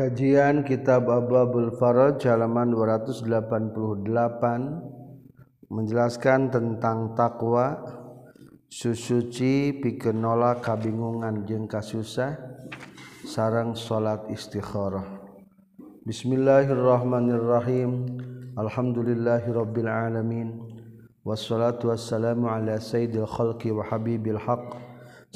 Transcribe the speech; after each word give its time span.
Kajian 0.00 0.64
Kitab 0.64 1.12
Ababul 1.12 1.76
Faraj 1.76 2.24
halaman 2.24 2.72
288 2.72 3.20
menjelaskan 5.68 6.48
tentang 6.48 7.12
takwa 7.12 7.84
susuci 8.72 9.76
pikeun 9.76 10.24
nolak 10.24 10.64
kabingungan 10.64 11.44
jeung 11.44 11.68
kasusah 11.68 12.32
sareng 13.28 13.76
salat 13.76 14.24
istikharah. 14.32 15.04
Bismillahirrahmanirrahim. 16.08 18.08
Alhamdulillahirabbil 18.56 19.84
alamin. 19.84 20.64
Wassalatu 21.28 21.92
wassalamu 21.92 22.48
ala 22.48 22.80
sayyidil 22.80 23.28
khalqi 23.28 23.68
wa 23.68 23.84
habibil 23.84 24.40
haqq 24.40 24.80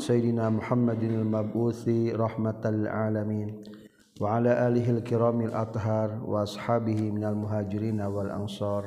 sayyidina 0.00 0.48
Muhammadin 0.48 1.20
al-mab'uthi 1.20 2.16
rahmatal 2.16 2.88
alamin. 2.88 3.83
وعلى 4.19 4.51
آله 4.67 4.87
الكرام 4.89 5.41
الأطهار 5.41 6.09
وأصحابه 6.27 6.99
من 7.11 7.23
المهاجرين 7.23 8.01
والأنصار 8.01 8.83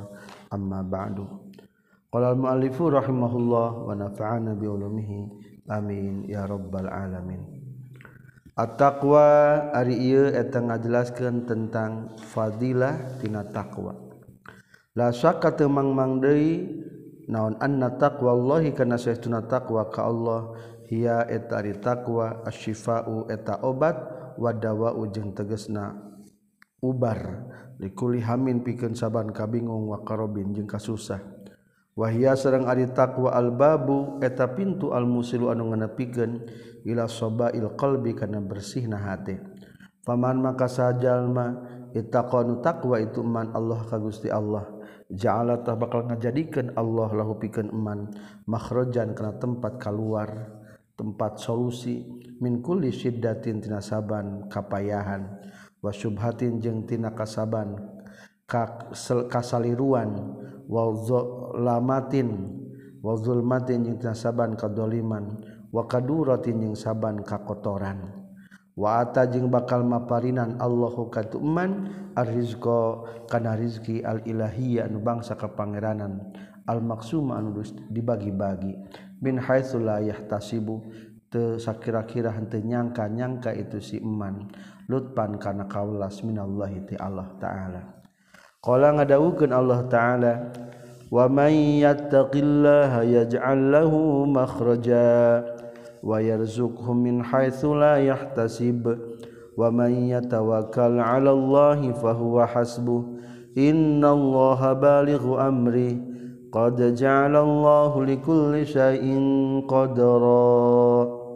أما 0.53 0.83
بعد 0.83 1.17
قال 2.13 2.25
المؤلف 2.25 2.77
رحمه 2.83 3.33
الله 3.37 3.69
ونفعنا 3.89 4.53
بعلومه 4.55 5.11
آمين 5.71 6.29
يا 6.29 6.45
رب 6.45 6.73
العالمين 6.77 7.63
At-taqwa 8.53 9.73
ari 9.73 9.97
ieu 10.13 10.29
eta 10.29 10.61
ngajelaskeun 10.61 11.49
tentang 11.49 12.13
fadilah 12.21 13.17
tina 13.17 13.49
taqwa. 13.49 13.97
La 14.93 15.09
syakka 15.09 15.57
teu 15.57 15.73
mangmang 15.73 16.21
deui 16.21 16.69
naon 17.33 17.57
anna 17.65 17.97
taqwallahi 17.97 18.77
kana 18.77 19.01
saestuna 19.01 19.49
taqwa 19.49 19.89
ka 19.89 20.05
Allah 20.05 20.53
hiya 20.85 21.25
eta 21.33 21.65
ari 21.65 21.81
taqwa 21.81 22.45
asyifa'u 22.45 23.33
eta 23.33 23.65
obat 23.65 24.16
wadawa 24.38 24.94
ujeng 24.96 25.34
tegesna 25.34 25.98
ubar. 26.80 27.50
Dikuli 27.78 28.26
hamin 28.26 28.66
pikeun 28.66 28.98
saban 28.98 29.30
kabingung 29.30 29.86
wa 29.86 30.02
karobin 30.02 30.50
jeung 30.50 30.66
kasusah. 30.66 31.22
Wahia 31.98 32.38
sareng 32.38 32.70
ari 32.70 32.90
taqwa 32.94 33.34
albabu 33.34 34.22
eta 34.22 34.54
pintu 34.54 34.94
almusilu 34.94 35.50
anu 35.50 35.74
nganepikeun 35.74 36.46
ila 36.86 37.10
sabail 37.10 37.74
qalbi 37.74 38.14
kana 38.14 38.38
bersihna 38.38 39.02
hate 39.02 39.42
paman 40.06 40.38
maka 40.38 40.70
sajalma 40.70 41.58
ittaqanu 41.98 42.62
taqwa 42.62 43.02
itu 43.02 43.26
man 43.26 43.50
Allah 43.54 43.82
ka 43.86 43.98
Gusti 43.98 44.30
Allah. 44.30 44.66
Ja'ala 45.08 45.64
bakal 45.64 46.06
ngajadikeun 46.06 46.76
Allah 46.78 47.10
lahu 47.16 47.40
pikeun 47.42 47.74
iman 47.74 48.10
makhrajan 48.46 49.14
kana 49.18 49.38
tempat 49.38 49.78
kaluar. 49.82 50.57
tempat 50.98 51.38
solusi 51.38 52.02
min 52.42 52.66
kulli 52.66 52.90
syiddatin 52.90 53.62
tina 53.62 53.78
saban 53.80 54.50
kapayahan 54.50 55.30
wa 55.80 55.94
syubhatin 55.94 56.58
jeung 56.58 56.90
tina 56.90 57.14
kasaban 57.14 57.78
kasaliruan 59.30 60.34
wa 60.66 60.84
zalamatin 61.06 62.50
wa 63.06 63.14
zulmatin 63.14 63.86
jeung 63.86 64.02
tina 64.02 64.18
saban 64.18 64.58
kadoliman 64.58 65.38
wa 65.70 65.86
kaduratin 65.86 66.60
jeung 66.60 66.74
saban 66.74 67.22
kakotoran. 67.22 68.18
Wa 68.78 69.02
ata 69.02 69.26
jeung 69.26 69.50
bakal 69.50 69.82
maparinan 69.82 70.62
Allahu 70.62 71.10
katuman 71.10 71.90
arrizqo 72.14 73.10
kana 73.26 73.58
rizki 73.58 74.06
al 74.06 74.22
ilahiyya 74.22 74.86
anu 74.86 75.02
bangsa 75.02 75.34
kapangeranan 75.34 76.30
al-maksuma 76.68 77.40
anu 77.40 77.64
dibagi-bagi. 77.90 78.76
Min 79.24 79.40
haitsu 79.42 79.82
la 79.82 80.04
yahtasibu 80.04 80.84
teu 81.28 81.60
sakira-kira 81.60 82.32
henteu 82.32 82.64
nyangka-nyangka 82.64 83.52
itu 83.56 83.82
si 83.84 83.98
iman 84.00 84.48
lutpan 84.88 85.36
kana 85.36 85.68
kaulas 85.68 86.24
minallahi 86.24 86.88
ti 86.88 86.96
Allah 86.96 87.28
taala. 87.40 87.82
Qala 88.64 88.96
ngadawukeun 88.96 89.52
Allah 89.52 89.80
taala 89.92 90.34
wa 91.12 91.28
may 91.28 91.84
yattaqillaha 91.84 93.04
yaj'al 93.04 93.60
lahu 93.72 94.28
makhraja 94.28 95.44
wa 96.04 96.20
yarzuqhu 96.20 96.96
min 96.96 97.24
haitsu 97.24 97.76
la 97.76 98.00
yahtasib 98.00 98.88
wa 99.56 99.68
may 99.72 100.16
yatawakkal 100.16 101.00
'ala 101.00 101.32
Allah 101.32 101.80
fa 101.96 102.16
huwa 102.16 102.48
hasbuh 102.48 103.04
innallaha 103.58 104.78
balighu 104.78 105.36
amri 105.36 106.00
qad 106.54 106.80
ja'ala 106.96 107.44
Allahu 107.44 108.08
likulli 108.08 108.64
syai'in 108.64 109.64
qadara. 109.68 111.28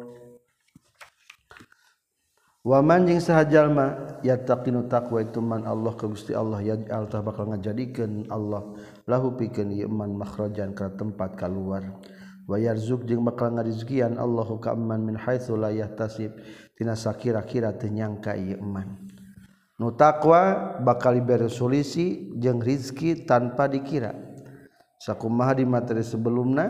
Waman 2.61 3.09
yattaqinu 4.22 4.85
taqwa 4.85 5.25
itu 5.25 5.41
man 5.41 5.66
Allah 5.66 5.97
Gusti 5.97 6.38
Allah 6.38 6.61
yaj'al 6.61 7.09
bakal 7.25 7.49
ngajadikeun 7.49 8.29
Allah. 8.29 8.77
Lahu 9.09 9.33
pikeun 9.33 9.73
ieu 9.73 9.89
man 9.89 10.13
makhrajan 10.13 10.77
ka 10.77 10.94
tempat 10.94 11.33
kaluar. 11.41 11.81
Wa 12.45 12.61
yarzuq 12.61 13.09
bakal 13.25 13.57
ngarizkian 13.57 14.22
Allahu 14.22 14.61
ka 14.61 14.78
man 14.78 15.09
min 15.09 15.17
haitsu 15.17 15.57
la 15.57 15.73
yahtasib. 15.73 16.38
Sakira-kira 16.78 17.73
teu 17.78 17.89
nyangka 17.89 18.38
ieu 18.38 18.61
man. 18.61 19.09
Nu 19.81 19.89
taqwa 19.97 20.78
bakal 20.85 21.17
jeung 22.38 22.61
rizki 22.61 23.25
tanpa 23.25 23.66
dikira 23.66 24.13
sakumaha 25.01 25.57
di 25.57 25.66
materi 25.66 26.06
sebelumna 26.06 26.69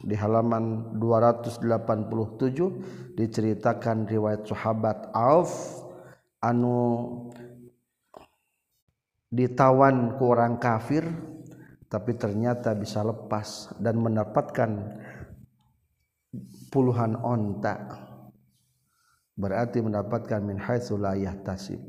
di 0.00 0.16
halaman 0.16 0.96
287 0.96 3.20
diceritakan 3.20 4.08
riwayat 4.08 4.48
sahabat 4.48 5.12
Auf 5.12 5.52
anu 6.40 7.04
ditawan 9.28 10.16
ku 10.16 10.32
orang 10.32 10.56
kafir 10.56 11.04
tapi 11.92 12.16
ternyata 12.16 12.72
bisa 12.72 13.04
lepas 13.04 13.76
dan 13.76 14.00
mendapatkan 14.00 14.96
puluhan 16.72 17.20
onta. 17.20 18.00
Berarti 19.34 19.82
mendapatkan 19.82 20.46
min 20.46 20.62
haitsu 20.62 20.94
la 20.94 21.18
yahtasib 21.18 21.82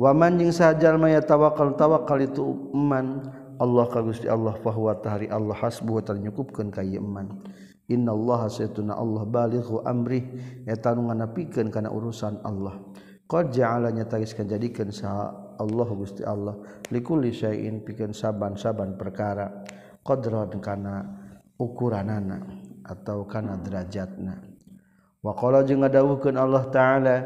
wa 0.00 0.16
man 0.16 0.40
jeung 0.40 0.48
sajal 0.48 0.96
maya 0.96 1.20
tawakal 1.20 1.76
tawakal 1.76 2.16
itu 2.16 2.72
iman 2.72 3.28
Allah 3.60 3.84
ka 3.92 4.00
Gusti 4.00 4.24
Allah 4.24 4.56
fa 4.56 4.72
huwa 4.72 4.96
tahri 4.96 5.28
Allah 5.28 5.52
hasbuh 5.52 6.00
ternyukupkeun 6.00 6.72
ka 6.72 6.80
iman 6.80 7.44
innallaha 7.90 8.46
saytuna 8.46 8.94
Allah 8.94 9.26
balighu 9.26 9.82
amri 9.82 10.22
eta 10.64 10.94
nu 10.94 11.10
nganapikeun 11.10 11.74
kana 11.74 11.90
urusan 11.90 12.38
Allah. 12.46 12.78
Qad 13.30 13.54
ja'ala 13.54 13.94
nyataiskeun 13.94 14.46
jadikeun 14.46 14.90
sa 14.90 15.30
Allah 15.58 15.88
Gusti 15.90 16.22
Allah 16.26 16.58
likulli 16.90 17.34
syai'in 17.34 17.82
pikeun 17.82 18.14
saban-saban 18.14 18.94
perkara. 18.94 19.66
Qadran 20.00 20.56
kana 20.58 21.04
ukuranana 21.60 22.42
atau 22.86 23.28
kana 23.28 23.60
derajatna. 23.60 24.34
Wa 25.20 25.36
qala 25.36 25.62
jeung 25.62 25.84
ngadawuhkeun 25.84 26.40
Allah 26.40 26.64
taala 26.72 27.16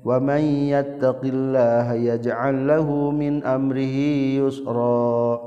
wa 0.00 0.16
may 0.22 0.70
yattaqillaha 0.72 1.98
yaj'al 1.98 2.56
lahu 2.64 3.10
min 3.12 3.42
amrihi 3.44 4.38
yusra 4.40 5.43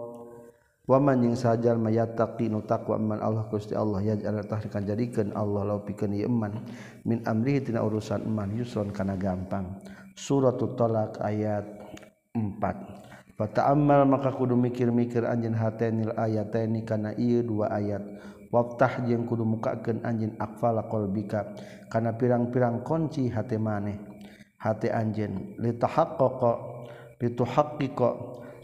waman 0.87 1.19
yang 1.19 1.35
sajar 1.35 1.75
mayataqi 1.75 2.47
nu 2.47 2.63
taqwa 2.63 2.95
man 2.95 3.19
Allah 3.19 3.43
Gusti 3.51 3.75
Allah 3.75 3.99
ya 3.99 4.15
jalan 4.15 4.47
tahrikan 4.47 4.87
jadikeun 4.87 5.35
Allah 5.35 5.67
law 5.67 5.79
pikeun 5.83 6.15
ieu 6.15 6.31
iman 6.31 6.63
min 7.03 7.19
amri 7.27 7.59
tina 7.59 7.83
urusan 7.83 8.23
iman 8.23 8.49
yusron 8.55 8.95
kana 8.95 9.19
gampang. 9.19 9.83
Suratul 10.17 10.73
talak 10.79 11.19
ayat 11.21 11.67
4 12.33 13.37
fata'ammal 13.37 14.09
maka 14.09 14.33
kudu 14.33 14.57
mikir-mikir 14.57 15.21
anjeun 15.27 15.53
hatenil 15.53 16.15
ayataini 16.17 16.81
kana 16.87 17.13
ieu 17.19 17.43
dua 17.43 17.69
ayat. 17.69 18.01
Waftah 18.47 19.03
jeung 19.03 19.27
kudu 19.27 19.43
mukakeun 19.43 20.07
anjeun 20.07 20.39
aqfala 20.39 20.87
qalbika 20.87 21.51
kana 21.91 22.15
pirang-pirang 22.15 22.81
kunci 22.87 23.27
hate 23.27 23.59
maneh. 23.59 23.99
Hate 24.55 24.87
anjeun. 24.87 25.59
Litahaqqaqa 25.59 26.51
lituhaqqiqa. 27.19 28.09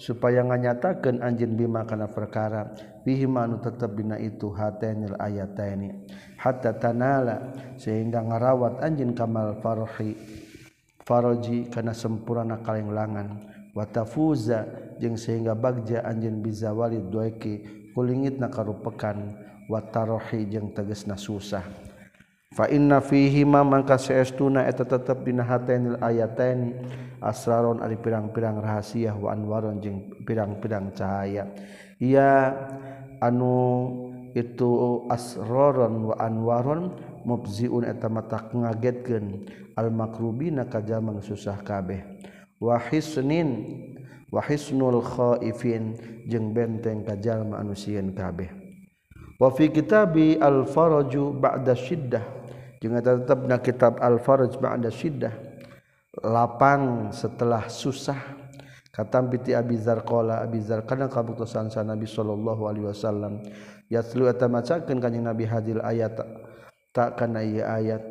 supaya 0.04 0.44
nganyatakan 0.44 1.24
anjin 1.24 1.56
bima 1.56 1.88
kana 1.88 2.12
perkara 2.12 2.76
bihimanu 3.08 3.64
tetap 3.64 3.96
bina 3.96 4.20
itu 4.20 4.52
hatanil 4.52 5.16
ayataini 5.16 6.04
hatta 6.36 6.76
tanala 6.76 7.56
sehingga 7.80 8.20
ngarawat 8.20 8.84
anjin 8.84 9.16
kamal 9.16 9.56
farhi 9.64 10.20
faraji 11.04 11.68
kana 11.72 11.92
sempurna 11.92 12.60
kalenglangan. 12.64 13.52
Wa 13.74 13.90
tafuza 13.90 14.70
jeung 15.02 15.18
sehingga 15.18 15.58
bagja 15.58 16.06
anjin 16.06 16.46
bizawali 16.46 17.02
duaiki 17.10 17.90
kulingitna 17.98 18.48
karupekan 18.48 19.34
wa 19.66 19.82
tarohi 19.82 20.46
jeung 20.46 20.72
tegesna 20.78 21.18
susah. 21.18 21.66
fa 22.54 22.70
inna 22.70 23.02
fihi 23.02 23.44
ma 23.44 23.66
mangka 23.66 23.98
saestuna 23.98 24.70
eta 24.70 24.86
tetep 24.86 25.26
dina 25.26 25.42
hatainil 25.42 25.98
ayataini 25.98 26.78
asraron 27.24 27.80
ari 27.82 27.98
pirang-pirang 27.98 28.62
rahasia 28.62 29.16
wa 29.18 29.34
anwaron 29.34 29.82
jeung 29.82 30.12
pirang-pirang 30.28 30.94
cahaya. 30.94 31.50
Ia 31.98 32.52
anu 33.24 33.90
itu 34.36 35.06
asroron 35.08 36.12
wa 36.12 36.16
anwaron 36.20 36.94
mubziun 37.24 37.88
eta 37.88 38.12
mata 38.12 38.44
ngagetkeun. 38.52 39.48
Al 39.74 39.90
makrubina 39.90 40.70
ka 40.70 40.86
jaman 40.86 41.18
susah 41.24 41.58
kabeh. 41.66 42.06
Wa 42.62 42.78
hisnin 42.78 43.82
wa 44.30 44.44
hisnul 44.46 45.02
khaifin 45.02 45.98
jeung 46.30 46.54
benteng 46.54 47.02
kajalma 47.02 47.58
anu 47.58 47.74
sieun 47.74 48.14
kabeh. 48.14 48.63
Wa 49.44 49.52
fi 49.52 49.68
kitabi 49.68 50.40
al 50.40 50.64
faraju 50.64 51.36
ba'da 51.36 51.76
syiddah. 51.76 52.24
Jeung 52.80 52.96
eta 52.96 53.20
tetepna 53.20 53.60
kitab 53.60 54.00
al 54.00 54.24
faraj 54.24 54.56
ba'da 54.56 54.88
syiddah. 54.88 55.36
Lapang 56.24 57.12
setelah 57.12 57.68
susah. 57.68 58.40
Katam 58.94 59.28
piti 59.28 59.58
Abi 59.58 59.76
Zar 59.76 60.06
qala 60.06 60.46
Abi 60.46 60.62
Zar 60.62 60.86
kana 60.86 61.10
kabutusan 61.10 61.68
sa 61.74 61.84
Nabi 61.84 62.06
sallallahu 62.06 62.70
alaihi 62.70 62.88
wasallam. 62.88 63.44
Yatlu 63.90 64.30
eta 64.32 64.46
macakeun 64.48 65.02
kanjing 65.02 65.26
Nabi 65.26 65.44
hadil 65.50 65.82
ayat. 65.84 66.16
Tak 66.94 67.18
kana 67.18 67.42
ieu 67.42 67.66
ayat. 67.66 68.06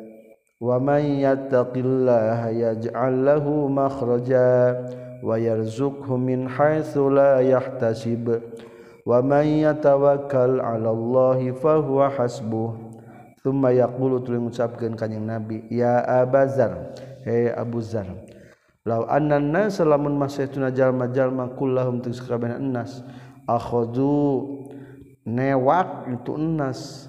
Wa 0.59 0.79
may 0.83 1.23
yattaqillaha 1.23 2.51
yaj'al 2.51 3.15
lahu 3.15 3.71
makhraja 3.71 4.75
wa 5.23 5.39
yarzuqhu 5.39 6.19
min 6.19 6.51
haitsu 6.51 7.07
la 7.07 7.39
yahtasib 7.39 8.43
Wamay 9.03 9.67
yatawakal 9.67 10.63
'alallahi 10.63 11.51
fahuwa 11.59 12.07
hasbuh. 12.07 12.71
Tsumma 13.43 13.75
yaqulu 13.75 14.23
tuluy 14.23 14.39
ngucapkeun 14.39 14.95
kanjing 14.95 15.27
Nabi, 15.27 15.67
"Ya 15.67 15.99
Abazar, 15.99 16.95
he 17.27 17.51
Abu 17.51 17.83
Zar." 17.83 18.07
Law 18.83 19.07
annan 19.07 19.51
nas 19.51 19.79
lamun 19.79 20.19
masaytuna 20.19 20.71
jalma-jalma 20.71 21.55
kullahum 21.55 22.03
tusqabana 22.03 22.59
annas 22.59 22.99
akhadhu 23.47 24.43
newak 25.23 26.11
itu 26.11 26.35
enas 26.35 27.07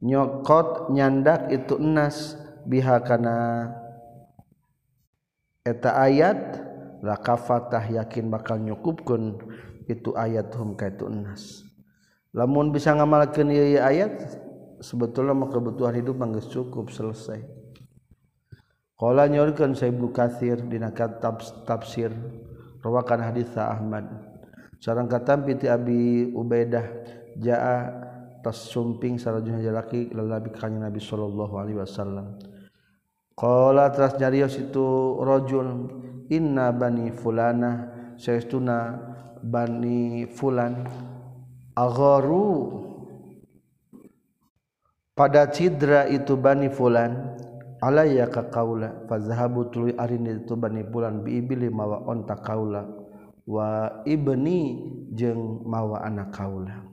nyokot 0.00 0.92
nyandak 0.92 1.52
itu 1.52 1.76
enas 1.76 2.40
bihakana 2.64 3.68
eta 5.60 5.92
ayat 5.92 6.64
la 7.04 7.20
kafatah 7.20 7.84
yakin 7.84 8.32
bakal 8.32 8.56
nyukupkeun 8.56 9.36
itu 9.86 10.10
ayat 10.14 10.50
hum 10.58 10.74
ka 10.74 10.90
itu 10.90 11.06
enas 11.06 11.66
lamun 12.36 12.70
bisa 12.74 12.92
ngamalkeun 12.92 13.48
ieu 13.50 13.80
ayat 13.80 14.44
sebetulnya 14.80 15.32
mah 15.32 15.48
kebutuhan 15.48 15.96
hidup 15.96 16.16
mah 16.20 16.28
cukup 16.40 16.92
selesai. 16.92 17.40
Qala 18.96 19.28
nyorkeun 19.28 19.76
Ibnu 19.76 20.08
Katsir 20.12 20.56
dina 20.64 20.88
kitab 20.92 21.44
tafsir 21.68 22.12
rawakan 22.80 23.20
hadis 23.28 23.52
Ahmad. 23.56 24.08
Sarang 24.80 25.08
katam 25.08 25.44
piti 25.44 25.68
Abi 25.68 26.32
Ubaidah 26.32 26.84
jaa 27.36 27.92
tas 28.40 28.56
sumping 28.72 29.20
sarajuna 29.20 29.60
jalaki 29.60 30.12
lalabi 30.12 30.52
kanjing 30.52 30.80
Nabi 30.80 31.00
sallallahu 31.00 31.54
alaihi 31.60 31.80
wasallam. 31.80 32.40
Qala 33.36 33.92
teras 33.92 34.16
nyarios 34.16 34.56
itu 34.56 35.20
rajul 35.20 35.92
inna 36.32 36.72
bani 36.72 37.12
fulana 37.12 37.92
saestuna 38.16 38.96
bani 39.46 40.26
fulan. 40.26 40.84
Agharu. 41.78 42.82
Pada 45.16 45.48
cidra 45.48 46.04
itu 46.12 46.36
bani 46.36 46.68
fulan 46.68 47.40
alaya 47.80 48.28
ka 48.28 48.52
kaula 48.52 49.08
fa 49.08 49.16
zahabu 49.16 49.72
tuluy 49.72 49.96
arini 49.96 50.44
itu 50.44 50.60
bani 50.60 50.84
fulan 50.84 51.24
bi 51.24 51.40
ibli 51.40 51.72
mawa 51.72 52.04
onta 52.04 52.36
kaula 52.36 52.84
wa 53.48 54.04
ibni 54.04 54.76
jeung 55.16 55.64
mawa 55.64 56.04
anak 56.04 56.36
kaula 56.36 56.84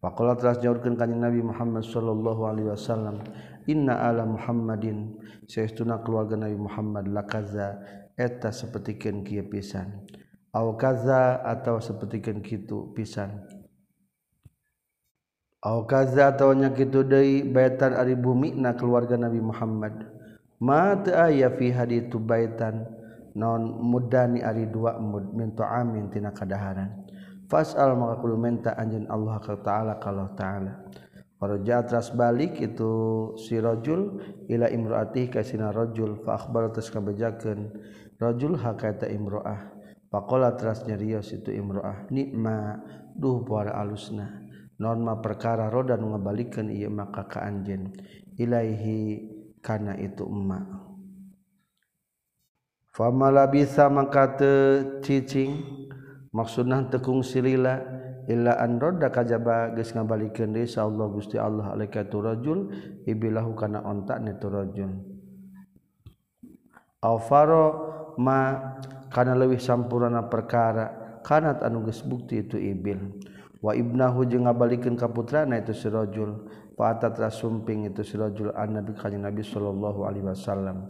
faqala 0.00 0.32
teras 0.40 0.64
nyaurkeun 0.64 0.96
ka 0.96 1.04
Nabi 1.04 1.44
Muhammad 1.44 1.84
sallallahu 1.84 2.42
alaihi 2.48 2.72
wasallam 2.72 3.20
inna 3.68 4.00
ala 4.00 4.24
Muhammadin. 4.24 5.20
Saestuna 5.44 6.00
keluarga 6.00 6.40
Nabi 6.40 6.56
Muhammad 6.56 7.08
lakaza 7.08 7.84
eta 8.16 8.48
sapertikeun 8.48 9.24
kieu 9.28 9.44
pisan 9.44 10.08
au 10.52 10.76
kaza 10.76 11.44
atau 11.44 11.80
sapertikeun 11.80 12.40
kitu 12.40 12.92
pisan. 12.96 13.44
Au 15.60 15.84
kaza 15.84 16.32
atau 16.32 16.54
nya 16.54 16.70
kitu 16.70 17.02
deui 17.04 17.42
baitan 17.44 17.92
ari 17.92 18.14
bumi 18.14 18.54
na 18.54 18.72
keluarga 18.78 19.18
Nabi 19.18 19.42
Muhammad. 19.42 20.06
Ma 20.58 20.94
teu 20.98 21.14
aya 21.14 21.50
fi 21.54 21.70
haditu 21.70 22.18
baitan 22.18 22.86
non 23.34 23.78
mudani 23.82 24.42
ari 24.42 24.66
dua 24.66 24.98
mud 24.98 25.34
min 25.34 25.54
tina 26.10 26.30
kadaharan. 26.34 27.06
Fasal 27.48 27.96
maka 27.96 28.20
kudu 28.20 28.36
minta 28.36 28.76
anjeun 28.76 29.08
Allah 29.08 29.40
taala 29.40 29.96
kalau 29.96 30.36
taala. 30.36 30.84
Faraja 31.38 31.86
tras 31.86 32.10
balik 32.10 32.58
itu 32.58 32.90
si 33.38 33.62
rajul 33.62 34.18
ila 34.50 34.66
imraati 34.66 35.30
ka 35.30 35.46
sina 35.46 35.70
rajul 35.70 36.18
fa 36.26 36.34
akhbar 36.34 36.74
tas 36.74 36.90
kabejakeun 36.90 37.70
rajul 38.18 38.58
hakata 38.58 39.06
imraah 39.06 39.77
faqala 40.08 40.56
tras 40.56 40.84
nyarios 40.84 41.32
itu 41.32 41.52
imraah 41.52 42.08
nikma 42.12 42.80
duh 43.16 43.44
para 43.44 43.76
alusna. 43.76 44.44
Non 44.78 45.02
ma 45.02 45.18
perkara 45.18 45.66
roda 45.66 45.98
nu 45.98 46.14
ngabalikeun 46.14 46.70
ieu 46.70 46.90
maka 46.90 47.26
ka 47.26 47.42
anjeun. 47.42 47.90
Ilaihi 48.38 49.26
kana 49.58 49.98
itu 49.98 50.22
emak 50.22 50.86
Famala 52.94 53.46
bisa 53.46 53.86
maka 53.86 54.34
cicing 55.06 55.62
maksudna 56.34 56.90
tekung 56.90 57.22
silila 57.22 57.78
illa 58.26 58.58
an 58.58 58.82
rodda 58.82 59.14
kajaba 59.14 59.70
geus 59.78 59.94
ngabalikeun 59.94 60.50
deui 60.50 60.66
Allah 60.74 61.06
Gusti 61.06 61.38
Allah 61.38 61.78
alaika 61.78 62.10
tu 62.10 62.18
rajul 62.18 62.74
ibilahu 63.06 63.54
kana 63.54 63.86
ontak 63.86 64.18
ni 64.18 64.34
tu 64.42 64.50
rajul. 64.50 64.98
Aw 66.98 67.16
faro 67.22 67.66
ma 68.18 68.58
kana 69.12 69.36
leuwih 69.36 69.60
sampurna 69.60 70.28
perkara 70.28 71.20
kanat 71.24 71.60
anu 71.60 71.84
geus 71.84 72.00
bukti 72.04 72.40
itu 72.44 72.56
ibil. 72.56 73.20
Wa 73.58 73.74
ibnahu 73.74 74.22
jeung 74.30 74.46
ngabalikeun 74.46 74.94
ka 74.94 75.10
putrana 75.10 75.58
itu 75.58 75.74
si 75.74 75.90
rajul 75.90 76.46
fa 76.78 76.94
atatra 76.94 77.26
sumping 77.26 77.90
itu 77.90 78.06
si 78.06 78.14
rajul 78.14 78.54
annabi 78.54 78.94
kanjing 78.94 79.26
nabi 79.26 79.42
sallallahu 79.42 80.06
alaihi 80.06 80.24
wasallam. 80.30 80.86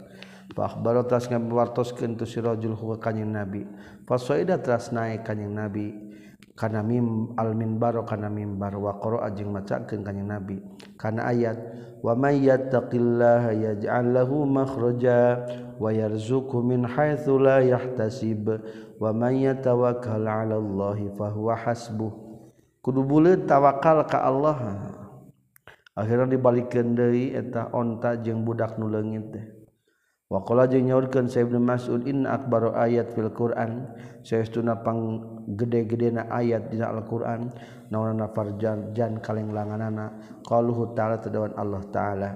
Fa 0.53 0.69
akhbaro 0.69 1.01
tas 1.09 1.25
ngabartoskeun 1.29 2.13
tu 2.13 2.29
si 2.29 2.37
rajul 2.37 2.77
huwa 2.77 3.01
kanjing 3.01 3.33
nabi. 3.33 3.65
Fa 4.05 4.21
saida 4.21 4.61
tras 4.61 4.93
naik 4.93 5.25
kanjing 5.25 5.49
nabi. 5.49 5.87
kana 6.59 6.83
mim 6.83 7.31
al 7.39 7.55
minbar 7.55 8.03
kana 8.03 8.27
mimbar 8.27 8.75
wa 8.75 8.99
qara'a 8.99 9.31
jeung 9.31 9.55
macakeun 9.55 10.03
kanjing 10.03 10.27
nabi. 10.27 10.59
Kana 10.99 11.31
ayat 11.31 11.55
wa 12.03 12.11
may 12.19 12.43
yattaqillaha 12.43 13.55
yaj'al 13.55 14.11
lahu 14.11 14.43
makhraja 14.43 15.47
wa 15.79 15.87
yarzuqhu 15.95 16.59
min 16.59 16.83
haitsu 16.83 17.39
la 17.39 17.63
yahtasib 17.63 18.59
wa 18.99 19.15
may 19.15 19.47
yatawakkal 19.47 20.27
'ala 20.27 20.59
allahi 20.59 21.07
fahuwa 21.15 21.55
hasbuh. 21.55 22.11
Kudu 22.83 23.07
buleut 23.07 23.47
tawakal 23.47 24.03
ka 24.03 24.27
Allah. 24.27 24.59
Akhirnya 25.95 26.35
dibalikeun 26.35 26.95
deui 26.95 27.35
eta 27.35 27.71
onta 27.71 28.19
jeung 28.19 28.43
budak 28.43 28.75
nu 28.75 28.91
leungit 28.91 29.31
teh. 29.31 29.58
Wakola 30.29 30.69
jeung 30.69 30.85
nyaurkeun 30.85 31.25
sa 31.25 31.41
Ibnu 31.41 31.57
Mas'ud 31.57 32.05
inna 32.05 32.37
akbaru 32.37 32.77
ayat 32.77 33.09
fil 33.17 33.33
Qur'an. 33.33 33.89
Saestuna 34.21 34.85
pang 34.85 35.25
gede-gedena 35.57 36.29
ayat 36.29 36.69
dina 36.69 36.93
Al-Qur'an. 36.93 37.49
Naonana 37.89 38.29
farjan 38.29 38.93
kalenglanganna, 39.25 40.13
qaluhu 40.45 40.93
ta'ala 40.93 41.17
tadawan 41.17 41.57
Allah 41.57 41.81
ta'ala. 41.89 42.29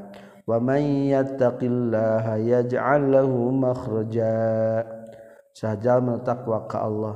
Wa 0.50 0.58
may 0.58 1.14
yattaqillaha 1.14 2.42
yaj'al 2.42 3.14
lahu 3.14 3.54
makhraja. 3.54 4.34
Sajal 5.54 6.02
taqwa 6.26 6.66
ka 6.66 6.82
Allah 6.82 7.14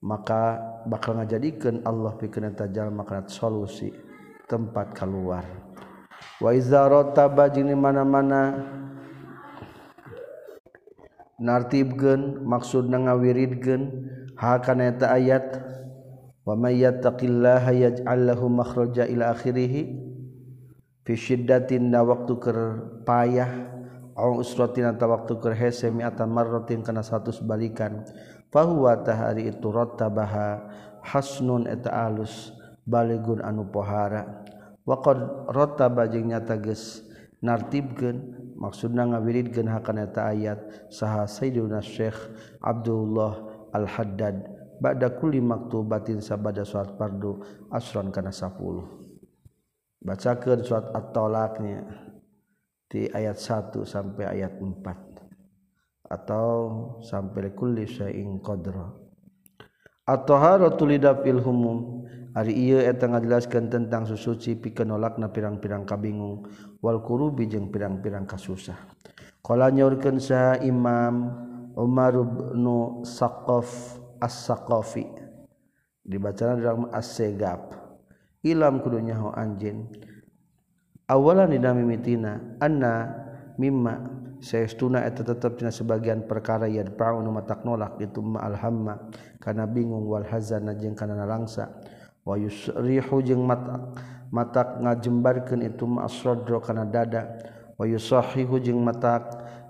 maka 0.00 0.56
bakal 0.86 1.20
ngajadikeun 1.20 1.84
Allah 1.84 2.16
pikeun 2.16 2.48
eta 2.48 2.70
jalma 2.70 3.04
kana 3.04 3.26
solusi 3.26 3.90
tempat 4.48 4.94
keluar 4.94 5.44
wa 6.40 6.50
iza 6.54 6.86
rataba 6.86 7.50
jeung 7.50 7.68
mana-mana 7.74 8.56
nartibkeun 11.38 12.42
maksudna 12.42 12.98
ngawiridkeun 12.98 13.82
ngawiridgen 14.34 14.62
kana 14.62 14.94
ayat 15.14 15.46
wa 16.42 16.54
takillah 16.54 16.74
yattaqillaha 16.74 17.72
yaj'al 17.74 18.20
lahu 18.26 18.46
makhraja 18.50 19.06
ila 19.06 19.34
akhirihi 19.34 19.82
fi 21.06 21.14
na 21.78 22.04
waktu 22.04 22.34
ker 22.36 22.58
payah 23.06 23.50
au 24.18 24.42
usratin 24.42 24.90
ta 24.98 25.06
waktu 25.06 25.38
ker 25.40 25.54
hese 25.54 25.88
mi'atan 25.88 26.28
marratin 26.28 26.84
kana 26.84 27.00
satu 27.00 27.32
balikan 27.46 28.04
fa 28.52 28.66
huwa 28.66 28.98
tahari 29.00 29.48
itu 29.48 29.70
rattabaha 29.72 30.68
hasnun 31.06 31.64
eta 31.70 31.92
alus 31.92 32.52
baligun 32.88 33.44
anu 33.44 33.68
pohara. 33.68 34.44
Wa 34.88 35.04
qad 35.04 35.20
rattaba 35.52 36.08
jeung 36.08 36.32
nyata 36.32 36.56
geus 36.56 37.04
nartibkeun 37.44 38.37
maksudna 38.58 39.06
ngawirid 39.06 39.54
genhakaneta 39.54 40.34
ayat 40.34 40.90
saha 40.90 41.24
Sayyiduna 41.30 41.78
Syekh 41.78 42.18
Abdullah 42.58 43.64
Al-Haddad 43.70 44.42
ba'da 44.82 45.14
kulli 45.14 45.38
maktubatin 45.38 46.18
sabada 46.18 46.66
surat 46.66 46.98
fardu 46.98 47.38
asron 47.70 48.10
kana 48.10 48.34
10 48.34 48.58
bacakeun 50.02 50.60
surat 50.66 50.90
at-talaqnya 50.90 51.86
di 52.90 53.06
ayat 53.14 53.38
1 53.38 53.84
sampai 53.86 54.24
ayat 54.38 54.58
4 54.58 55.08
atau 56.08 56.48
sampai 57.04 57.52
kulli 57.52 57.84
syai'in 57.84 58.40
qadra. 58.40 58.96
At-taharatu 60.08 60.88
lidafil 60.88 61.44
humum 61.44 61.97
hari 62.38 62.54
ieu 62.54 62.78
eta 62.78 63.10
ngajelaskeun 63.10 63.66
tentang 63.66 64.06
susuci 64.06 64.54
pikeun 64.54 64.94
nolakna 64.94 65.26
pirang-pirang 65.34 65.82
kabingung 65.82 66.46
wal 66.78 67.02
kurubi 67.02 67.50
jeung 67.50 67.74
pirang-pirang 67.74 68.30
kasusah. 68.30 68.78
Qala 69.42 69.74
nyaurkeun 69.74 70.22
sa 70.22 70.54
imam 70.62 71.34
Umar 71.74 72.14
bin 72.14 72.66
Saqaf 73.02 73.98
As-Saqafi 74.22 75.06
dibacana 76.06 76.54
dalam 76.62 76.86
As-Segap 76.94 77.74
ilam 78.46 78.86
kudunya 78.86 79.18
ho 79.18 79.34
anjeun. 79.34 79.90
Awalan 81.10 81.50
dina 81.50 81.74
mimitina 81.74 82.38
anna 82.62 83.10
mimma 83.58 84.14
saestuna 84.38 85.02
eta 85.02 85.26
tetep 85.26 85.58
dina 85.58 85.74
sebagian 85.74 86.22
perkara 86.22 86.70
yadfa'u 86.70 87.18
nu 87.18 87.34
matak 87.34 87.66
nolak 87.66 87.98
itu 87.98 88.22
ma 88.22 88.46
alhamma 88.46 89.10
kana 89.42 89.66
bingung 89.66 90.06
wal 90.06 90.22
hazana 90.22 90.78
jeung 90.78 90.94
kana 90.94 91.18
nalangsa. 91.18 91.66
wayusrihu 92.28 93.24
jeung 93.24 93.48
mata 93.48 93.88
mata 94.28 94.76
ngajembarkeun 94.84 95.64
itu 95.64 95.88
ma 95.88 96.04
asradra 96.04 96.60
kana 96.60 96.84
dada. 96.84 97.56
Wayusahihu 97.80 98.60
jeung 98.60 98.84
mata 98.84 99.22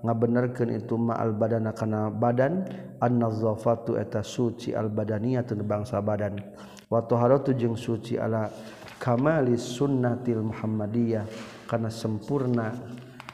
ngabenerkeun 0.03 0.75
itu 0.75 0.99
ma 0.99 1.15
al 1.15 1.31
badana 1.31 1.71
kana 1.71 2.11
badan. 2.11 2.67
Annazafatu 2.99 3.95
eta 3.95 4.27
suci 4.27 4.75
al 4.75 4.91
badaniyatun 4.91 5.63
bangsa 5.63 6.03
badan. 6.03 6.43
Wa 6.91 7.07
taharatu 7.07 7.55
jeung 7.55 7.79
suci 7.79 8.19
ala 8.19 8.51
kamali 8.99 9.55
sunnatil 9.55 10.43
muhammadiyah 10.43 11.31
kana 11.71 11.93
sempurna 11.93 12.75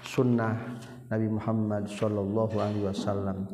sunnah 0.04 0.52
Nabi 1.09 1.33
Muhammad 1.33 1.88
sallallahu 1.88 2.61
alaihi 2.61 2.85
wasallam. 2.85 3.49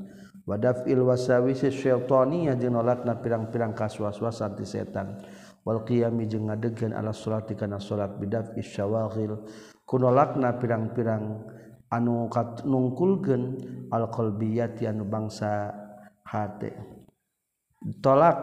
Wadaf 0.48 0.88
il 0.90 0.98
wasawisi 1.04 1.70
syaitani 1.70 2.50
jeung 2.58 2.74
nolakna 2.74 3.20
pirang-pirang 3.22 3.76
kaswas-wasan 3.76 4.56
ti 4.58 4.66
setan. 4.66 5.20
wal 5.70 5.86
qiyami 5.86 6.26
jeung 6.26 6.50
ngadegeun 6.50 6.90
ala 6.90 7.14
salati 7.14 7.54
kana 7.54 7.78
salat 7.78 8.18
bidaf 8.18 8.58
isyawaghil 8.58 9.46
kunolakna 9.86 10.58
pirang-pirang 10.58 11.46
anu 11.94 12.26
nungkulkeun 12.66 13.42
alqalbiati 13.94 14.90
anu 14.90 15.06
bangsa 15.06 15.70
hate. 16.26 16.74
Tolak 18.02 18.38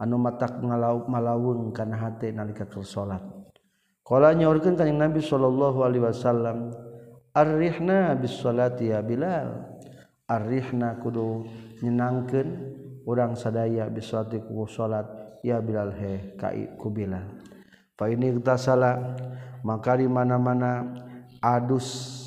anu 0.00 0.16
matak 0.16 0.64
ngalau 0.64 1.04
malawun 1.04 1.68
kana 1.76 2.00
hate 2.00 2.32
nalika 2.32 2.64
keur 2.64 2.84
salat. 2.84 3.20
Qala 4.04 4.32
nyaurkeun 4.32 4.72
kanjing 4.72 4.96
nabi 4.96 5.20
sallallahu 5.20 5.84
alaihi 5.84 6.04
wasallam 6.08 6.72
arrihna 7.36 8.16
bis 8.16 8.40
salati 8.40 8.88
ya 8.88 9.04
bilal. 9.04 9.68
Arrihna 10.28 10.96
kudu 11.00 11.44
nyenangkeun 11.84 12.48
urang 13.08 13.32
sadaya 13.36 13.88
bis 13.88 14.08
salati 14.12 14.40
ku 14.44 14.68
salat. 14.68 15.08
ya 15.42 15.58
Bilal 15.62 15.92
he 15.96 16.34
kai 16.38 16.74
ku 16.78 16.90
Bilal 16.90 17.26
fa 17.98 18.10
ini 18.10 18.34
tasala 18.42 19.16
maka 19.66 19.98
di 19.98 20.06
mana-mana 20.06 20.86
adus 21.42 22.18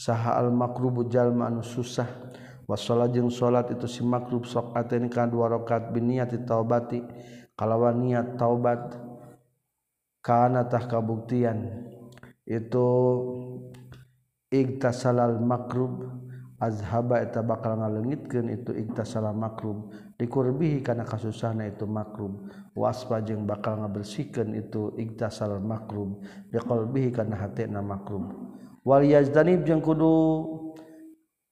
saha 0.00 0.40
al 0.40 0.48
makrubu 0.48 1.04
jalma 1.08 1.52
anu 1.52 1.60
susah. 1.60 2.08
Wasolat 2.70 3.10
jeung 3.10 3.34
salat 3.34 3.66
itu 3.74 3.90
si 3.90 3.98
makrub 4.06 4.46
sok 4.46 4.78
ateni 4.78 5.10
ka 5.10 5.26
dua 5.26 5.50
rakaat 5.50 5.90
biniati 5.90 6.38
taubati. 6.46 7.02
Kalawan 7.58 7.98
niat 7.98 8.38
taubat 8.38 8.94
kana 10.22 10.70
tah 10.70 10.86
kabuktian. 10.86 11.66
Itu 12.46 12.86
igtasalal 14.54 15.42
makrub 15.42 15.98
azhaba 16.60 17.24
eta 17.24 17.40
bakal 17.40 17.80
ngalengitkeun 17.80 18.52
itu 18.52 18.76
iktasala 18.76 19.32
makrum. 19.32 19.88
Dikurbihi 20.20 20.84
kana 20.84 21.08
kasusahna 21.08 21.64
itu 21.72 21.88
makrum. 21.88 22.46
Waspa 22.76 23.24
jeung 23.24 23.48
bakal 23.48 23.80
ngabersihkeun 23.80 24.52
itu 24.60 24.92
iktasal 25.00 25.56
makrum. 25.64 26.20
Biqalbihi 26.52 27.10
kana 27.16 27.40
hatena 27.40 27.80
makrum. 27.80 28.52
Wal 28.84 29.08
yazdanib 29.08 29.64
jeung 29.64 29.80
kudu 29.80 30.12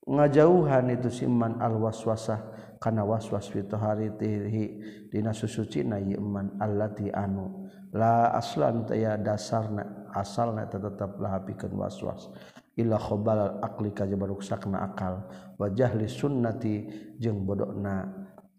ngajauhan 0.04 0.92
itu 0.92 1.08
siman 1.08 1.56
al 1.58 1.80
waswasah. 1.80 2.60
Kana 2.78 3.02
waswas 3.02 3.50
fi 3.50 3.66
taharitihi 3.66 4.64
dina 5.10 5.34
susucina 5.34 5.98
ieu 5.98 6.22
man 6.22 6.54
allati 6.62 7.10
anu. 7.10 7.66
La 7.90 8.30
aslan 8.30 8.86
taya 8.86 9.18
dasarna 9.18 10.06
asalna 10.14 10.70
tetep 10.70 11.18
lahapikeun 11.18 11.74
waswas. 11.74 12.30
-was. 12.30 12.57
illa 12.78 12.97
khobalal 12.97 13.58
akli 13.61 13.90
kajabaruksakna 13.90 14.78
akal. 14.78 15.26
Wajahli 15.58 16.06
sunnati 16.06 16.75
jeung 17.18 17.42
bodokna 17.42 18.06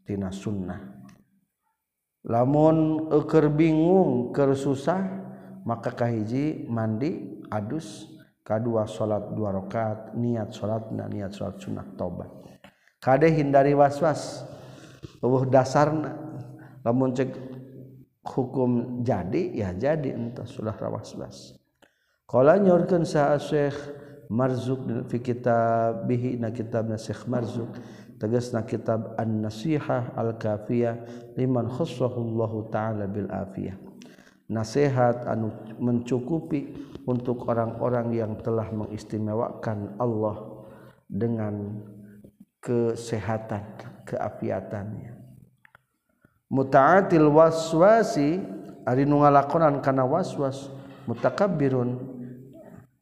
tina 0.04 0.30
sunnah. 0.30 1.00
Lamun 2.28 3.08
eker 3.16 3.48
bingung 3.48 4.36
ker 4.36 4.52
susah 4.52 5.00
maka 5.64 5.96
kahiji 5.96 6.68
mandi 6.68 7.40
adus 7.48 8.12
kedua 8.44 8.84
salat 8.92 9.32
dua 9.32 9.56
rakaat 9.56 10.20
niat 10.20 10.52
salatna 10.52 11.08
niat 11.08 11.32
salat 11.32 11.64
sunnah 11.64 11.88
tobat 11.96 12.28
kade 13.00 13.32
hindari 13.32 13.72
waswas 13.72 14.44
eueuh 15.24 15.48
dasarna. 15.48 16.12
Lamun 16.84 17.16
cek 17.16 17.32
hukum 18.24 19.00
jadi 19.04 19.56
ya 19.56 19.70
jadi 19.72 20.12
entah 20.16 20.48
sudah 20.48 20.76
rawaswas 20.76 21.56
qala 22.28 22.60
nyorkeun 22.60 23.08
sa 23.08 23.36
Syekh 23.40 23.76
Marzuk 24.30 24.86
fi 25.10 25.18
bihi 26.06 26.38
na 26.38 26.54
kitabna 26.54 26.98
Syekh 26.98 27.26
Marzuk. 27.26 27.74
Tegasna 28.20 28.68
kitab 28.68 29.16
An-Nasihah 29.16 30.12
Al-Kafiyah 30.12 30.96
liman 31.40 31.72
khassahu 31.72 32.20
Allah 32.20 32.52
taala 32.68 33.04
bil 33.08 33.32
afiyah 33.32 33.80
nasihat 34.50 35.30
anu 35.30 35.54
mencukupi 35.78 36.74
untuk 37.06 37.46
orang-orang 37.46 38.18
yang 38.18 38.34
telah 38.42 38.66
mengistimewakan 38.74 39.94
Allah 40.02 40.66
dengan 41.06 41.86
kesehatan 42.60 43.62
keapiatannya 44.10 45.14
muta'atil 46.50 47.30
waswasi 47.30 48.42
ari 48.90 49.06
nu 49.06 49.22
ngalakonan 49.22 49.86
kana 49.86 50.02
waswas 50.02 50.74
mutakabbirun 51.06 52.19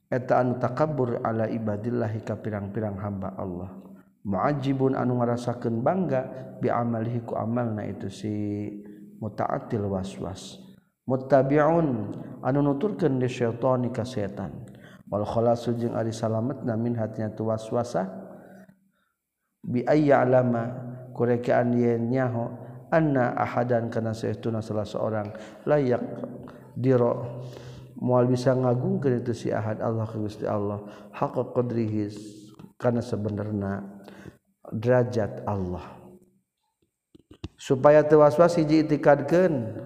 eta 0.07 0.39
anu 0.43 0.59
takabur 0.59 1.19
ala 1.23 1.47
ibadillahi 1.51 2.23
ka 2.23 2.39
pirang-pirang 2.39 2.95
hamba 2.99 3.35
Allah. 3.35 3.71
Muajibun 4.27 4.95
anu 4.95 5.23
ngarasakeun 5.23 5.79
bangga 5.79 6.21
bi 6.59 6.67
amalihi 6.67 7.23
ku 7.23 7.35
amalna 7.35 7.87
itu 7.87 8.11
si 8.11 8.33
muta'atil 9.23 9.87
waswas. 9.87 10.59
Muttabi'un 11.07 11.87
anu 12.43 12.59
nuturkeun 12.59 13.19
di 13.19 13.31
syaitani 13.31 13.91
ka 13.95 14.03
setan. 14.03 14.67
Wal 15.07 15.23
khalasu 15.23 15.71
jeung 15.79 15.95
ari 15.95 16.11
salametna 16.11 16.75
min 16.75 16.99
hatinya 16.99 17.31
tu 17.31 17.47
waswasah 17.47 18.27
bi 19.63 19.83
ayya 19.87 20.23
alama 20.23 20.67
kurekaan 21.15 21.75
yen 21.79 22.11
nyaho 22.11 22.51
anna 22.91 23.31
ahadan 23.35 23.87
kana 23.87 24.11
saestuna 24.11 24.59
salah 24.59 24.83
seorang 24.83 25.31
layak 25.63 26.03
diro 26.75 27.43
mual 27.97 28.29
bisa 28.29 28.53
ngagungkeun 28.53 29.25
itu 29.25 29.33
si 29.33 29.47
ahad 29.49 29.81
Allah 29.81 30.05
ka 30.05 30.17
Gusti 30.21 30.45
Allah. 30.45 30.85
Haqa 31.11 31.49
qadrihi 31.51 32.13
kana 32.77 33.01
sebenarna 33.01 33.83
derajat 34.69 35.43
Allah. 35.49 35.97
Supaya 37.57 38.05
teu 38.05 38.21
was-was 38.21 38.53
hiji 38.61 38.85
itikadkeun 38.85 39.81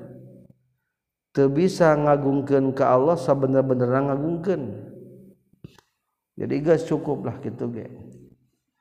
teu 1.31 1.47
bisa 1.47 1.95
ngagungkeun 1.95 2.75
ka 2.75 2.91
Allah 2.91 3.15
sabener-benerna 3.15 4.11
ngagungkeun. 4.11 4.63
Jadi 6.35 6.55
geus 6.63 6.83
cukuplah 6.83 7.39
kitu 7.39 7.71
ge. 7.71 7.87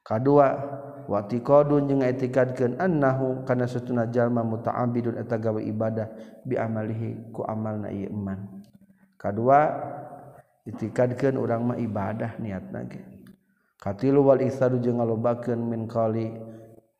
Kadua 0.03 0.59
wa 1.07 1.23
tiqadun 1.23 1.87
jeung 1.87 2.03
itikadkeun 2.03 2.83
annahu 2.83 3.47
kana 3.47 3.71
satuna 3.71 4.11
jalma 4.11 4.43
muta'abbidun 4.43 5.23
eta 5.23 5.39
gawe 5.39 5.63
ibadah 5.63 6.11
bi 6.43 6.59
amalihi 6.59 7.31
ku 7.31 7.47
amalna 7.47 7.95
ieu 7.95 8.11
iman. 8.11 8.60
kedua 9.21 9.77
itikadkan 10.65 11.37
urang 11.37 11.69
mah 11.69 11.77
ibadah 11.77 12.41
niat 12.41 12.65
ge. 12.89 13.05
Katilu 13.81 14.25
wal 14.25 14.41
isadu 14.45 14.81
jeung 14.81 15.01
ngalobakeun 15.01 15.61
min 15.61 15.89
qali 15.89 16.37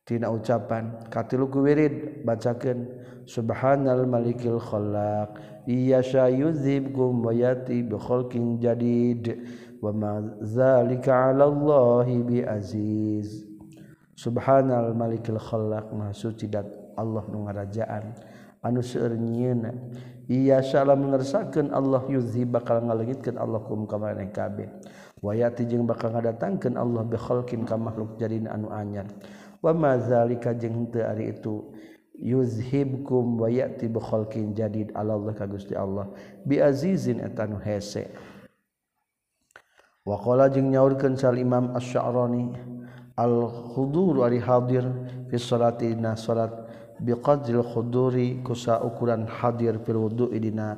tina 0.05 0.29
ucapan. 0.33 0.97
Katilu 1.09 1.49
ku 1.49 1.65
wirid 1.65 2.25
bacakeun 2.25 2.89
subhanal 3.29 4.05
malikil 4.09 4.57
khallaq 4.57 5.37
iya 5.69 6.01
syayuzib 6.01 6.89
gum 6.89 7.21
bi 7.21 7.85
khalqin 7.97 8.57
jadid 8.57 9.45
wa 9.77 9.93
ma 9.93 10.13
zalika 10.41 11.29
'ala 11.29 11.45
allahi 11.49 12.21
bi 12.25 12.37
aziz. 12.41 13.45
Subhanal 14.17 14.93
malikil 14.97 15.37
khallaq 15.37 15.89
maha 15.93 16.13
suci 16.13 16.49
dat 16.49 16.65
Allah 16.97 17.25
nu 17.29 17.45
ngarajaan. 17.45 18.13
Anu 18.61 18.85
seueur 18.85 19.17
ia 20.31 20.63
salah 20.63 20.95
mengersakan 20.95 21.75
Allah 21.75 22.07
yuzi 22.07 22.47
bakal 22.47 22.79
ngalengitkan 22.87 23.35
Allah 23.35 23.59
kum 23.67 23.83
kamaneh 23.83 24.31
kabeh 24.31 24.71
wayati 25.21 25.67
jeung 25.67 25.83
bakal 25.85 26.15
ngadatangkeun 26.15 26.79
Allah 26.79 27.03
bi 27.03 27.19
khalqin 27.19 27.67
ka 27.67 27.75
makhluk 27.77 28.17
jadina 28.17 28.55
anu 28.55 28.71
anyar. 28.73 29.05
Wa 29.61 29.75
ma 29.75 29.99
zalika 29.99 30.55
jeung 30.57 30.89
teu 30.89 31.05
ari 31.05 31.29
itu. 31.35 31.69
Yuzhibkum 32.21 33.37
wa 33.37 33.49
ya'ti 33.49 33.89
bi 33.89 33.99
khalqin 34.01 34.53
jadid 34.57 34.89
ala 34.97 35.17
Allah 35.17 35.33
ka 35.37 35.45
Gusti 35.45 35.77
Allah. 35.77 36.09
Bi 36.41 36.57
azizin 36.57 37.21
eta 37.21 37.45
nu 37.45 37.61
hese. 37.61 38.09
Wa 40.01 40.17
qala 40.17 40.49
jeung 40.49 40.73
nyaurkeun 40.73 41.13
sal 41.13 41.37
Imam 41.37 41.77
Asy-Sya'rani 41.77 42.57
al 43.17 43.45
khudur 43.77 44.25
ari 44.25 44.41
hadir 44.41 44.85
fi 45.29 45.37
salatina 45.37 46.17
salat 46.17 46.49
biqadril 47.01 47.65
khuduri 47.65 48.45
kusa 48.45 48.79
ukuran 48.85 49.25
hadir 49.25 49.81
fil 49.81 49.97
wudu 49.97 50.29
idina 50.29 50.77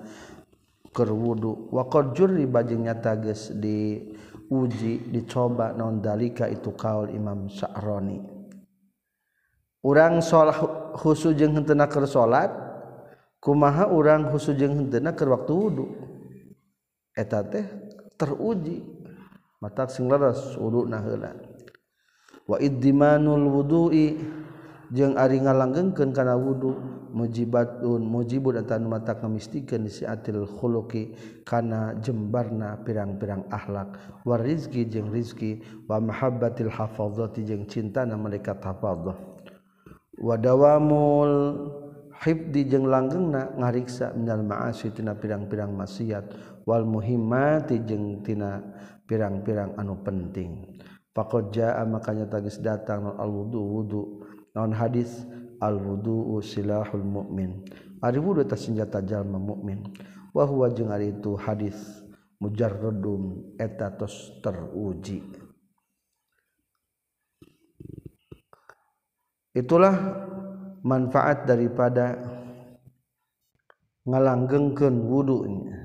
keur 0.96 1.12
wudu. 1.12 1.68
Wa 1.70 1.86
qad 1.92 2.16
jurri 2.16 2.48
nyata 2.48 3.20
geus 3.20 3.52
di 3.52 4.00
uji 4.50 5.12
dicoba 5.12 5.76
non 5.76 6.00
dalika 6.00 6.48
itu 6.48 6.72
kaul 6.76 7.10
Imam 7.12 7.50
Sa'roni 7.50 8.34
urang 9.84 10.24
salat 10.24 10.56
khusu 10.96 11.36
jeung 11.36 11.60
henteu 11.60 11.76
keur 11.92 12.08
salat 12.08 12.52
kumaha 13.44 13.92
urang 13.92 14.32
khusu 14.32 14.56
jeung 14.56 14.80
henteu 14.80 15.04
keur 15.12 15.30
waktu 15.36 15.52
wudu? 15.52 15.86
Eta 17.14 17.46
teh 17.46 17.66
teruji. 18.18 18.82
Matak 19.62 19.96
sing 19.96 20.12
leres 20.12 20.60
wudu 20.60 20.92
heula. 20.92 21.32
Wa 22.44 22.60
iddimanul 22.60 23.48
wudu'i 23.48 24.20
jeung 24.94 25.18
ari 25.18 25.42
ngalanggengkeun 25.42 26.14
kana 26.14 26.38
wudu 26.38 26.78
mujibatun 27.10 28.06
mujibun 28.06 28.62
eta 28.62 28.78
mata 28.78 29.18
kamistikeun 29.18 29.90
siatil 29.90 30.46
khuluqi 30.46 31.18
kana 31.44 31.98
jembarna 32.06 32.78
pirang-pirang 32.86 33.50
akhlak 33.50 33.98
war 34.22 34.40
rizki 34.40 34.86
jeung 34.86 35.10
rizki 35.10 35.66
wa 35.90 35.98
mahabbatil 35.98 36.70
hafazati 36.70 37.42
jeung 37.42 37.66
cintana 37.66 38.14
malaikat 38.14 38.62
hafazah 38.62 39.18
wa 40.22 40.36
dawamul 40.38 41.34
hibdi 42.24 42.70
jeung 42.70 42.88
langgengna 42.88 43.52
ngariksa 43.60 44.16
minal 44.16 44.46
ma'asi 44.48 44.96
tina 44.96 45.12
pirang-pirang 45.12 45.76
maksiat. 45.76 46.54
Wal 46.64 46.88
muhimmati 46.88 47.84
jeung 47.84 48.24
tina 48.24 48.64
pirang-pirang 49.04 49.76
anu 49.76 50.00
penting. 50.00 50.80
Faqad 51.12 51.54
makanya 51.92 52.26
tagis 52.26 52.64
datang 52.64 53.20
al 53.20 53.30
wudu 53.30 53.60
wudu 53.60 54.23
non 54.54 54.72
hadis 54.74 55.26
alwudu 55.58 56.42
silahul 56.42 57.06
mukmin 57.06 57.66
ari 58.02 58.22
wudu 58.22 58.46
ta 58.46 58.56
senjata 58.56 59.02
jalma 59.02 59.42
mukmin 59.42 59.82
wa 60.34 60.46
huwa 60.46 60.70
jeung 60.70 60.94
ari 60.94 61.14
itu 61.14 61.34
hadis 61.38 62.04
mujarradum 62.44 63.56
eta 63.56 63.88
tos 63.96 64.36
teruji. 64.44 65.24
Itulah 69.56 69.96
manfaat 70.84 71.48
daripada 71.48 72.20
ngalanggengkeun 74.04 74.96
wudunya. 75.08 75.78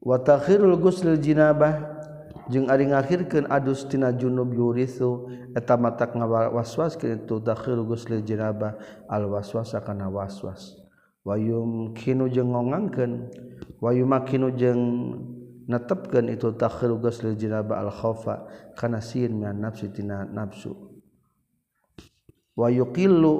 Wa 0.00 0.18
takhirul 0.18 0.80
ghuslil 0.80 1.20
jinabah 1.20 1.89
jeung 2.50 2.66
ari 2.66 2.90
ngakhirkeun 2.90 3.46
adus 3.46 3.86
tina 3.86 4.10
junub 4.10 4.50
yurisu 4.50 5.30
eta 5.54 5.78
mata 5.78 6.10
waswas 6.50 6.98
kitu 6.98 7.38
dakhil 7.38 7.86
ghusl 7.86 8.18
janabah 8.26 8.74
al 9.06 9.30
waswas 9.30 9.72
kana 9.86 10.10
waswas. 10.10 10.76
Wayum 11.22 11.94
kinu 11.94 12.26
jeung 12.28 12.50
ngongangkeun 12.50 13.30
wayuma 13.78 14.26
kinu 14.26 14.50
jeung 14.58 14.82
netepkeun 15.70 16.26
itu 16.28 16.50
dakhil 16.58 16.98
ghusl 16.98 17.38
janabah 17.38 17.86
al 17.86 17.90
khaufa 17.94 18.50
kana 18.74 18.98
sieun 18.98 19.38
mian 19.38 19.56
nafsi 19.56 19.88
tina 19.94 20.26
nafsu. 20.26 20.74
Wayuqillu 22.58 23.34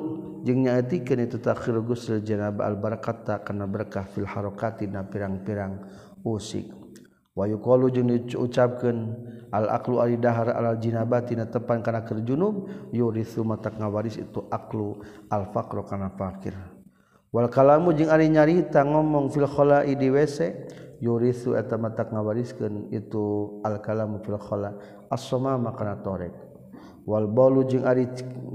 jeung 0.47 0.65
nyaetikeun 0.65 1.29
itu 1.29 1.37
dakhil 1.43 1.83
ghusl 1.85 2.23
janabah 2.23 2.65
al 2.71 2.79
barakata 2.79 3.43
kana 3.45 3.67
berkah 3.67 4.07
fil 4.09 4.25
harakati 4.25 4.87
na 4.89 5.05
pirang-pirang 5.05 5.83
usik. 6.25 6.80
Wahyu 7.39 7.63
ucapkan 8.37 8.97
al-aklu 9.55 10.03
alidahar 10.03 10.51
aljinabatina 10.51 11.47
tepan 11.47 11.79
kana 11.81 12.03
kerjunub 12.03 12.67
yurisu 12.91 13.47
mata 13.47 13.71
ngawaris 13.71 14.19
itu 14.19 14.51
aklu 14.51 14.99
al-faqro 15.31 15.87
kana 15.87 16.11
fakir 16.19 16.59
wal 17.31 17.47
kalamu 17.47 17.95
jeung 17.95 18.11
ari 18.11 18.27
nyarita 18.27 18.83
ngomong 18.83 19.31
fil 19.31 19.47
khala'i 19.47 19.95
di 19.95 20.11
WC 20.11 20.39
yurisu 21.01 21.57
eta 21.57 21.79
mata 21.81 22.05
ngawariskeun 22.05 22.93
itu 22.93 23.59
al-kalamu 23.65 24.21
fil 24.21 24.37
khala 24.37 24.77
as-sama 25.09 25.57
makana 25.57 25.99
torek. 26.05 26.35
Wal 27.09 27.27
balu 27.27 27.65
jeung 27.65 27.89
ari 27.89 28.07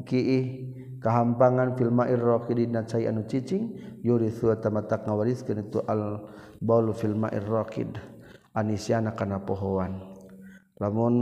kiih 0.05 0.69
kahampangan 1.01 1.73
fil 1.73 1.89
ma'ir 1.89 2.21
raqidina 2.21 2.85
cai 2.85 3.09
anu 3.09 3.25
cicing 3.25 3.73
yurisu 4.05 4.53
eta 4.53 4.69
mata 4.69 5.01
ngawariskeun 5.01 5.65
itu 5.65 5.81
al-bolu 5.89 6.93
fil 6.93 7.17
ma'ir 7.17 7.43
raqid. 7.43 7.97
anisana 8.55 9.11
kana 9.13 9.43
pohoan. 9.43 10.15
Lamun 10.79 11.15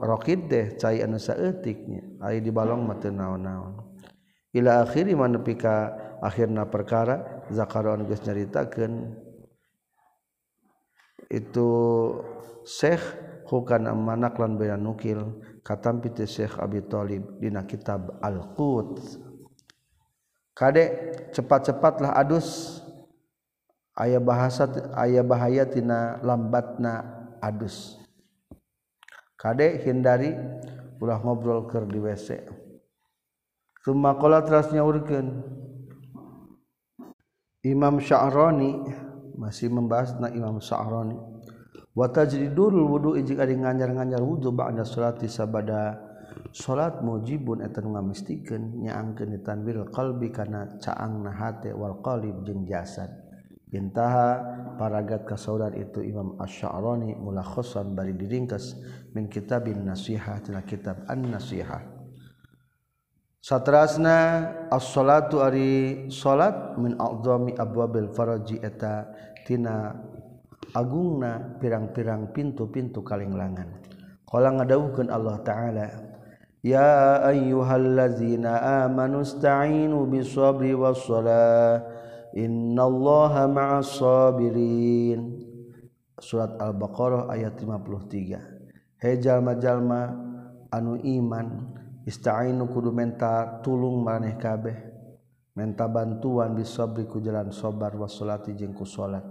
rokid 0.00 0.48
deh 0.48 0.66
cai 0.76 1.00
anu 1.04 1.16
saeutiknya. 1.16 2.24
Ai 2.24 2.40
di 2.40 2.52
balong 2.52 2.84
mah 2.84 3.00
teu 3.00 3.12
naon-naon. 3.12 3.80
Ila 4.52 4.84
akhiri 4.84 5.16
manepi 5.16 5.56
ka 5.56 5.96
akhirna 6.20 6.68
perkara 6.68 7.44
zakaron 7.48 8.04
geus 8.04 8.20
nyaritakeun. 8.24 9.16
Itu 11.32 11.68
Syekh 12.68 13.00
hukan 13.48 13.88
amanak 13.88 14.36
lan 14.36 14.60
bayan 14.60 14.84
nukil 14.84 15.40
katampi 15.64 16.12
ti 16.12 16.28
Syekh 16.28 16.60
Abi 16.60 16.84
Thalib 16.84 17.40
dina 17.40 17.64
kitab 17.64 18.20
Al-Qut 18.20 19.00
kade 20.52 20.84
cepat-cepatlah 21.32 22.12
adus. 22.12 22.80
aya 23.98 24.18
bahasa 24.20 24.68
aya 24.96 25.20
bahayatina 25.20 26.20
lambatna 26.24 27.02
adus. 27.42 28.02
Kadek 29.42 29.82
hindari 29.82 30.30
ulah 31.02 31.18
ngobrol 31.18 31.66
ke 31.66 31.82
di 31.90 31.98
WC 31.98 32.46
Sumakola 33.82 34.38
terasnya 34.46 34.86
urgen 34.86 35.42
Imam 37.66 37.98
Sya'roni 37.98 38.86
masih 39.34 39.66
membahas 39.66 40.14
na 40.22 40.30
Imam 40.30 40.62
Sya'roni 40.62 41.18
wa 41.90 42.06
tajridul 42.06 42.86
wudu 42.86 43.18
ijik 43.18 43.42
ari 43.42 43.58
nganyar-nganyar 43.58 44.22
wudu 44.22 44.54
ba'da 44.54 44.86
salati 44.86 45.26
sabada 45.26 45.98
salat 46.54 47.02
mujibun 47.02 47.66
eta 47.66 47.82
nu 47.82 47.98
ngamistikeun 47.98 48.86
nyaangkeun 48.86 49.42
tanwil 49.42 49.90
qalbi 49.90 50.30
kana 50.30 50.78
caangna 50.78 51.34
hate 51.34 51.74
wal 51.74 51.98
qalib 51.98 52.46
jeung 52.46 52.62
jasad. 52.62 53.21
Intaha 53.72 54.38
paragat 54.76 55.24
kasaudan 55.24 55.72
itu 55.74 56.04
Imam 56.04 56.36
Asy-Sya'rani 56.36 57.16
mulakhasan 57.16 57.96
bari 57.96 58.12
diringkas 58.12 58.76
min 59.16 59.32
kitabin 59.32 59.82
nasihah 59.82 60.44
tina 60.44 60.60
kitab 60.62 61.08
An-Nasihah. 61.08 61.82
Satrasna 63.42 64.16
as-salatu 64.70 65.42
ari 65.42 66.06
salat 66.14 66.78
min 66.78 66.94
a'zami 66.94 67.58
abwabil 67.58 68.14
faraji 68.14 68.62
eta 68.62 69.10
tina 69.42 69.90
agungna 70.70 71.58
pirang-pirang 71.58 72.30
pintu-pintu 72.30 73.02
kalenglangan. 73.02 73.82
Qala 74.22 74.54
ngadawuhkeun 74.54 75.10
Allah 75.10 75.36
taala 75.42 75.86
ya 76.62 77.18
ayyuhallazina 77.34 78.86
amanu 78.86 79.26
ista'inu 79.26 80.06
bis-sabri 80.06 80.72
was-salah 80.78 81.82
Innallaha 82.32 83.44
ma'as 83.44 84.00
sabirin 84.00 85.36
Surat 86.16 86.56
Al-Baqarah 86.56 87.28
ayat 87.28 87.60
53 87.60 88.96
Hejal 88.96 89.44
majalma 89.44 90.16
anu 90.72 90.96
iman 90.96 91.76
istainu 92.08 92.72
kudu 92.72 92.88
menta 92.94 93.60
tulung 93.60 94.00
maneh 94.00 94.38
kabeh. 94.40 94.78
Menta 95.52 95.84
bantuan 95.84 96.56
bisabri 96.56 97.04
ku 97.04 97.20
jalan 97.20 97.52
sabar 97.52 97.92
wassalati 97.98 98.56
jeung 98.56 98.72
ku 98.72 98.88
salat. 98.88 99.26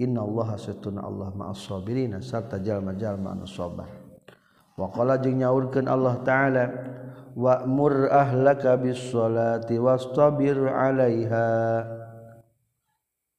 Innallaha 0.00 0.56
satuna 0.56 1.04
Allah 1.04 1.34
ma'as 1.34 1.60
sabirin 1.60 2.16
sarta 2.24 2.62
jalma-jalma 2.62 3.34
anu 3.34 3.44
sabar 3.44 3.90
wa 4.78 4.86
qala 4.94 5.18
jeung 5.18 5.42
nyaurkeun 5.42 5.90
Allah 5.90 6.22
taala 6.22 6.64
wa'mur 7.34 8.06
ahlaka 8.06 8.78
bis 8.78 9.10
salati 9.10 9.74
wastabir 9.76 10.54
'alaiha. 10.70 11.97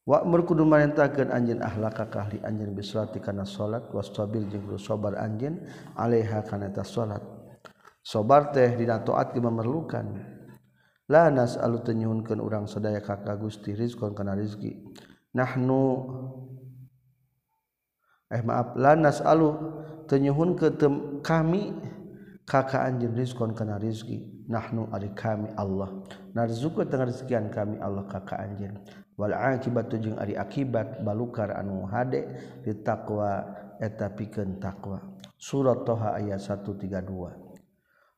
Wa'mur 0.08 0.48
kudu 0.48 0.64
marintahkeun 0.66 1.30
anjeun 1.30 1.60
ahlaka 1.62 2.08
kahli 2.08 2.40
anjeun 2.42 2.74
bisalati 2.74 3.20
kana 3.20 3.44
salat 3.46 3.88
wastabir 3.92 4.42
jeung 4.48 4.66
kudu 4.66 4.80
sabar 4.80 5.20
anjeun 5.20 5.60
alaiha 6.00 6.44
kana 6.48 6.72
eta 6.72 6.84
salat. 6.88 7.22
Sabar 8.00 8.56
teh 8.56 8.74
dina 8.80 9.04
taat 9.04 9.36
memerlukan. 9.36 10.38
La 11.10 11.34
nas'alu 11.34 11.82
tenyuhunkeun 11.82 12.38
urang 12.38 12.70
sadaya 12.70 13.02
ka 13.02 13.18
Gusti 13.38 13.74
rizqon 13.74 14.14
kana 14.14 14.38
rizki. 14.38 14.78
Nahnu 15.34 15.82
eh 18.30 18.42
maaf 18.46 18.78
la 18.78 18.94
nas'alu 18.94 19.50
tenyuhun 20.06 20.54
ke 20.58 20.74
kami 21.26 21.74
kakak 22.50 22.82
anjing 22.90 23.14
rizkon 23.14 23.54
kana 23.54 23.78
rizki 23.78 24.26
nahnu 24.50 24.90
ari 24.90 25.14
kami 25.14 25.54
Allah. 25.54 26.02
Narzuku 26.34 26.82
tengah 26.90 27.14
rezekian 27.14 27.54
kami 27.54 27.78
Allah 27.78 28.10
kakak 28.10 28.42
anjing 28.42 28.74
wal 29.14 29.38
akibatu 29.38 30.02
jeung 30.02 30.18
ari 30.18 30.34
akibat 30.34 31.06
balukar 31.06 31.54
anu 31.54 31.86
hade 31.86 32.26
di 32.66 32.74
taqwa 32.82 33.46
eta 33.78 34.10
pikeun 34.10 34.58
takwa. 34.58 34.98
Eh, 34.98 35.30
Surat 35.40 35.88
toha 35.88 36.20
ayat 36.20 36.42
132 36.42 37.00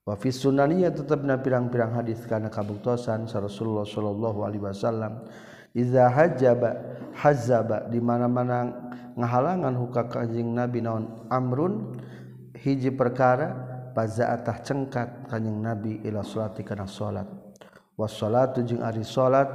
wa 0.02 0.16
fi 0.18 0.30
sunaniya 0.34 0.90
tetapna 0.90 1.38
pirang-pirang 1.38 1.94
hadis 1.94 2.26
kana 2.26 2.50
kabuktosan 2.50 3.30
Rasulullah 3.30 3.86
sallallahu 3.86 4.40
alaihi 4.48 4.64
wasallam. 4.64 5.28
Iza 5.72 6.12
hajaba 6.12 7.00
hazaba 7.16 7.88
di 7.88 8.04
mana-mana 8.04 8.76
ngahalangan 9.16 9.72
hukak 9.80 10.12
kanjing 10.12 10.52
Nabi 10.52 10.84
naon 10.84 11.28
amrun 11.32 11.96
hiji 12.60 12.92
perkara 12.92 13.71
pazaatah 13.94 14.64
cengkat 14.64 15.28
kanjing 15.30 15.60
nabi 15.62 16.00
ila 16.04 16.24
salati 16.24 16.64
kana 16.64 16.88
salat. 16.88 17.28
Was 18.00 18.18
salatu 18.18 18.64
jeung 18.66 18.82
ari 18.82 19.06
salat 19.06 19.52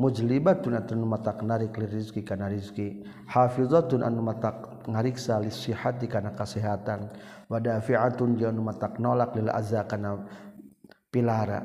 mujlibatun 0.00 0.78
atun 0.78 1.04
matak 1.04 1.44
narik 1.44 1.76
li 1.76 1.86
rizki 1.86 2.24
kana 2.24 2.48
rizki. 2.48 3.04
Hafizatun 3.28 4.06
anu 4.06 4.24
matak 4.24 4.86
ngariksa 4.88 5.42
li 5.42 5.52
sihati 5.52 6.08
kana 6.08 6.32
kasehatan. 6.32 7.10
Wa 7.50 7.58
dafi'atun 7.60 8.38
jeung 8.40 8.56
anu 8.56 8.62
matak 8.64 8.96
nolak 8.96 9.36
lil 9.36 9.50
azza 9.52 9.84
kana 9.84 10.16
pilara. 11.12 11.60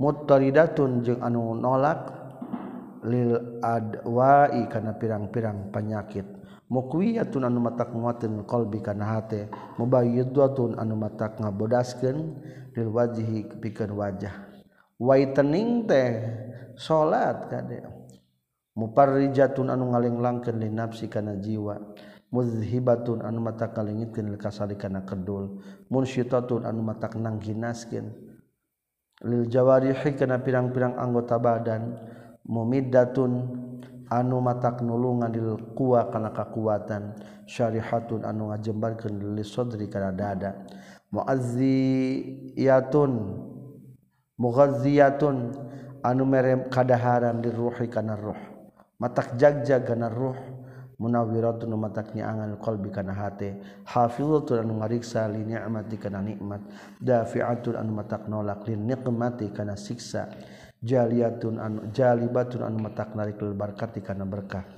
Muttaridatun 0.00 1.04
jeung 1.04 1.20
anu 1.22 1.54
nolak 1.54 2.10
lil 3.04 3.60
adwa'i 3.60 4.64
kana 4.72 4.96
pirang-pirang 4.96 5.68
penyakit 5.68 6.33
muwiyaun 6.70 7.44
anu 7.44 7.60
mata 7.60 7.84
muatin 7.92 8.42
qolbi 8.48 8.80
kana 8.80 9.18
hate 9.18 9.52
mubayyidwatun 9.76 10.80
anu 10.80 10.96
mata 10.96 11.32
ngabodaskeun 11.36 12.18
lil 12.74 12.88
wajhi 12.90 13.46
pikeun 13.60 13.94
wajah. 13.94 14.34
Whitening 14.98 15.86
teh 15.86 16.10
salat 16.78 17.50
kade. 17.50 17.86
Muparrijatun 18.74 19.70
anu 19.70 19.94
ngalinglangkeun 19.94 20.58
li 20.58 20.70
nafsi 20.70 21.06
kana 21.06 21.38
jiwa. 21.38 21.78
Muzhibatun 22.34 23.22
anu 23.22 23.38
mata 23.38 23.70
kalingitkeun 23.70 24.34
lil 24.34 24.38
kasali 24.40 24.74
kana 24.74 25.06
kedul. 25.06 25.62
Munsyitatun 25.86 26.66
anu 26.66 26.82
mata 26.82 27.06
nangginaskeun 27.06 28.10
lil 29.22 29.46
jawarihi 29.46 30.18
kana 30.18 30.42
pirang-pirang 30.42 30.98
anggota 30.98 31.38
badan. 31.38 31.94
Mumiddatun 32.44 33.32
anu 34.14 34.38
matak 34.38 34.78
nulungan 34.78 35.34
dil 35.34 35.58
kuwa 35.74 36.06
kana 36.06 36.30
kakuatan 36.30 37.18
syarihatun 37.50 38.22
anu 38.22 38.54
ngajembarkeun 38.54 39.34
li 39.34 39.42
sadri 39.42 39.90
kana 39.90 40.14
dada. 40.14 40.54
Muazziyatun 41.10 43.10
mughazziyatun 44.38 45.36
anu 46.06 46.22
merem 46.26 46.70
kadaharan 46.70 47.42
di 47.42 47.50
ruhi 47.50 47.90
kana 47.90 48.14
ruh. 48.14 48.38
Matak 49.02 49.34
jagja 49.34 49.82
kana 49.82 50.06
ruh 50.06 50.38
munawiratun 50.94 51.74
matak 51.74 52.14
nyaangan 52.14 52.54
qalbi 52.62 52.94
kana 52.94 53.10
hate. 53.14 53.58
Hafizatun 53.82 54.62
anu 54.62 54.78
ngariksa 54.78 55.26
li 55.30 55.42
ni'mati 55.42 55.96
kana 55.98 56.22
nikmat. 56.22 56.60
Dafi'atun 57.02 57.74
anu 57.78 57.92
matak 57.98 58.28
nolak 58.30 58.66
li 58.70 58.76
nikmati 58.78 59.50
kana 59.50 59.74
siksa. 59.74 60.30
jaliatun 60.84 61.56
anu 61.56 61.88
jalibatun 61.90 62.60
anu 62.62 62.78
matak 62.84 63.16
narik 63.16 63.40
lil 63.40 63.56
barkati 63.56 64.04
kana 64.04 64.28
berkah. 64.28 64.68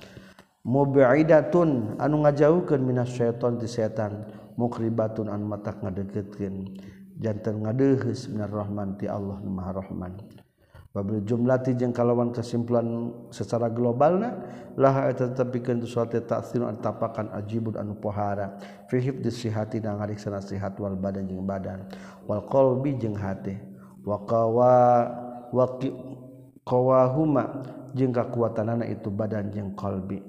Mubaidatun 0.62 1.98
anu 1.98 2.22
ngajauhkeun 2.22 2.82
minas 2.82 3.10
syaiton 3.10 3.58
ti 3.58 3.66
setan. 3.66 4.26
Mukribatun 4.56 5.28
anu 5.28 5.44
matak 5.44 5.84
ngadeukeutkeun 5.84 6.80
janten 7.20 7.60
ngadeuheus 7.60 8.32
minar 8.32 8.48
rahman 8.48 8.96
ti 8.96 9.04
Allah 9.04 9.36
Maha 9.44 9.84
Rahman. 9.84 10.16
Babil 10.96 11.20
jumlati 11.28 11.76
jeung 11.76 11.92
kalawan 11.92 12.32
kesimpulan 12.32 13.12
secara 13.28 13.68
globalna 13.68 14.32
lah 14.80 15.12
eta 15.12 15.28
tetepikeun 15.28 15.84
suatu 15.84 16.24
taksir 16.24 16.64
an 16.64 16.80
tapakan 16.80 17.28
ajibun 17.36 17.76
anu 17.76 18.00
pohara. 18.00 18.56
Fi 18.88 18.96
hifdzi 18.96 19.28
sihati 19.28 19.76
dan 19.84 20.00
ngariksa 20.00 20.40
sihat 20.40 20.80
wal 20.80 20.96
badan 20.96 21.28
jeung 21.28 21.44
badan. 21.44 21.84
Wal 22.24 22.48
qalbi 22.48 22.96
jeung 22.96 23.12
hati. 23.12 23.60
Wa 24.08 24.24
qawa 24.24 24.72
waqi 25.56 25.88
qawahuma 26.68 27.64
jeung 27.96 28.12
kakuatanana 28.12 28.84
itu 28.84 29.08
badan 29.08 29.48
jeung 29.48 29.72
qalbi. 29.72 30.20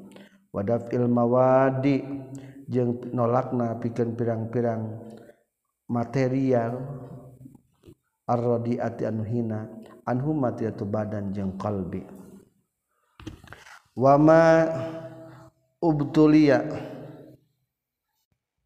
Wadafil 0.55 1.11
mawadi 1.11 1.99
jeung 2.71 3.11
nolakna 3.11 3.75
pikeun 3.83 4.15
pirang-pirang 4.15 5.03
material. 5.91 6.79
Arradiati 8.27 9.07
anu 9.07 9.23
hina 9.23 9.71
anhuma 10.03 10.51
tiatu 10.51 10.83
badan 10.83 11.31
jeung 11.31 11.55
qalbi. 11.55 12.03
Wama 13.95 14.67
ubtulia 15.79 16.59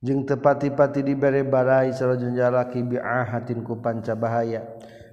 jeung 0.02 0.26
tepati-pati 0.26 1.06
dibere 1.06 1.46
barai 1.46 1.94
sarojun 1.94 2.34
jalaki 2.34 2.82
bi'ahatin 2.82 3.62
ku 3.62 3.78
panca 3.78 4.18
bahaya. 4.18 4.66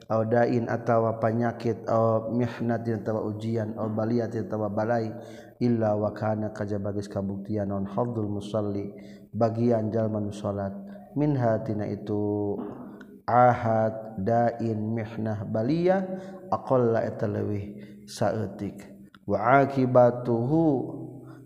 dain 0.08 0.64
atawa 0.72 1.20
panyakit 1.20 1.84
aw 1.84 2.32
mihnatin 2.32 3.04
atawa 3.04 3.28
ujian 3.28 3.76
aw 3.76 3.92
baliatin 3.92 4.48
atawa 4.48 4.72
balai 4.72 5.12
illa 5.60 5.92
wa 5.92 6.16
kana 6.16 6.48
kajaba 6.56 6.96
geus 6.96 7.12
kabuktian 7.12 7.68
non 7.68 7.84
hadzul 7.84 8.24
musalli 8.24 8.88
bagian 9.36 9.92
jalma 9.92 10.16
nu 10.16 10.32
salat. 10.32 10.72
Min 11.12 11.36
hatina 11.36 11.84
itu 11.84 12.56
ahad 13.28 14.16
dain 14.24 14.96
mihnah 14.96 15.44
balia 15.44 16.00
aqalla 16.48 17.04
eta 17.04 17.28
leuwih 17.28 17.76
saeutik. 18.08 18.88
Wa 19.28 19.60
akibatuhu 19.60 20.64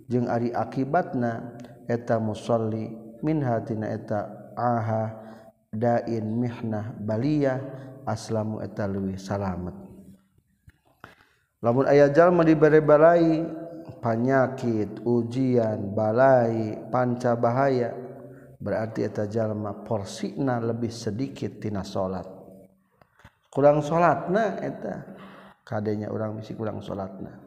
jeung 0.06 0.30
ari 0.30 0.54
akibatna 0.54 1.58
eta 1.90 2.22
musalli 2.22 2.94
min 3.26 3.42
hatina 3.42 3.90
eta 3.90 4.54
aha 4.54 5.18
dain 5.74 6.38
mihnah 6.38 6.94
balia 7.02 7.58
aslamu 8.06 8.62
eta 8.62 8.88
leuwih 8.88 9.18
salamet. 9.18 9.74
Lamun 11.62 11.86
aya 11.86 12.10
jalma 12.10 12.42
dibere-balai 12.42 13.46
panyakit 14.02 15.06
ujian 15.06 15.94
balai 15.94 16.74
panca 16.90 17.38
bahaya 17.38 17.94
berarti 18.58 19.06
eta 19.06 19.30
jalma 19.30 19.86
porsina 19.86 20.58
lebih 20.58 20.90
sedikit 20.90 21.62
tina 21.62 21.86
salat 21.86 22.26
kurang 23.50 23.78
salatna 23.78 24.58
eta 24.58 24.94
kadenya 25.62 26.10
orang 26.10 26.38
bisi 26.38 26.54
kurang 26.58 26.82
salatna 26.82 27.42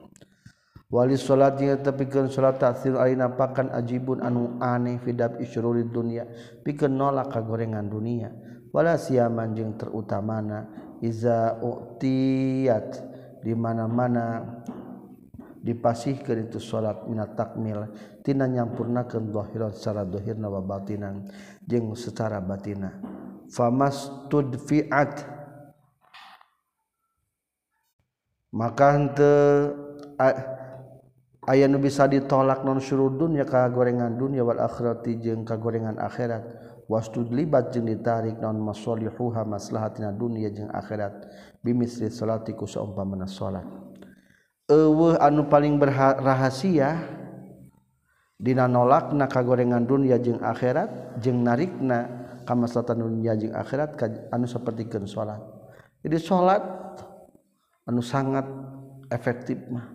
wali 0.88 1.20
salat 1.20 1.60
jeung 1.60 1.76
eta 1.76 1.91
pikeun 1.91 2.32
salat 2.32 2.56
tasir 2.56 2.96
ari 2.96 3.20
nampakan 3.20 3.72
ajibun 3.76 4.24
anu 4.24 4.56
aneh 4.63 5.00
fidab 5.04 5.39
isyurulid 5.44 5.91
dunya 5.91 6.24
pikeun 6.63 6.96
nolak 6.96 7.36
kagorengan 7.36 7.88
dunia. 7.91 8.32
Wala 8.76 9.00
siaman 9.00 9.56
jeung 9.56 9.80
terutamana. 9.80 10.84
Iza 11.00 11.56
u'tiyat 11.64 12.90
di 13.40 13.56
mana-mana 13.56 14.44
dipasihkeun 15.64 16.52
itu 16.52 16.60
salat 16.60 17.08
minat 17.08 17.40
takmil. 17.40 17.88
Tina 18.20 18.52
nyampurnakeun 18.52 19.32
zahiran 19.32 19.72
secara 19.72 20.04
zahirna 20.04 20.52
wa 20.52 20.60
batinan. 20.60 21.32
Jeung 21.64 21.96
secara 21.96 22.44
batina. 22.44 22.92
Famastud-fi'at 23.48 25.32
maka 28.56 28.88
henteu 28.96 29.76
aya 31.46 31.68
nu 31.70 31.78
bisa 31.78 32.10
ditolak 32.10 32.66
non 32.66 32.82
syurud 32.82 33.20
dunya 33.22 33.46
kagorengan 33.46 34.18
dunya 34.18 34.42
wal 34.42 34.58
akhirati 34.58 35.22
jeung 35.22 35.46
kagorengan 35.46 36.02
akhirat 36.02 36.42
wastud 36.86 37.34
libat 37.34 37.74
jeung 37.74 37.89
ditarik 37.89 38.38
naon 38.38 38.62
masalihuha 38.62 39.41
maslahatina 39.45 40.13
dunya 40.13 40.54
jeung 40.54 40.69
akhirat. 40.69 41.26
Bimisri 41.65 42.13
salati 42.13 42.54
ku 42.54 42.69
saumpamana 42.69 43.26
salat. 43.26 43.65
Eueuh 44.69 45.17
anu 45.17 45.50
paling 45.50 45.82
rahasia 45.82 47.02
dina 48.38 48.69
nolakna 48.69 49.26
kagorengan 49.26 49.86
dunya 49.86 50.21
jeung 50.21 50.41
akhirat 50.45 51.17
jeung 51.21 51.41
narikna 51.41 52.26
ka 52.45 52.54
maslahatan 52.54 53.02
dunya 53.02 53.34
jeung 53.34 53.54
akhirat 53.58 53.98
anu 54.30 54.45
sapertikeun 54.45 55.10
salat. 55.10 55.41
Jadi 56.06 56.17
salat 56.21 56.62
anu 57.89 58.06
sangat 58.06 58.45
efektif 59.10 59.58
mah. 59.74 59.89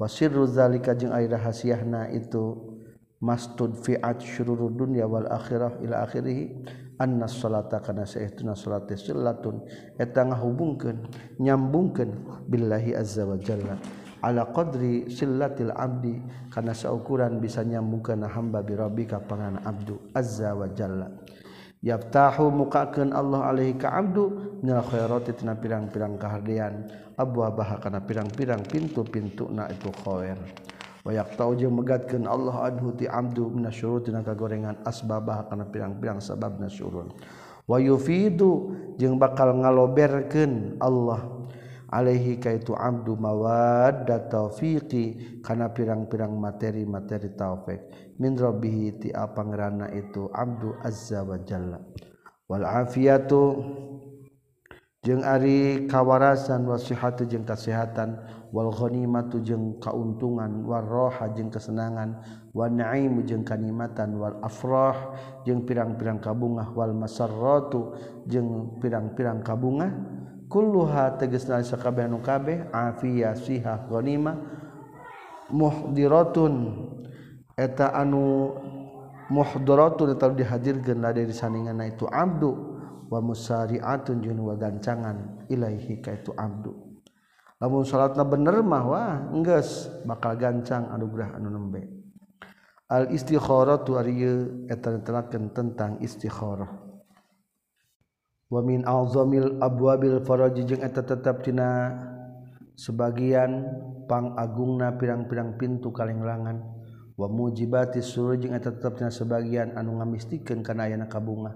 Wasirru 0.00 0.48
zalika 0.48 0.96
jeung 0.96 1.12
ai 1.12 1.28
rahasiahna 1.28 2.08
itu 2.16 2.71
mastudfiat 3.22 4.18
syururud 4.18 4.74
dunya 4.74 5.06
wal 5.06 5.30
akhirah 5.30 5.78
ila 5.86 6.02
akhirih 6.02 6.52
anna 6.98 7.30
salata 7.30 7.78
kana 7.78 8.02
sayyiduna 8.02 8.58
salat 8.58 8.90
sillatun 8.98 9.62
eta 9.96 10.26
ngahubungkeun 10.26 10.98
nyambungkeun 11.38 12.10
billahi 12.50 12.98
azza 12.98 13.22
wa 13.22 13.38
jalla 13.38 13.78
ala 14.22 14.50
qadri 14.54 15.10
sillatil 15.10 15.74
abdi 15.74 16.18
kana 16.50 16.74
saukuran 16.74 17.42
bisa 17.42 17.66
nyambungkeun 17.66 18.22
hamba 18.26 18.62
bi 18.62 18.74
rabbika 18.78 19.18
pangan 19.22 19.58
abdu 19.66 19.98
azza 20.14 20.54
wa 20.54 20.70
jalla. 20.70 21.10
Yaftahu 21.82 22.46
mukakeun 22.54 23.10
Allah 23.10 23.50
alaihi 23.50 23.74
ka 23.74 23.90
abdu 23.90 24.54
minal 24.62 24.86
khairati 24.86 25.34
tina 25.34 25.58
pirang-pirang 25.58 26.14
kahardian 26.14 26.86
abwa 27.18 27.50
baha 27.50 27.82
kana 27.82 27.98
pirang-pirang 27.98 28.62
pintu-pintuna 28.62 29.66
itu 29.66 29.90
khair. 30.06 30.38
wayak 31.02 31.34
tau 31.34 31.54
je 31.54 31.66
megatkan 31.66 32.26
Allah 32.26 32.70
anhu 32.70 32.94
ti 32.94 33.10
abdu 33.10 33.50
minasyurut 33.50 34.06
dina 34.06 34.22
kagorengan 34.22 34.82
asbabah 34.86 35.50
kana 35.50 35.66
pirang-pirang 35.66 36.22
sababna 36.22 36.70
nasyurun 36.70 37.10
Wa 37.62 37.78
yufidu 37.78 38.74
jeung 38.98 39.22
bakal 39.22 39.54
ngaloberkeun 39.54 40.82
Allah 40.82 41.46
alaihi 41.94 42.42
kaitu 42.42 42.74
abdu 42.74 43.14
mawadda 43.14 44.26
taufiqi 44.26 45.38
kana 45.46 45.70
pirang-pirang 45.70 46.34
materi-materi 46.34 47.30
taufik. 47.38 47.80
Min 48.18 48.34
rabbih 48.34 48.98
ti 48.98 49.08
pangeranna 49.14 49.94
itu 49.94 50.26
abdu 50.34 50.74
azza 50.82 51.22
wa 51.22 51.38
jalla. 51.38 51.78
Wal 52.50 52.66
afiatu 52.66 53.42
jeung 55.02 55.26
Ari 55.26 55.90
kawarasan 55.90 56.62
wasihatu 56.62 57.26
jeung 57.26 57.42
wal 57.42 58.22
walghanimatu 58.54 59.42
jeung 59.42 59.82
kauntungan 59.82 60.62
warroha 60.62 61.26
jeung 61.34 61.50
kesenangan 61.50 62.22
wan 62.54 62.78
naimu 62.78 63.26
jeung 63.26 63.42
kanimatan 63.42 64.14
wal 64.14 64.38
afrah 64.46 64.94
jeung 65.42 65.66
pirang-pirang 65.66 66.22
kabungah 66.22 66.70
wal 66.70 66.94
masarratu 66.94 67.98
jeung 68.30 68.78
pirang-pirang 68.78 69.42
kabungah. 69.42 69.90
Kulluha 70.46 71.18
tegasna 71.18 71.64
sakabeh 71.66 72.06
nu 72.06 72.22
kabeh 72.22 72.70
afiyah 72.70 73.34
sihah 73.34 73.90
ghanimah 73.90 74.38
muhdiratun. 75.50 76.54
Eta 77.58 77.90
anu 77.90 78.54
muhdaratun 79.32 80.14
eta 80.14 80.30
dihadirkeun 80.30 81.02
la 81.02 81.10
dari 81.10 81.34
saninganna 81.34 81.90
itu 81.90 82.06
abdu. 82.06 82.71
wa 83.12 83.20
musari'atun 83.20 84.24
jeung 84.24 84.40
wagancangan 84.40 85.44
ilaihi 85.52 86.00
ka 86.00 86.16
itu 86.16 86.32
abdu. 86.32 86.72
Lamun 87.60 87.84
salatna 87.84 88.24
bener 88.24 88.64
mah 88.64 88.84
wah 88.88 89.12
enggeus 89.28 89.92
bakal 90.08 90.40
gancang 90.40 90.88
anugerah 90.88 91.36
anu 91.36 91.52
nembe. 91.52 91.92
Al 92.88 93.12
istikharah 93.12 93.84
tu 93.84 94.00
ari 94.00 94.16
eta 94.64 94.96
netelakeun 94.96 95.52
tentang 95.52 96.00
istikharah. 96.00 96.72
Wa 98.48 98.60
min 98.64 98.84
azamil 98.88 99.60
abwabil 99.60 100.24
faraj 100.24 100.56
jeung 100.64 100.80
eta 100.80 101.04
tetep 101.04 101.44
dina 101.44 101.92
sebagian 102.80 103.68
pangagungna 104.08 104.96
pirang-pirang 104.96 105.60
pintu 105.60 105.92
kalenglangan. 105.92 106.64
Wa 107.12 107.28
mujibati 107.28 108.00
surur 108.00 108.40
jeung 108.40 108.56
eta 108.56 108.72
tetep 108.72 108.96
dina 108.96 109.12
sebagian 109.12 109.76
anu 109.76 110.00
ngamistikeun 110.00 110.64
kana 110.64 110.88
ayana 110.88 111.06
kabungah 111.06 111.52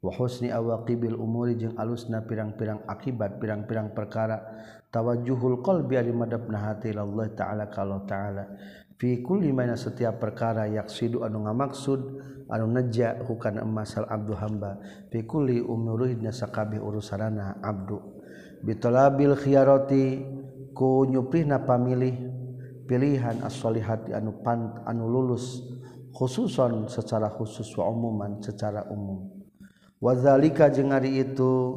wahusni 0.00 0.48
awaqibil 0.48 1.16
umuri 1.16 1.60
jeung 1.60 1.76
alusna 1.76 2.24
pirang-pirang 2.24 2.80
akibat 2.88 3.36
pirang-pirang 3.36 3.92
perkara 3.92 4.40
tawajuhul 4.88 5.60
qalbi 5.60 6.00
ari 6.00 6.12
madabna 6.12 6.72
hati 6.72 6.96
Allah 6.96 7.28
taala 7.36 7.64
kalau 7.68 8.04
taala. 8.08 8.48
Fi 9.00 9.24
kulli 9.24 9.48
mana 9.48 9.80
setiap 9.80 10.20
perkara 10.20 10.68
yaqsidu 10.68 11.24
anu 11.24 11.48
ngamaksud 11.48 12.00
anu 12.52 12.66
neja 12.68 13.16
hukan 13.24 13.60
emasal 13.64 14.04
abdu 14.08 14.36
hamba. 14.36 14.76
Fi 15.08 15.24
kulli 15.24 15.64
umurihna 15.64 16.28
sakabeh 16.32 16.76
urusanana 16.76 17.64
abdu. 17.64 17.96
Bitalabil 18.60 19.36
khiyarati 19.40 20.20
ku 20.76 21.08
nyuprihna 21.08 21.64
pamilih 21.64 22.12
pilihan 22.84 23.40
as-solihati 23.40 24.12
anu 24.12 24.44
pant 24.44 24.84
anu 24.84 25.08
lulus 25.08 25.64
khususon 26.12 26.84
secara 26.92 27.32
khusus 27.32 27.72
wa 27.80 27.88
umuman 27.88 28.36
secara 28.44 28.84
umum. 28.92 29.39
wazalika 30.00 30.72
jeung 30.72 30.90
ari 30.90 31.20
itu 31.20 31.76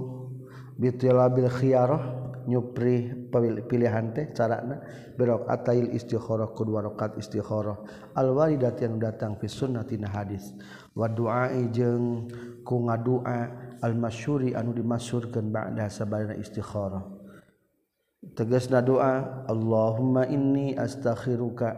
bitilabil 0.80 1.52
khiyarah 1.52 2.24
nyupri 2.44 3.30
pilihan 3.72 4.12
teh 4.12 4.36
carana 4.36 4.84
berok 5.16 5.48
atail 5.48 5.96
istikharah 5.96 6.52
kedua 6.52 6.84
rakaat 6.84 7.16
istikharah. 7.20 7.80
Al 8.16 8.36
walidat 8.36 8.80
yang 8.84 9.00
datang 9.00 9.40
fi 9.40 9.48
sunnatina 9.48 10.12
hadis. 10.12 10.52
Wa 10.92 11.08
du'ai 11.08 11.72
jeung 11.72 12.28
ku 12.68 12.84
ngadua 12.84 13.48
al 13.80 13.94
masyuri 13.96 14.56
anu 14.56 14.76
dimasyurkeun 14.76 15.52
ba'da 15.56 15.88
sabana 15.88 16.36
istikharah. 16.36 17.04
Tegasna 18.36 18.80
doa 18.80 19.44
Allahumma 19.48 20.28
inni 20.28 20.76
astakhiruka. 20.76 21.76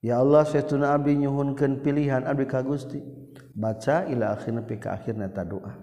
Ya 0.00 0.20
Allah 0.20 0.44
saytuna 0.44 0.96
abdi 0.96 1.16
nyuhunkeun 1.16 1.80
pilihan 1.84 2.24
abdi 2.24 2.44
ka 2.44 2.60
Gusti. 2.64 3.00
Baca 3.58 4.06
ila 4.06 4.38
akhirna 4.38 4.62
pi 4.62 4.78
ka 4.78 4.94
akhirna 4.94 5.26
ta 5.34 5.42
doa. 5.42 5.74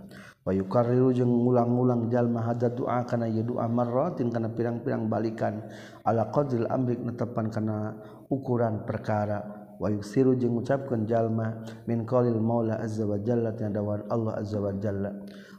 Wa 0.46 0.54
yukarriru 0.54 1.12
jeung 1.12 1.28
ngulang-ulang 1.44 2.08
jalma 2.08 2.46
hada 2.48 2.72
doa 2.72 3.04
kana 3.04 3.28
ye 3.28 3.44
doa 3.44 3.68
marratin 3.68 4.32
kana 4.32 4.48
pirang-pirang 4.48 5.12
balikan. 5.12 5.68
Ala 6.08 6.32
qadril 6.32 6.72
amrik 6.72 7.04
netepan 7.04 7.52
kana 7.52 8.00
ukuran 8.32 8.88
perkara. 8.88 9.44
Wa 9.76 9.92
yusiru 9.92 10.40
jeung 10.40 10.56
ngucapkeun 10.56 11.04
jalma 11.04 11.66
min 11.84 12.08
qaulil 12.08 12.40
maula 12.40 12.80
azza 12.80 13.04
wa 13.04 13.20
jalla 13.20 13.52
dawan 13.52 14.08
Allah 14.08 14.40
azza 14.40 14.62
wa 14.64 14.72
jalla. 14.72 15.12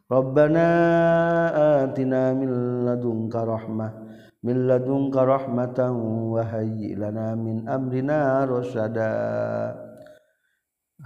Rabbana 0.07 0.67
atina 1.83 2.31
min 2.31 2.49
ladunka 2.87 3.43
rahmah 3.43 3.91
min 4.47 4.71
ladunka 4.71 5.27
rahmatan 5.27 5.91
wa 6.31 6.39
hayyi 6.47 6.95
lana 6.95 7.35
min 7.35 7.67
amrina 7.67 8.47
rasyada 8.47 9.11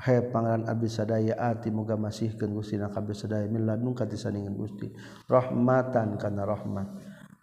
Hai 0.01 0.33
pangeran 0.33 0.65
abdi 0.65 0.89
sadaya 0.89 1.37
ati 1.37 1.69
muga 1.69 1.93
masihkeun 1.93 2.57
Gusti 2.57 2.81
na 2.81 2.89
kabeh 2.89 3.13
sadaya 3.13 3.45
ladung 3.45 3.93
ka 3.93 4.09
disandingan 4.09 4.57
Gusti. 4.57 4.89
Rahmatan 5.29 6.17
kana 6.17 6.49
rahmat. 6.49 6.89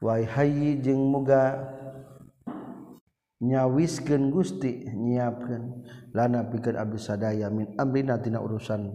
Wa 0.02 0.17
hayyi 0.17 0.82
jeung 0.82 1.13
muga 1.13 1.70
nyawiskeun 3.46 4.34
Gusti 4.34 4.89
nyiapkeun. 4.89 5.86
Lana 6.17 6.50
pikeun 6.50 6.82
abdi 6.82 6.98
sadaya 6.98 7.46
min 7.54 7.78
amrina 7.78 8.17
dina 8.17 8.41
urusan 8.41 8.89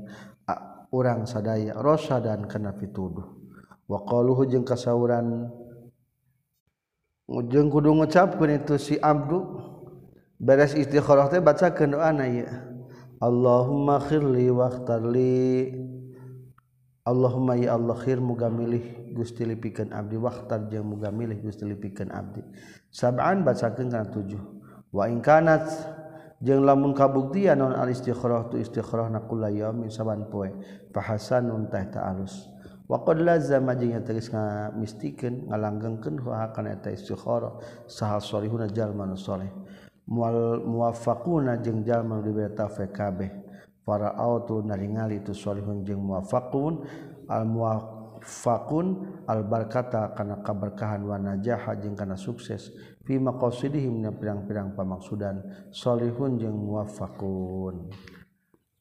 urang 0.91 1.23
sadaya 1.31 1.79
rosadan 1.79 2.51
kana 2.51 2.75
pituduh. 2.75 3.31
Wa 3.87 4.03
qaluhu 4.03 4.43
jeung 4.51 4.67
kasauran 4.67 5.55
jeung 7.47 7.71
kudu 7.71 7.95
ngucapkeun 7.95 8.59
itu 8.59 8.75
si 8.75 8.99
abdu. 8.99 9.71
Beres 10.43 10.75
istikharah 10.75 11.31
teh 11.31 11.39
bacakeun 11.39 11.95
doana 11.95 12.27
ieu. 12.27 12.43
ya. 12.43 12.72
Allahumma 13.23 14.03
khirli 14.03 14.51
waktarli 14.51 15.71
Allahumma 17.07 17.55
ya 17.55 17.79
Allah 17.79 17.95
khir 17.95 18.19
muga 18.19 18.51
milih 18.51 19.15
Gusti 19.15 19.47
lipikeun 19.47 19.95
abdi. 19.95 20.19
Waqtar 20.19 20.67
jeung 20.67 20.91
muga 20.91 21.15
milih 21.15 21.39
Gusti 21.39 21.63
lipikeun 21.63 22.11
abdi. 22.11 22.43
Sab'an 22.91 23.47
bacakeun 23.47 23.95
kana 23.95 24.11
tujuh. 24.11 24.43
Wa 24.91 25.07
in 25.07 25.23
kanat 25.23 25.71
jeung 26.43 26.67
lamun 26.67 26.99
kabuktian 26.99 27.63
non 27.63 27.79
al 27.79 27.95
istikhrah 27.95 28.51
tu 28.51 28.59
istikhrah 28.59 29.07
na 29.07 29.23
kula 29.23 29.55
yaumin 29.55 29.87
saban 29.87 30.27
poe 30.27 30.51
fahasanun 30.91 31.71
tahta 31.71 32.03
alus. 32.03 32.51
Wa 32.91 33.07
qad 33.07 33.23
lazama 33.23 33.79
jeung 33.79 34.03
eta 34.03 34.11
geus 34.19 34.35
ngamistikeun 34.35 35.47
ngalanggengkeun 35.47 36.19
kana 36.27 36.75
eta 36.75 36.91
istikhrah 36.91 37.55
sahal 37.87 38.19
salihuna 38.19 38.67
jalma 38.67 39.07
nu 39.07 39.15
saleh 39.15 39.51
mual 40.07 40.63
muafakuna 40.67 41.59
jeung 41.63 41.87
jalma 41.87 42.19
diberita 42.23 42.67
VKB 42.67 43.21
para 43.83 44.15
autu 44.15 44.63
naringali 44.63 45.23
itu 45.23 45.35
salihun 45.35 45.83
jeung 45.83 46.03
muafakun 46.03 46.87
al 47.27 47.45
muafakun 47.47 48.87
al 49.27 49.43
barkata 49.47 50.15
kana 50.15 50.43
kaberkahan 50.43 51.03
wa 51.07 51.19
najaha 51.19 51.75
jeung 51.79 51.99
kana 51.99 52.15
sukses. 52.15 52.71
Fi 53.03 53.19
maqasidihim 53.19 53.99
na 53.99 54.15
pirang-pirang 54.15 54.79
pamaksudan 54.79 55.43
salihun 55.75 56.39
jeung 56.39 56.55
muafakun 56.55 57.91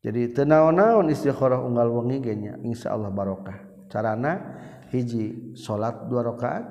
jadi 0.05 0.29
tenaon-naon 0.37 1.09
istikharah 1.09 1.57
unggal 1.57 1.89
wengi 1.89 2.21
ge 2.21 2.33
nya 2.37 2.53
insyaallah 2.61 3.09
barokah. 3.09 3.57
Carana 3.89 4.37
hiji 4.93 5.57
salat 5.57 6.05
dua 6.05 6.21
rakaat 6.21 6.65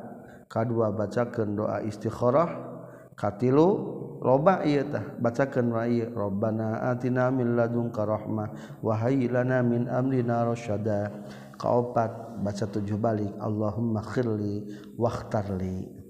kadua 0.47 0.95
bacakeun 0.95 1.59
doa 1.59 1.83
istikharah 1.83 2.70
katilu 3.21 3.69
loba 4.25 4.65
iya 4.65 4.89
tah. 4.89 5.05
Bacakeun 5.21 5.69
wa 5.69 5.85
ieu 5.85 6.09
rabbana 6.09 6.89
atina 6.89 7.29
min 7.29 7.53
ladunka 7.53 8.09
rahmah 8.09 8.81
wa 8.81 8.97
hayyi 8.97 9.29
lana 9.29 9.61
min 9.61 9.85
amrina 9.93 10.49
rasyada. 10.49 11.13
Kaopat 11.61 12.41
baca 12.41 12.65
tujuh 12.65 12.97
balik. 12.97 13.37
Allahumma 13.37 14.01
khirli 14.01 14.65
wakhtarli 14.97 16.01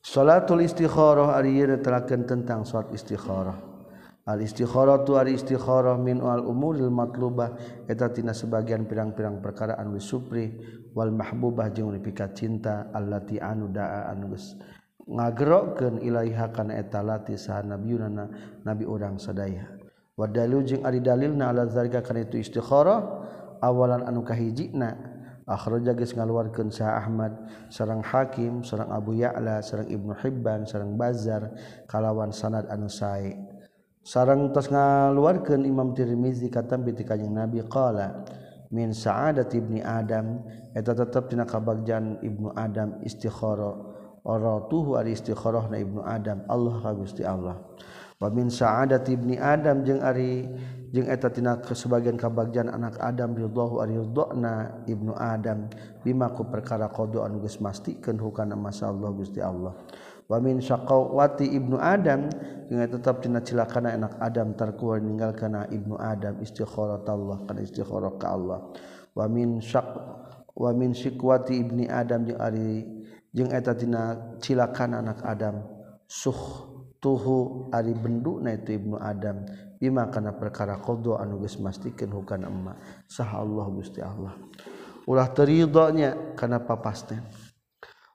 Salatul 0.00 0.64
istikharah 0.64 1.36
ari 1.36 1.60
ieu 1.60 1.76
tentang 1.76 2.64
salat 2.64 2.88
istikharah. 2.96 3.68
Istikho 4.38 4.86
tu 5.02 5.18
istikho 5.18 5.98
min 5.98 6.22
umurmatluba 6.22 7.58
etatina 7.90 8.30
sebagian 8.30 8.86
pirang-pirang 8.86 9.42
perkaraan 9.42 9.90
wis 9.90 10.06
Supri 10.06 10.54
Wal 10.94 11.10
mahbubah 11.10 11.70
jeika 11.74 12.30
cinta 12.30 12.94
Allahti 12.94 13.42
anu 13.42 13.70
ngagroken 15.08 16.02
ilaiha 16.04 16.52
kana 16.52 16.76
eta 16.76 17.00
lati 17.00 17.38
saha 17.38 17.64
nabi 17.64 18.84
urang 18.84 19.16
sadaya. 19.16 19.80
Wadalu 20.20 20.58
jeung 20.68 20.84
ari 20.84 21.00
dalilna 21.00 21.48
ala 21.48 21.64
zalika 21.64 22.04
kana 22.04 22.28
itu 22.28 22.36
istikharah 22.36 23.00
awalan 23.64 24.04
anu 24.04 24.20
kahijina 24.20 24.92
akhraja 25.48 25.96
geus 25.96 26.12
ngaluarkeun 26.12 26.68
saha 26.68 27.00
Ahmad 27.00 27.32
sareng 27.72 28.04
Hakim 28.04 28.60
sareng 28.60 28.92
Abu 28.92 29.16
Ya'la 29.16 29.64
sareng 29.64 29.88
Ibnu 29.88 30.12
Hibban 30.20 30.68
sareng 30.68 31.00
Bazar 31.00 31.48
kalawan 31.88 32.36
sanad 32.36 32.68
anu 32.68 32.92
sae. 32.92 33.32
Sareng 34.04 34.52
tos 34.52 34.68
ngaluarkeun 34.68 35.64
Imam 35.64 35.96
Tirmizi 35.96 36.52
katam 36.52 36.84
bi 36.84 36.92
kanjing 36.96 37.32
Nabi 37.32 37.64
qala 37.64 38.24
min 38.70 38.94
sa'adati 38.94 39.58
ibni 39.58 39.80
Adam 39.82 40.46
eta 40.76 40.94
tetep 40.94 41.32
dina 41.32 41.48
kabagjaan 41.48 42.20
Ibnu 42.22 42.54
Adam 42.54 43.00
istikharah. 43.02 43.89
tuh 44.68 45.00
ari 45.00 45.16
istikharah 45.16 45.68
na 45.72 45.80
Ibnu 45.80 46.00
Adam. 46.04 46.44
Allah 46.48 46.74
ka 46.80 46.90
Gusti 46.92 47.24
Allah. 47.24 47.56
Wa 48.20 48.28
min 48.28 48.52
sa'adat 48.52 49.08
Ibni 49.08 49.40
Adam 49.40 49.80
jeung 49.80 50.04
ari 50.04 50.44
jeung 50.92 51.08
eta 51.08 51.32
tina 51.32 51.56
sebagian 51.56 52.20
kabagjan 52.20 52.68
anak 52.68 53.00
Adam 53.00 53.32
ridhahu 53.32 53.80
ari 53.80 53.96
ridhona 53.96 54.84
Ibnu 54.84 55.16
Adam. 55.16 55.72
Bima 56.04 56.28
ku 56.36 56.44
perkara 56.44 56.92
qada 56.92 57.24
anu 57.24 57.40
geus 57.40 57.56
mastikeun 57.64 58.20
hukana 58.20 58.52
masyaallah 58.60 59.10
Gusti 59.16 59.40
Allah. 59.40 59.72
Wa 60.28 60.36
min 60.36 60.60
syaqawati 60.60 61.48
Ibnu 61.56 61.80
Adam 61.80 62.28
jeung 62.68 62.84
tetap 62.84 63.24
tina 63.24 63.40
cilakana 63.40 63.96
anak 63.96 64.20
Adam 64.20 64.52
tarkuar 64.52 65.00
ninggalkana 65.00 65.72
Ibnu 65.72 65.96
Adam. 65.96 66.44
Istikharat 66.44 67.08
Allah 67.08 67.40
kana 67.48 67.64
istikharah 67.64 68.20
ka 68.20 68.36
Allah. 68.36 68.68
Wa 69.16 69.24
min 69.32 69.64
syaq 69.64 69.96
wa 70.60 70.70
min 70.76 70.92
sikwati 70.92 71.56
Ibni 71.56 71.88
Adam 71.88 72.28
jeung 72.28 72.36
ari 72.36 72.99
jeung 73.34 73.50
eta 73.50 73.74
tina 73.74 74.34
cilakan 74.38 75.00
anak 75.00 75.22
Adam. 75.26 75.62
Suh 76.10 76.66
tuhu 76.98 77.70
ari 77.70 77.94
bendu 77.94 78.42
na 78.42 78.54
itu 78.54 78.74
ibnu 78.76 78.98
Adam. 78.98 79.46
Bima 79.80 80.10
kana 80.12 80.36
perkara 80.36 80.76
qadha 80.76 81.22
anu 81.24 81.40
geus 81.40 81.56
mastikeun 81.56 82.12
hukana 82.12 82.50
emma. 82.50 82.76
Sah 83.08 83.30
Allah 83.38 83.66
Gusti 83.72 84.02
Allah. 84.02 84.36
Ulah 85.08 85.32
teridanya 85.32 86.36
kana 86.36 86.60
papasna 86.60 87.24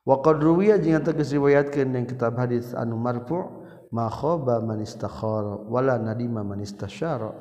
wa 0.05 0.21
qad 0.21 0.37
ruwiya 0.37 0.77
jeung 0.77 1.01
eta 1.01 1.11
geus 1.17 1.33
riwayatkeun 1.33 1.89
deung 1.89 2.05
kitab 2.05 2.37
hadis 2.37 2.77
anu 2.77 2.93
marfu 2.93 3.41
ma 3.89 4.05
khaba 4.05 4.61
man 4.61 4.77
istakhara 4.85 5.65
wala 5.65 5.97
nadima 5.97 6.45
man 6.45 6.61
istasyara 6.61 7.33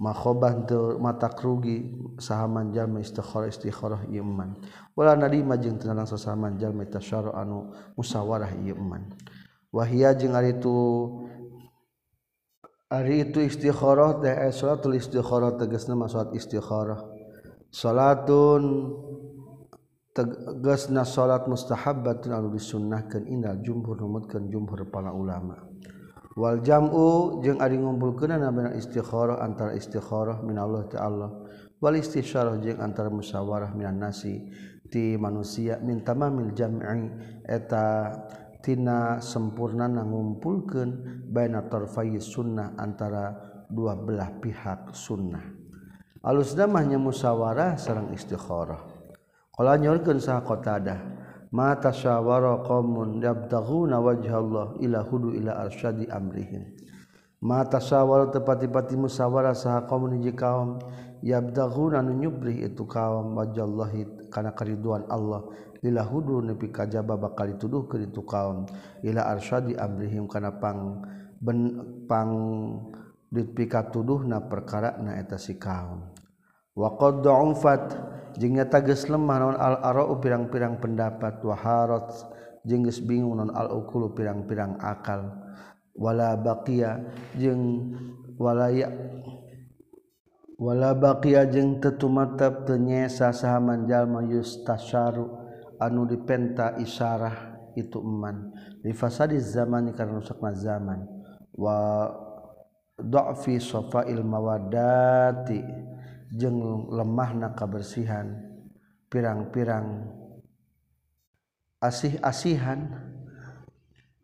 makhoban 0.00 0.66
mata 0.98 1.30
rugi 1.30 1.90
sahaman 2.18 2.74
jalma 2.74 2.98
istikhara 2.98 3.46
istikharah 3.46 4.02
ieu 4.10 4.26
iman 4.26 4.58
wala 4.98 5.14
nadima 5.14 5.54
jeung 5.54 5.78
tenang 5.78 6.06
sahaman 6.06 6.58
jalma 6.58 6.82
tasyaro 6.86 7.30
anu 7.34 7.70
musawarah 7.94 8.50
iman 8.52 9.14
wahia 9.70 10.10
jeung 10.18 10.34
ari 10.34 10.58
itu 10.58 10.74
ari 12.94 13.26
itu 13.26 13.38
istikharah 13.42 14.22
teh 14.22 14.30
eh, 14.30 14.52
salatul 14.54 14.94
istikharah 14.94 15.58
tegasna 15.58 15.98
maksud 15.98 16.14
salat 16.14 16.30
istikharah. 16.38 17.00
Salatun 17.74 18.94
tegasna 20.14 21.02
salat 21.02 21.50
mustahabbatun 21.50 22.30
anu 22.30 22.54
disunnahkeun 22.54 23.26
inal 23.26 23.58
jumhur 23.66 23.98
numutkeun 23.98 24.46
jumhur 24.46 24.86
para 24.86 25.10
ulama. 25.10 25.73
Wal 26.34 26.66
jam'u 26.66 27.38
jeung 27.46 27.62
ari 27.62 27.78
ngumpulkeunana 27.78 28.50
nabi 28.50 28.74
istikharah 28.74 29.38
antara 29.38 29.70
istikharah 29.78 30.42
min 30.42 30.58
Allah 30.58 30.82
Ta'ala. 30.90 31.28
Wal 31.78 31.94
istisyarah 31.94 32.58
jeung 32.58 32.82
antara 32.82 33.06
musyawarah 33.06 33.70
minan 33.70 34.02
nasi 34.02 34.42
ti 34.90 35.14
manusia 35.14 35.78
min 35.78 36.02
tamamil 36.02 36.50
jam'i. 36.50 37.14
Eta 37.46 38.18
tina 38.66 39.22
sempurna 39.22 39.86
na 39.86 40.02
ngumpulkeun 40.02 41.22
baina 41.30 41.70
tarfai 41.70 42.18
sunnah 42.18 42.74
antara 42.82 43.30
dua 43.70 43.94
belah 43.94 44.34
pihak 44.42 44.90
sunnah. 44.90 45.54
Alusna 46.24 46.66
mah 46.66 46.82
musyawarah 46.82 47.78
sareng 47.78 48.10
istikharah. 48.10 48.82
Qala 49.54 49.78
nyorkeun 49.78 50.18
sah 50.18 50.42
qatadah. 50.42 50.98
mata 51.54 51.94
syawara 51.94 52.66
qaumun 52.66 53.22
yabtaghuna 53.22 54.02
wajha 54.02 54.42
Allah 54.42 54.74
ila 54.82 55.06
hudu 55.06 55.38
ila 55.38 55.62
arsyadi 55.62 56.10
amrihim. 56.10 56.74
Mata 57.46 57.78
syawara 57.78 58.34
tepati-pati 58.34 58.98
musawara 58.98 59.54
saha 59.54 59.86
qaumun 59.86 60.18
hiji 60.18 60.34
kaum 60.34 60.82
yabtaghuna 61.22 62.02
nyubrih 62.02 62.66
itu 62.66 62.82
kaum 62.90 63.38
wajha 63.38 63.62
Allah 63.62 63.86
kana 64.34 64.50
kariduan 64.50 65.06
Allah. 65.06 65.46
Ila 65.84 66.02
hudu 66.02 66.42
nepi 66.42 66.74
ka 66.74 66.90
jaba 66.90 67.14
bakal 67.14 67.54
dituduhkeun 67.54 68.10
itu 68.10 68.26
kaum 68.26 68.66
ila 69.06 69.22
arsyadi 69.30 69.78
amrihim 69.78 70.26
kana 70.26 70.58
pang 70.58 71.06
ben, 71.38 71.76
pang 72.08 72.32
dipika 73.30 73.92
tuduhna 73.94 74.48
perkara 74.50 74.98
na 74.98 75.22
eta 75.22 75.38
si 75.38 75.54
kaum. 75.54 76.08
Waqad 76.74 77.22
jengnya 78.38 78.66
tages 78.66 79.06
lemah 79.06 79.36
naon 79.38 79.56
al-ara'u 79.58 80.18
pirang-pirang 80.18 80.82
pendapat 80.82 81.38
wa 81.42 81.54
harat 81.54 82.10
jengges 82.66 82.98
bingung 82.98 83.38
naon 83.38 83.52
al-ukulu 83.54 84.12
pirang-pirang 84.14 84.78
akal. 84.82 85.30
Wala 85.94 86.34
baqiya 86.34 86.98
jeung 87.38 87.94
walaya 88.34 88.90
wala 90.58 90.90
baqiya 90.90 91.46
jeung 91.46 91.78
tetumatap 91.78 92.66
tenyesa 92.66 93.30
saha 93.30 93.62
jalma 93.86 94.26
yustasyaru 94.26 95.30
anu 95.78 96.02
dipenta 96.10 96.74
isyarah 96.82 97.70
itu 97.78 98.02
eman. 98.02 98.50
Di 98.82 98.90
fasadi 98.90 99.38
zaman 99.38 99.94
karena 99.94 100.18
rusakna 100.18 100.50
zaman. 100.58 101.06
Wa 101.54 102.10
dha'fi 102.98 103.62
safail 103.62 104.22
mawaddati 104.22 105.62
jeng 106.34 106.90
lemahna 106.90 107.54
kabersihan 107.54 108.34
pirang-pirang 109.06 110.10
asih-asihan 111.78 112.90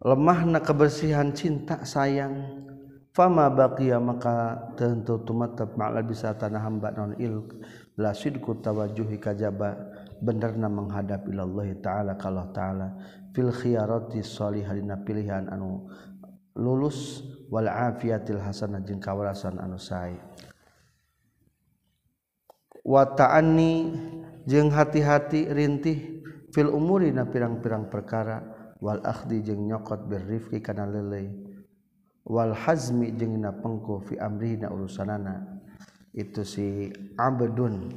lemahna 0.02 0.58
kebersihan 0.58 1.30
cinta 1.30 1.86
sayang 1.86 2.66
fama 3.14 3.46
baqiya 3.46 4.02
maka 4.02 4.58
tentu 4.74 5.22
tumatap 5.22 5.78
ma'la 5.78 6.02
bisa 6.02 6.34
tanah 6.34 6.62
hamba 6.62 6.90
non 6.94 7.14
il 7.22 7.46
la 7.94 8.10
sidku 8.10 8.58
tawajuhi 8.58 9.20
kajaba 9.22 9.76
benerna 10.18 10.66
menghadap 10.66 11.26
ilallah 11.30 11.68
ta'ala 11.78 12.18
kalau 12.18 12.48
ta'ala 12.50 12.96
fil 13.36 13.52
khiyarati 13.54 14.24
solihalina 14.24 14.98
pilihan 15.06 15.46
anu 15.52 15.86
lulus 16.58 17.22
wal 17.52 17.70
afiatil 17.70 18.42
hasanah 18.42 18.82
jeung 18.82 18.98
kawalasan 18.98 19.58
anu 19.58 19.78
sae. 19.78 20.16
wataani 22.90 23.94
jeung 24.50 24.74
hati-hati 24.74 25.46
rintih 25.46 26.26
fil 26.50 26.74
umuri 26.74 27.14
na 27.14 27.30
pirang-pirang 27.30 27.86
perkara. 27.86 28.58
Wal 28.80 29.04
akhdi 29.04 29.44
jeung 29.44 29.68
nyokot 29.68 30.08
birrifqi 30.08 30.64
kana 30.64 30.88
lelei. 30.88 31.28
Wal 32.24 32.56
hazmi 32.56 33.12
jeung 33.12 33.36
na 33.38 33.52
pengku 33.52 34.00
fi 34.02 34.16
amri 34.16 34.56
na 34.56 34.72
urusanana. 34.72 35.60
Itu 36.16 36.42
si 36.48 36.88
abdun. 37.20 37.92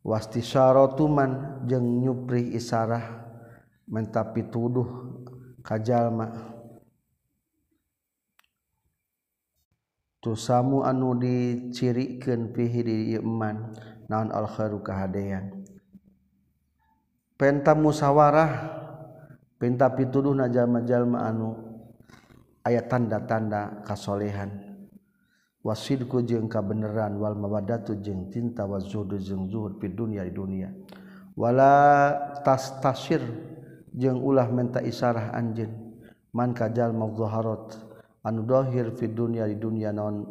Wastisyaratuman 0.00 1.62
jeung 1.68 2.00
nyupri 2.00 2.56
isarah. 2.56 3.22
Mentapi 3.84 4.48
tuduh 4.48 4.88
kajalma 5.60 6.53
tusamu 10.24 10.80
anu 10.80 11.12
dicirikeun 11.20 12.56
fihi 12.56 12.80
di 12.80 12.96
iman 13.20 13.76
naon 14.08 14.32
al 14.32 14.48
khairu 14.48 14.80
kahadean. 14.80 15.52
Penta 17.36 17.76
musawarah 17.76 18.72
pinta 19.60 19.92
pituduh 19.92 20.32
na 20.32 20.48
jalma-jalma 20.48 21.28
anu 21.28 21.52
aya 22.64 22.80
tanda-tanda 22.80 23.84
kasolehan. 23.84 24.64
Wasidku 25.60 26.24
jeung 26.24 26.48
kabeneran 26.48 27.20
wal 27.20 27.36
mawadatu 27.36 28.00
jeung 28.00 28.32
cinta 28.32 28.64
wa 28.64 28.80
zuhdu 28.80 29.20
jeung 29.20 29.48
zuhud 29.52 29.76
fid 29.76 29.92
dunya 29.92 30.24
di 30.24 30.32
dunia. 30.32 30.72
Wala 31.36 32.12
tas 32.40 32.80
tasir 32.80 33.20
jeung 33.92 34.24
ulah 34.24 34.48
menta 34.48 34.80
isarah 34.80 35.36
anjeun. 35.36 35.72
Man 36.32 36.56
kajal 36.56 36.92
mawdharat 36.96 37.83
anu 38.24 38.40
dohir 38.48 38.96
fi 38.96 39.06
dunya 39.12 39.44
di 39.44 39.60
dunia 39.60 39.92
naon 39.92 40.24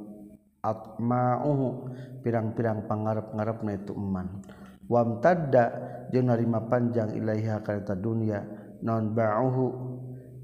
atma'uhu. 0.65 1.93
Pirang-pirang 2.25 2.89
pangarep-ngarepna 2.89 3.71
itu 3.77 3.93
eman. 3.93 4.41
Wamtadda 4.89 5.65
jeung 6.11 6.27
narima 6.27 6.59
panjang 6.67 7.13
ilaiha 7.13 7.61
kana 7.61 7.93
dunia 7.93 8.41
naon 8.81 9.13
ba'uhu. 9.13 9.65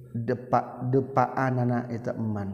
Depa 0.09 0.89
depaanana 0.89 1.85
eta 1.89 2.17
eman. 2.17 2.49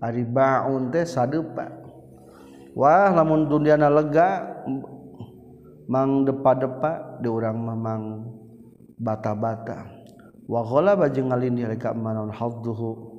Aribaun 0.00 0.88
teh 0.88 1.04
sadepa. 1.04 1.68
Wah 2.72 3.12
lamun 3.12 3.52
dunyana 3.52 3.92
lega 3.92 4.48
mang 5.92 6.24
depa-depa 6.24 7.20
di 7.20 7.28
urang 7.28 7.60
memang 7.60 8.32
bata-bata 8.96 10.01
wahola 10.50 10.98
bajeng 10.98 11.30
ngalini 11.30 11.66
reka 11.66 11.94
manon 11.94 12.30
hadduhu. 12.30 13.12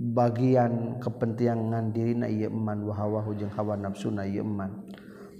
Bagian 0.00 0.96
kepentingan 0.96 1.92
diri 1.92 2.16
na 2.16 2.24
ieu 2.24 2.48
iman 2.48 2.88
wahawahu 2.88 3.36
jeung 3.36 3.52
hawa 3.52 3.76
nafsu 3.76 4.08
na 4.08 4.24
ieu 4.24 4.40
eman 4.40 4.72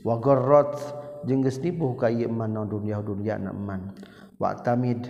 wa 0.04 0.20
gorrot 0.20 0.76
jeung 1.24 1.40
geus 1.40 1.56
nipuh 1.64 1.96
ka 1.96 2.12
ieu 2.12 2.28
eman 2.28 2.52
naon 2.52 2.68
dunya 2.68 3.00
dunya 3.00 3.40
na 3.40 3.56
iman 3.56 3.96
wa 4.36 4.52
tamid 4.60 5.00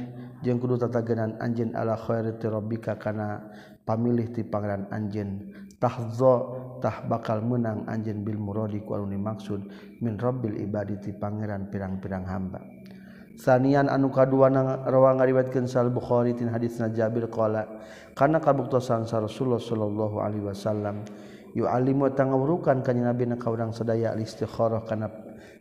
jeung 0.47 0.63
kudu 0.63 0.79
tatagenan 0.79 1.35
anjeun 1.43 1.75
ala 1.75 1.99
khairi 1.99 2.39
rabbika 2.39 2.95
kana 2.95 3.43
pamilih 3.83 4.31
ti 4.31 4.47
pangeran 4.47 4.87
anjeun. 4.95 5.43
Tahza 5.83 6.35
tah 6.79 7.03
bakal 7.11 7.43
menang 7.43 7.83
anjeun 7.91 8.23
bil 8.23 8.39
muradi 8.39 8.87
ku 8.87 8.95
anu 8.95 9.11
dimaksud 9.11 9.67
min 9.99 10.15
rabbil 10.15 10.63
ibadi 10.63 10.95
ti 11.03 11.11
pangeran 11.11 11.67
pirang-pirang 11.75 12.23
hamba. 12.23 12.63
sanian 13.41 13.89
anu 13.89 14.13
kadua 14.13 14.53
ruang 14.85 15.17
ngariwatkan 15.17 15.65
sal 15.65 15.89
Bukharitin 15.89 16.53
hadits 16.53 16.77
na 16.77 16.93
Jabir 16.93 17.25
kola 17.33 17.65
karena 18.13 18.37
kabuktosan 18.37 19.09
Rasulullah 19.09 19.57
Shallallahu 19.57 20.21
Alaihi 20.21 20.45
Wasallam 20.45 21.09
yu 21.57 21.65
alimu 21.65 22.13
tangawurukan 22.13 22.85
kanya 22.85 23.09
nabi 23.09 23.25
na 23.25 23.41
kaurang 23.41 23.73
sedaya 23.73 24.13
istikharah 24.21 24.85
kana 24.85 25.09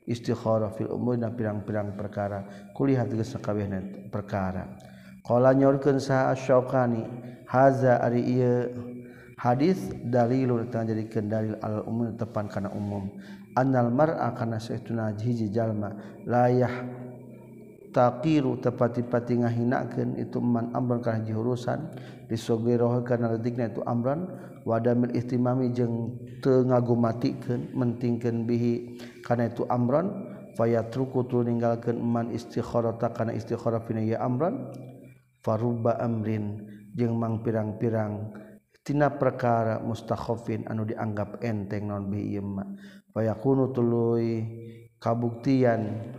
istikharah 0.10 0.76
fil 0.76 0.92
umur 0.92 1.16
na 1.16 1.30
pirang-pirang 1.30 1.94
perkara. 1.94 2.44
Kulihat 2.74 3.14
geus 3.14 3.32
sakabehna 3.32 4.10
perkara. 4.10 4.76
Qala 5.22 5.54
nyorkeun 5.54 6.02
sa 6.02 6.34
asy-syaukani 6.34 7.06
haza 7.46 8.02
ari 8.02 8.26
ieu 8.26 8.74
hadis 9.38 9.78
dalilun 9.94 10.68
tanjadikeun 10.74 11.26
dalil 11.30 11.56
al 11.62 11.86
umur 11.86 12.18
tepan 12.18 12.50
kana 12.50 12.74
umum. 12.74 13.14
Annal 13.54 13.94
mar'a 13.94 14.34
kana 14.34 14.58
saituna 14.58 15.14
hiji 15.14 15.54
jalma 15.54 15.94
layah 16.26 16.72
takiru 17.92 18.58
tepati-pati 18.62 19.42
ngahinakeun 19.44 20.18
itu 20.18 20.38
man 20.40 20.74
amran 20.74 21.02
kana 21.02 21.26
jurusan 21.26 21.90
disogeroh 22.30 23.02
kana 23.06 23.36
rezekna 23.36 23.70
itu 23.70 23.82
amran. 23.86 24.26
Wadamil 24.68 25.16
ihtimami 25.16 25.72
jeung 25.72 26.20
teu 26.44 26.68
ngagumatikeun 26.68 27.74
mentingkeun 27.74 28.46
bihi 28.46 29.00
kana 29.26 29.50
itu 29.50 29.66
amran. 29.72 30.30
Fayatruku 30.60 31.24
tu 31.32 31.40
ninggalkeun 31.42 31.98
man 32.04 32.30
istikharata 32.36 33.16
kana 33.16 33.32
istikharah 33.34 33.82
fina 33.88 34.04
ya 34.04 34.20
amran. 34.22 34.70
Farubba 35.40 35.96
amrin 36.04 36.68
jeung 36.94 37.16
mang 37.16 37.40
pirang-pirang 37.40 38.36
tina 38.84 39.08
perkara 39.14 39.80
mustakhofin 39.80 40.66
anu 40.66 40.84
dianggap 40.84 41.40
enteng 41.46 41.88
non 41.94 42.10
bihi 42.10 42.36
ieu 42.36 42.44
mah 42.44 42.66
fayakunu 43.14 43.70
tuluy 43.70 44.44
kabuktian 44.98 46.10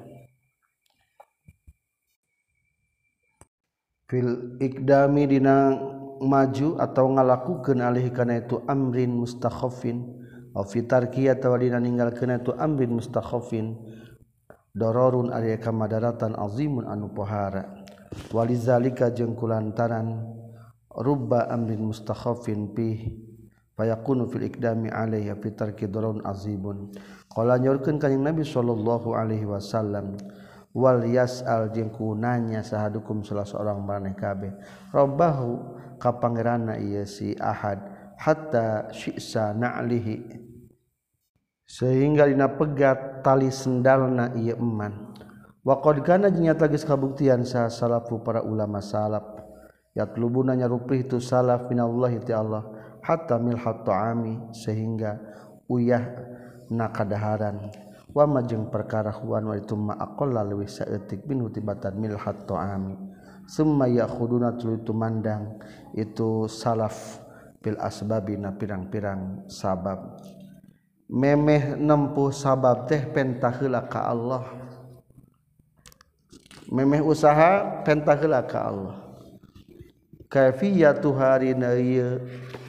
fil 4.11 4.59
ikdami 4.59 5.31
dina 5.31 5.79
maju 6.19 6.83
atau 6.83 7.15
ngalakukeun 7.15 7.79
alih 7.79 8.11
kana 8.11 8.43
itu 8.43 8.59
amrin 8.67 9.15
mustakhafin. 9.15 10.19
Aw 10.51 10.67
fi 10.67 10.83
tarki 10.83 11.31
atawa 11.31 11.63
dina 11.63 11.79
ninggalkeun 11.79 12.35
itu 12.35 12.51
amrin 12.59 12.99
mustakhafin. 12.99 13.79
Dororun 14.75 15.31
ari 15.31 15.55
kamadaratan 15.63 16.35
azimun 16.35 16.91
anu 16.91 17.15
pohara. 17.15 17.87
Walizalika 18.35 19.15
jeung 19.15 19.39
kulantaran 19.39 20.27
rubba 20.91 21.47
amrin 21.47 21.95
mustakhafin 21.95 22.75
pi 22.75 23.15
fayakunu 23.79 24.27
fil 24.27 24.43
ikdami 24.43 24.91
alaihi 24.91 25.31
fi 25.39 25.49
tarki 25.55 25.87
dororun 25.87 26.27
azimun. 26.27 26.91
Qala 27.31 27.63
nyorkeun 27.63 28.03
kanjing 28.03 28.27
nabi 28.27 28.43
sallallahu 28.43 29.15
alaihi 29.15 29.47
wasallam 29.47 30.19
wal 30.71 31.03
yas'al 31.03 31.75
jeung 31.75 31.91
nanya 32.18 32.62
sahadukum 32.62 33.27
salah 33.27 33.47
seorang 33.47 33.83
maneh 33.83 34.14
kabeh. 34.14 34.55
Robbahu 34.95 35.79
ka 35.99 36.16
pangeranna 36.18 36.79
ieu 36.79 37.07
si 37.07 37.35
ahad 37.39 37.83
hatta 38.18 38.91
syi'sa 38.95 39.55
na'lihi. 39.55 40.16
Sehingga 41.66 42.27
dina 42.27 42.51
pegat 42.51 43.23
tali 43.23 43.51
sendalna 43.51 44.35
ieu 44.39 44.59
eman. 44.59 45.14
Waqad 45.61 46.03
kana 46.03 46.33
nyata 46.33 46.66
geus 46.73 46.89
kabuktian 46.89 47.45
sa 47.45 47.68
salafu 47.68 48.23
para 48.25 48.43
ulama 48.43 48.81
salaf. 48.81 49.39
Yatlubuna 49.93 50.55
nyarupih 50.55 51.11
tu 51.11 51.18
salaf 51.18 51.66
minallahi 51.66 52.23
ti 52.23 52.31
Allah 52.31 52.62
hatta 53.03 53.43
milhat 53.43 53.83
ta'ami 53.83 54.55
sehingga 54.55 55.18
uyah 55.66 56.05
nakadaharan 56.71 57.89
wamajeng 58.11 58.71
perkara 58.71 59.15
huan 59.15 59.47
wa 59.47 59.57
itu 59.57 59.75
ma 59.79 59.95
aqalla 59.99 60.43
leuwih 60.43 60.67
saeutik 60.67 61.23
bin 61.27 61.43
hutibatan 61.47 61.99
milhat 61.99 62.47
ta'ami. 62.47 62.99
Summa 63.51 63.91
yakhuduna 63.91 64.55
itu 64.55 64.95
mandang 64.95 65.59
itu 65.95 66.47
salaf 66.47 67.19
bil 67.59 67.75
asbabina 67.83 68.55
pirang-pirang 68.55 69.51
sabab. 69.51 70.23
Memeh 71.11 71.75
nempuh 71.75 72.31
sabab 72.31 72.87
teh 72.87 73.03
pentaheula 73.11 73.91
ka 73.91 74.07
Allah. 74.07 74.47
Memeh 76.71 77.03
usaha 77.03 77.83
pentaheula 77.83 78.47
ka 78.47 78.71
Allah. 78.71 78.97
Kaifiyatu 80.31 81.11
harina 81.19 81.75
ieu 81.75 82.23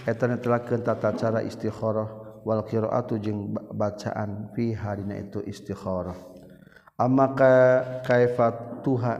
eta 0.10 0.26
netelakeun 0.26 0.82
tata 0.82 1.14
cara 1.14 1.46
istikharah 1.46 2.20
Wal 2.42 2.66
kiroatu 2.66 3.22
jeung 3.22 3.54
bacaan 3.54 4.50
fi 4.56 4.74
harina 4.74 5.18
itu 5.18 5.42
istikharah. 5.46 6.18
Amma 6.98 7.34
ka 7.38 7.54
kaifat 8.06 8.82
tuha? 8.82 9.16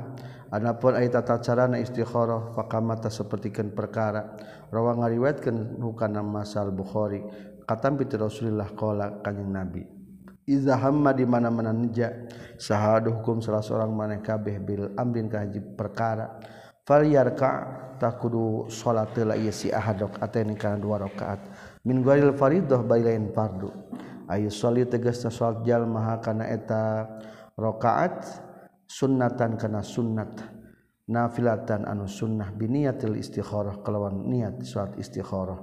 Anapun 0.51 0.99
aya 0.99 1.07
tata 1.07 1.39
carana 1.39 1.80
istikharah 1.80 2.51
faqamata 2.57 3.07
sapertikeun 3.07 3.72
perkara. 3.72 4.36
Rawa 4.74 4.99
ngariwayatkeun 4.99 5.80
hukana 5.80 6.26
masal 6.26 6.74
bukhari. 6.74 7.24
Katam 7.63 7.95
bi 7.95 8.03
Rasulullah 8.09 8.67
qala 8.76 9.24
kanjing 9.24 9.47
nabi 9.47 10.01
iza 10.51 10.76
hamma 10.76 11.15
di 11.15 11.24
mana-mana 11.24 11.72
nija 11.72 12.28
sahadu 12.59 13.22
hukum 13.22 13.39
salah 13.39 13.63
seorang 13.63 13.93
maneh 13.93 14.19
kabeh 14.19 14.59
bil 14.59 14.91
amrin 14.99 15.32
ka 15.32 15.45
perkara. 15.78 16.41
Falyarka 16.82 17.51
takudu 18.01 18.65
salat 18.67 19.13
la 19.22 19.38
ieu 19.38 19.53
si 19.53 19.69
ahadok 19.69 20.17
atene 20.17 20.57
kana 20.57 20.82
dua 20.82 20.97
rakaat 20.97 21.50
min 21.86 22.05
guaril 22.05 22.34
faridah 22.36 22.82
bari 22.86 23.05
lain 23.05 23.29
fardu. 23.34 23.69
Ayu 24.32 24.47
sholli 24.47 24.88
tegasna 24.88 25.27
salat 25.27 25.67
jalma 25.67 26.19
kana 26.23 26.47
eta 26.47 27.07
rakaat 27.59 28.25
sunnatan 28.88 29.59
kana 29.59 29.84
sunnat 29.84 30.39
nafilatan 31.09 31.84
anu 31.84 32.07
sunnah 32.07 32.47
biniyatil 32.55 33.19
istikharah 33.19 33.84
kalawan 33.84 34.29
niat 34.32 34.63
salat 34.63 34.95
istikharah. 34.95 35.59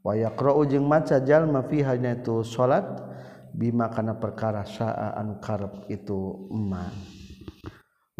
Wa 0.00 0.14
yaqra'u 0.14 0.62
jeung 0.70 0.86
maca 0.86 1.18
jalma 1.18 1.66
fiha 1.66 1.98
itu 1.98 2.46
salat 2.46 2.86
bima 3.56 3.88
kana 3.88 4.20
perkara 4.20 4.62
saa 4.68 5.16
anu 5.16 5.40
karep 5.40 5.88
itu 5.88 6.46
iman 6.52 6.92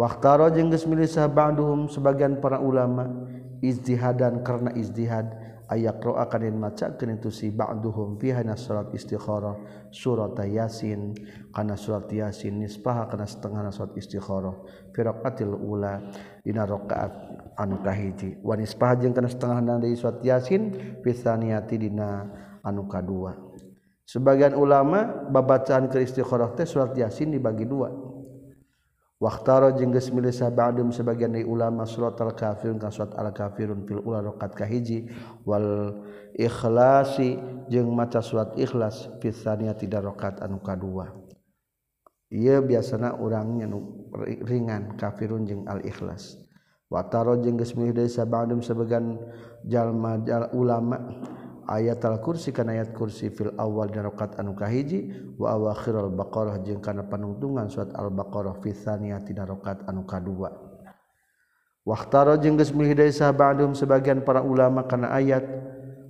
waqtaro 0.00 0.48
jeung 0.48 0.72
geus 0.72 0.88
milih 0.88 1.04
sahabaduhum 1.04 1.92
sebagian 1.92 2.40
para 2.40 2.56
ulama 2.56 3.28
izdihadan 3.60 4.40
karena 4.40 4.72
izdihad 4.72 5.28
ayayak 5.66 6.02
roa 6.02 6.26
kanin 6.30 6.56
macakeun 6.58 7.18
itu 7.18 7.30
si 7.30 7.50
ba'duhum 7.50 8.18
fi 8.18 8.34
hana 8.34 8.54
salat 8.54 8.90
istikharah 8.94 9.58
surat 9.90 10.38
yasin. 10.46 11.14
Kana 11.50 11.74
surat 11.74 12.06
yasin 12.10 12.62
nispaha 12.62 13.10
kana 13.10 13.26
setengah 13.26 13.68
surat 13.74 13.92
istikharah 13.98 14.56
fi 14.94 15.00
raqatil 15.02 15.54
ula 15.54 16.00
dina 16.42 16.66
rakaat 16.66 17.12
anu 17.58 17.82
kahiji. 17.82 18.38
Wa 18.42 18.54
nispaha 18.54 18.98
jeung 19.02 19.14
kana 19.14 19.28
setengah 19.30 19.82
dari 19.82 19.94
surat 19.94 20.22
yasin 20.22 20.74
fi 21.02 21.10
tsaniyati 21.10 21.76
dina 21.76 22.24
anu 22.64 22.86
kadua. 22.86 23.34
Sebagian 24.06 24.54
ulama 24.54 25.26
babacaan 25.28 25.90
ke 25.90 25.98
istikharah 25.98 26.54
teh 26.54 26.62
surat 26.62 26.94
yasin 26.94 27.34
dibagi 27.34 27.66
dua. 27.66 28.15
waktaro 29.16 29.72
jengges 29.72 30.12
milih 30.12 30.32
sabadum 30.32 30.92
sebagian 30.92 31.32
dari 31.32 31.48
ulama 31.48 31.88
surat 31.88 32.20
al 32.20 32.36
kafirun 32.36 32.76
ka 32.76 32.92
surat 32.92 33.16
al 33.16 33.32
kafirun 33.32 33.88
fil 33.88 34.04
ula 34.04 34.20
rokat 34.20 34.52
kahiji 34.52 35.08
wal 35.48 35.96
ikhlasi 36.36 37.40
jeng 37.72 37.88
maca 37.96 38.20
surat 38.20 38.52
ikhlas 38.60 39.08
fisania 39.24 39.72
tidak 39.72 40.04
rokat 40.04 40.36
anu 40.44 40.60
kadua. 40.60 41.16
Ia 42.28 42.58
biasana 42.60 43.16
orangnya 43.22 43.70
nu 43.70 44.10
ringan 44.44 44.98
kafirun 44.98 45.46
jeng 45.46 45.62
al 45.64 45.80
ikhlas. 45.86 46.36
Waktaro 46.86 47.42
jengges 47.42 47.74
milih 47.74 47.98
dari 47.98 48.10
sabadum 48.10 48.62
sebagian 48.62 49.18
jalma 49.66 50.22
jal 50.22 50.46
ulama 50.54 51.02
ayat 51.66 52.02
al 52.06 52.22
kursi 52.22 52.50
kana 52.54 52.72
ayat 52.78 52.94
kursi 52.94 53.30
fil 53.30 53.54
awal 53.58 53.90
dina 53.90 54.06
rakaat 54.06 54.38
anu 54.38 54.54
kahiji 54.54 55.10
wa 55.38 55.54
awakhirul 55.54 56.14
baqarah 56.14 56.62
jeung 56.62 56.82
kana 56.82 57.06
panungtungan 57.06 57.66
surat 57.70 57.90
al 57.98 58.10
baqarah 58.10 58.58
fi 58.62 58.70
tsaniyati 58.70 59.34
dina 59.34 59.46
rakaat 59.46 59.86
anu 59.86 60.06
kadua. 60.06 60.50
Waqtara 61.86 62.34
jeung 62.42 62.58
geus 62.58 62.74
milih 62.74 62.98
deui 62.98 63.14
sahabatum 63.14 63.70
sebagian 63.78 64.26
para 64.26 64.42
ulama 64.42 64.82
kana 64.90 65.14
ayat 65.14 65.46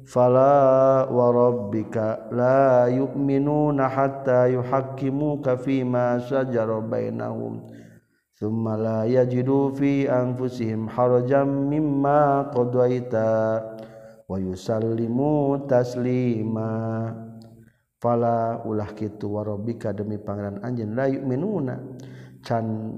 fala 0.08 1.04
wa 1.12 1.28
rabbika 1.28 2.32
la 2.32 2.88
yu'minuna 2.88 3.84
hatta 3.84 4.48
yuhaqqimuka 4.48 5.60
fima 5.60 6.16
shajara 6.24 6.80
bainahum 6.80 7.60
thumma 8.40 8.80
la 8.80 8.98
yajidu 9.04 9.76
fi 9.76 10.08
anfusihim 10.08 10.88
harajan 10.88 11.68
mimma 11.68 12.48
qadaita. 12.56 13.75
wa 14.26 14.36
yusallimu 14.38 15.64
taslima. 15.70 16.70
Fala 17.96 18.60
ulah 18.68 18.92
kitu 18.92 19.40
warabbika 19.40 19.96
demi 19.96 20.20
pangeran 20.20 20.60
anjeun 20.60 20.92
la 20.92 21.06
yu'minuna. 21.08 21.74
Can 22.44 22.94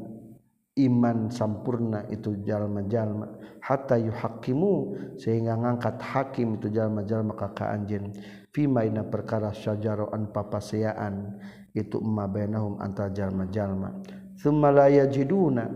iman 0.78 1.26
sampurna 1.30 2.06
itu 2.10 2.38
jalma-jalma 2.46 3.26
hatta 3.58 3.98
yuhakimu 3.98 4.94
sehingga 5.18 5.58
ngangkat 5.58 5.98
hakim 5.98 6.54
itu 6.60 6.70
jalma-jalma 6.70 7.34
kakak 7.34 7.66
anjin 7.66 8.14
fima 8.54 8.86
ina 8.86 9.02
perkara 9.02 9.50
syajaroan 9.50 10.30
papaseaan 10.30 11.34
itu 11.74 11.98
emma 11.98 12.30
bainahum 12.30 12.78
antara 12.78 13.10
jalma-jalma. 13.10 14.02
Thumma 14.38 14.70
la 14.70 14.86
yajiduna 14.86 15.66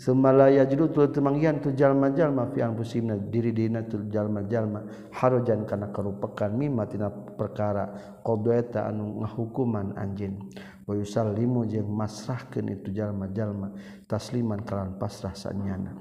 Sumalaya 0.00 0.64
judul 0.64 1.12
temanggian 1.12 1.60
tu 1.60 1.76
jalma-jalma 1.76 2.48
fi 2.56 2.64
anfusihim. 2.64 3.28
Diri 3.28 3.52
dina 3.52 3.84
tu 3.84 4.00
jalma-jalma. 4.08 5.12
Harojan 5.12 5.68
kana 5.68 5.92
karupekan 5.92 6.56
mimma 6.56 6.88
tina 6.88 7.12
perkara 7.12 8.16
qadaita 8.24 8.88
anu 8.88 9.20
ngahukuman 9.20 10.00
anjeun 10.00 10.48
wa 10.88 10.96
yusallimu 10.96 11.68
jeung 11.68 11.92
masrahkeun 11.92 12.80
itu 12.80 12.96
jalma-jalma 12.96 13.76
tasliman 14.08 14.64
kalan 14.64 14.96
pasrah 14.96 15.36
sanyana. 15.36 15.92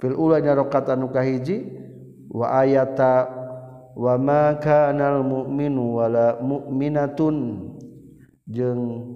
Fil 0.00 0.16
ula 0.16 0.40
dina 0.40 0.56
rakaat 0.56 0.96
anu 0.96 1.12
kahiji 1.12 1.60
wa 2.32 2.56
ayata 2.56 3.28
wa 3.92 4.16
ma 4.16 4.56
kanal 4.56 5.20
mu'minu 5.20 6.00
wala 6.00 6.40
mu'minatun. 6.40 7.36
Jeung 8.46 9.15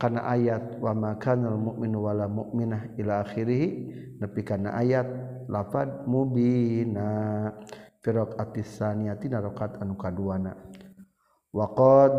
karena 0.00 0.24
ayat 0.24 0.80
wa 0.80 0.92
makanal 0.96 1.60
mukmin 1.60 1.92
wala 1.96 2.24
mukminah 2.24 2.96
ila 2.96 3.20
akhirih 3.20 3.92
nepi 4.20 4.40
kana 4.40 4.76
ayat 4.80 5.06
lafad 5.48 6.08
mubina. 6.08 7.52
Fi 8.04 8.08
raqatis 8.12 8.80
saniyati 8.80 9.32
rakaat 9.32 9.80
anu 9.80 9.96
kaduana. 9.96 10.52
Wa 11.52 11.72
qad 11.72 12.16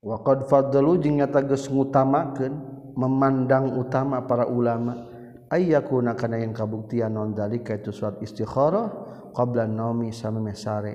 wa 0.00 0.16
qad 0.24 0.48
faddalu 0.48 1.02
jeung 1.02 1.20
nyata 1.20 1.44
geus 1.44 1.68
ngutamakeun 1.68 2.54
memandang 2.94 3.76
utama 3.76 4.22
para 4.24 4.46
ulama 4.46 5.10
ayyakuna 5.50 6.14
kana 6.14 6.38
yang 6.38 6.54
kabuktian 6.54 7.12
non 7.12 7.34
dalika 7.34 7.74
itu 7.74 7.90
surat 7.90 8.14
istikharah 8.22 8.94
qabla 9.34 9.66
naumi 9.66 10.14
samemeh 10.14 10.54
sare 10.54 10.94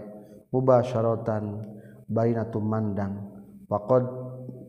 mubasyaratan 0.55 1.67
bainatu 2.07 2.63
mandang 2.63 3.27
waqad 3.67 4.22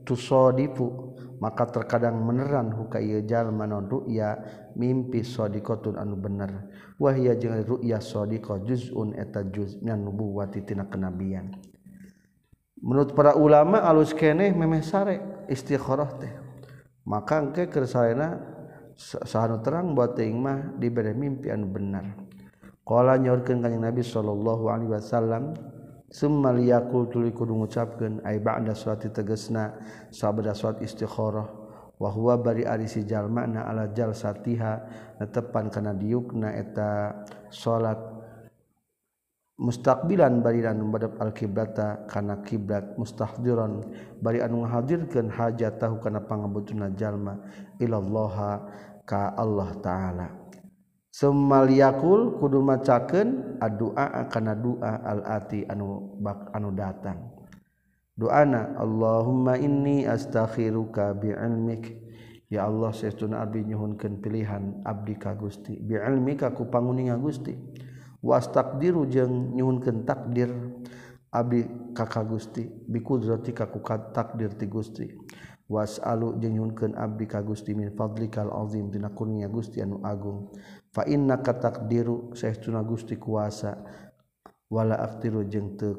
tusodipu 0.04 1.16
maka 1.42 1.68
terkadang 1.68 2.24
meneran 2.24 2.72
huka 2.72 3.02
ieu 3.02 3.20
jalma 3.26 3.66
non 3.68 3.84
ru'ya 3.84 4.38
mimpi 4.78 5.20
sadiqatun 5.20 5.98
anu 6.00 6.16
bener. 6.16 6.70
Wahya 6.96 7.34
jeung 7.36 7.58
ru'ya 7.58 7.98
sadiqah 7.98 8.62
juz'un 8.64 9.12
eta 9.18 9.42
juz 9.50 9.76
minan 9.82 10.06
nubuwati 10.08 10.62
tina 10.62 10.86
kenabian. 10.86 11.52
Menurut 12.80 13.16
para 13.16 13.34
ulama 13.34 13.80
alus 13.82 14.12
keneh 14.12 14.52
memeh 14.52 14.84
sare 14.84 15.44
istikharah 15.48 16.10
teh. 16.20 16.32
Maka 17.04 17.40
engke 17.44 17.68
keur 17.68 17.84
sarena 17.84 18.40
sahanu 18.96 19.60
terang 19.60 19.92
buat 19.92 20.16
teuing 20.16 20.38
mah 20.40 20.76
dibere 20.80 21.12
mimpi 21.12 21.52
anu 21.52 21.68
bener. 21.68 22.14
Qala 22.84 23.16
nyaurkeun 23.16 23.64
kanjing 23.64 23.80
nabi 23.80 24.04
sallallahu 24.04 24.68
alaihi 24.68 24.92
wasallam 24.92 25.56
Summaliyakul 26.14 27.10
tuli 27.10 27.34
kudu 27.34 27.58
ngucapkeun 27.58 28.22
ai 28.22 28.38
ba'da 28.38 28.70
salati 28.70 29.10
tegesna 29.10 29.74
sabda 30.14 30.54
salat 30.54 30.78
istikharah 30.86 31.42
wa 31.98 32.06
huwa 32.06 32.38
bari 32.38 32.62
ari 32.62 32.86
si 32.86 33.02
jalma 33.02 33.50
na 33.50 33.66
ala 33.66 33.90
jalsatiha 33.90 34.72
netepan 35.18 35.74
kana 35.74 35.90
diukna 35.90 36.54
eta 36.54 37.18
salat 37.50 37.98
mustaqbilan 39.58 40.38
bari 40.38 40.62
anu 40.62 40.86
madhep 40.86 41.18
al 41.18 41.34
kiblata 41.34 42.06
kana 42.06 42.46
kiblat 42.46 42.94
mustahdiran 42.94 43.82
bari 44.22 44.38
anu 44.38 44.62
ngahadirkeun 44.62 45.34
hajatahu 45.34 45.98
kana 45.98 46.22
pangabutuhna 46.22 46.94
jalma 46.94 47.42
ilallaha 47.82 48.62
ka 49.02 49.34
Allah 49.34 49.70
taala. 49.82 50.43
semaliyakul 51.14 52.42
kudu 52.42 52.58
macaken 52.58 53.58
adua 53.62 54.26
kana 54.26 54.58
doa 54.58 54.98
al-ati 55.06 55.62
anu 55.70 56.18
bak 56.18 56.50
anu 56.50 56.74
datang. 56.74 57.30
Doana 58.14 58.74
Allahumma 58.78 59.58
inni 59.58 60.06
astakhiruka 60.06 61.14
bi'ilmik. 61.18 62.02
Ya 62.50 62.66
Allah 62.70 62.94
saestuna 62.94 63.42
abdi 63.42 63.66
nyuhunkeun 63.66 64.22
pilihan 64.22 64.82
abdi 64.86 65.18
ka 65.18 65.34
Gusti. 65.34 65.78
Bi'ilmika 65.78 66.54
ku 66.54 66.66
panguninga 66.70 67.18
Gusti. 67.18 67.54
Was 68.22 68.50
takdiru 68.54 69.06
jeung 69.10 69.58
nyuhunkeun 69.58 70.06
takdir 70.06 70.50
abdi 71.34 71.66
ka 71.94 72.06
Gusti. 72.22 72.66
Bikudrati 72.86 73.50
qudratika 73.50 73.70
ku 73.70 73.82
takdir 74.14 74.54
ti 74.54 74.66
Gusti. 74.70 75.06
Wasalu 75.66 76.38
jeung 76.38 76.54
nyuhunkeun 76.54 76.94
abdi 76.94 77.26
ka 77.26 77.42
Gusti 77.42 77.74
min 77.74 77.90
fadlikal 77.98 78.54
azim 78.62 78.94
dina 78.94 79.10
kurnia 79.10 79.50
Gusti 79.50 79.82
anu 79.82 79.98
agung. 80.06 80.54
Fa 80.94 81.02
inna 81.10 81.42
ka 81.42 81.58
takdiru 81.58 82.30
saestuna 82.38 82.86
Gusti 82.86 83.18
kuasa 83.18 83.74
wala 84.70 84.94
aqdiru 85.02 85.42
jeung 85.50 85.74
teu 85.74 85.98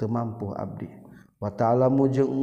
teu 0.00 0.08
mampu 0.08 0.56
abdi. 0.56 0.88
Wa 1.36 1.50
ta'lamu 1.52 2.06
jeung 2.08 2.34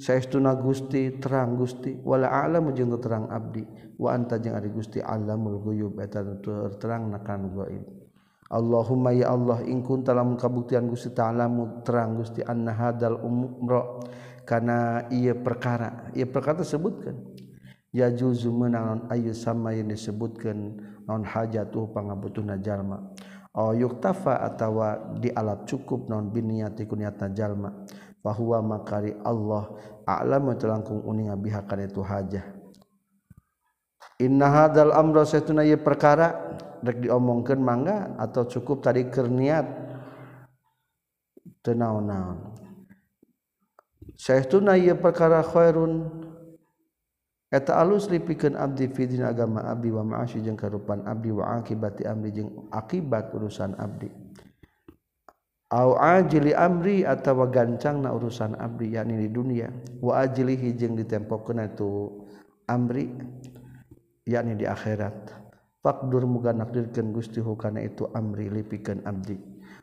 saestuna 0.00 0.58
Gusti 0.58 1.20
terang 1.22 1.54
Gusti 1.54 1.94
wala 2.02 2.26
a'lamu 2.26 2.74
jeung 2.74 2.90
terang 2.98 3.30
abdi. 3.30 3.62
Wa 3.94 4.10
anta 4.18 4.42
jeung 4.42 4.58
ari 4.58 4.74
Gusti 4.74 4.98
alamul 4.98 5.62
ghuyub 5.62 6.02
eta 6.02 6.18
terang 6.82 7.14
nakan 7.14 7.54
gaib 7.54 7.84
Allahumma 8.50 9.14
ya 9.14 9.30
Allah 9.30 9.62
ingkun 9.62 10.02
dalam 10.02 10.34
kabuktian 10.34 10.90
Gusti 10.90 11.14
ta'alamu 11.14 11.86
terang 11.86 12.18
Gusti 12.18 12.42
anna 12.42 12.74
hadal 12.74 13.22
umro 13.22 14.02
karena 14.44 15.08
ia 15.14 15.32
perkara. 15.32 16.10
Ia 16.12 16.26
perkara 16.26 16.60
sebutkan 16.66 17.16
ya 17.94 18.10
juzu 18.10 18.50
menang 18.50 19.06
ayu 19.14 19.30
sama 19.30 19.70
yang 19.70 19.94
disebutkan 19.94 20.74
non 21.08 21.24
hajatuh 21.24 21.90
pangabutuhna 21.92 22.60
jalma. 22.60 23.00
Aw 23.54 23.70
yuktafa 23.78 24.42
atawa 24.42 25.14
dialap 25.22 25.64
cukup 25.68 26.10
non 26.10 26.28
biniyati 26.32 26.84
kuniatna 26.90 27.30
jalma 27.30 27.70
bahwa 28.24 28.58
makari 28.64 29.14
Allah 29.22 29.70
a'lamu 30.08 30.58
telangkung 30.58 31.04
uning 31.06 31.30
bihakan 31.38 31.86
itu 31.86 32.02
hajah. 32.02 32.44
Inna 34.22 34.46
hadal 34.46 34.94
amro 34.94 35.26
satuna 35.26 35.66
ieu 35.66 35.78
perkara 35.78 36.54
diomongkan 36.84 37.58
mangga 37.58 38.14
atau 38.20 38.44
cukup 38.44 38.84
tadi 38.84 39.08
kerniat 39.08 39.64
tenau-naon 41.64 42.54
Syaituna 44.14 44.78
ieu 44.78 44.94
perkara 44.94 45.42
khairun 45.42 46.23
eta 47.54 47.78
alus 47.78 48.10
lipikeun 48.10 48.58
abdi 48.58 48.90
fi 48.90 49.06
agama 49.22 49.62
abdi 49.70 49.94
wa 49.94 50.02
ma'asyi 50.02 50.42
jeung 50.42 50.58
karupan 50.58 51.06
abdi 51.06 51.30
wa 51.30 51.62
akibati 51.62 52.02
amri 52.02 52.34
jeung 52.34 52.50
akibat 52.74 53.30
urusan 53.30 53.78
abdi 53.78 54.10
au 55.70 55.94
ajili 55.94 56.50
amri 56.50 57.06
atawa 57.06 57.46
gancangna 57.46 58.10
urusan 58.10 58.58
abdi 58.58 58.98
yakni 58.98 59.22
di 59.22 59.28
dunia 59.30 59.70
wa 60.02 60.26
ajlihi 60.26 60.74
jeung 60.74 60.98
ditempokeun 60.98 61.62
itu 61.62 62.10
amri 62.66 63.14
yakni 64.26 64.58
di 64.58 64.66
akhirat 64.66 65.44
Fakdur 65.84 66.24
muga 66.24 66.56
nakdirkeun 66.56 67.12
Gusti 67.12 67.44
hukana 67.44 67.84
itu 67.84 68.08
amri 68.16 68.48
lipikeun 68.48 69.04
abdi. 69.04 69.36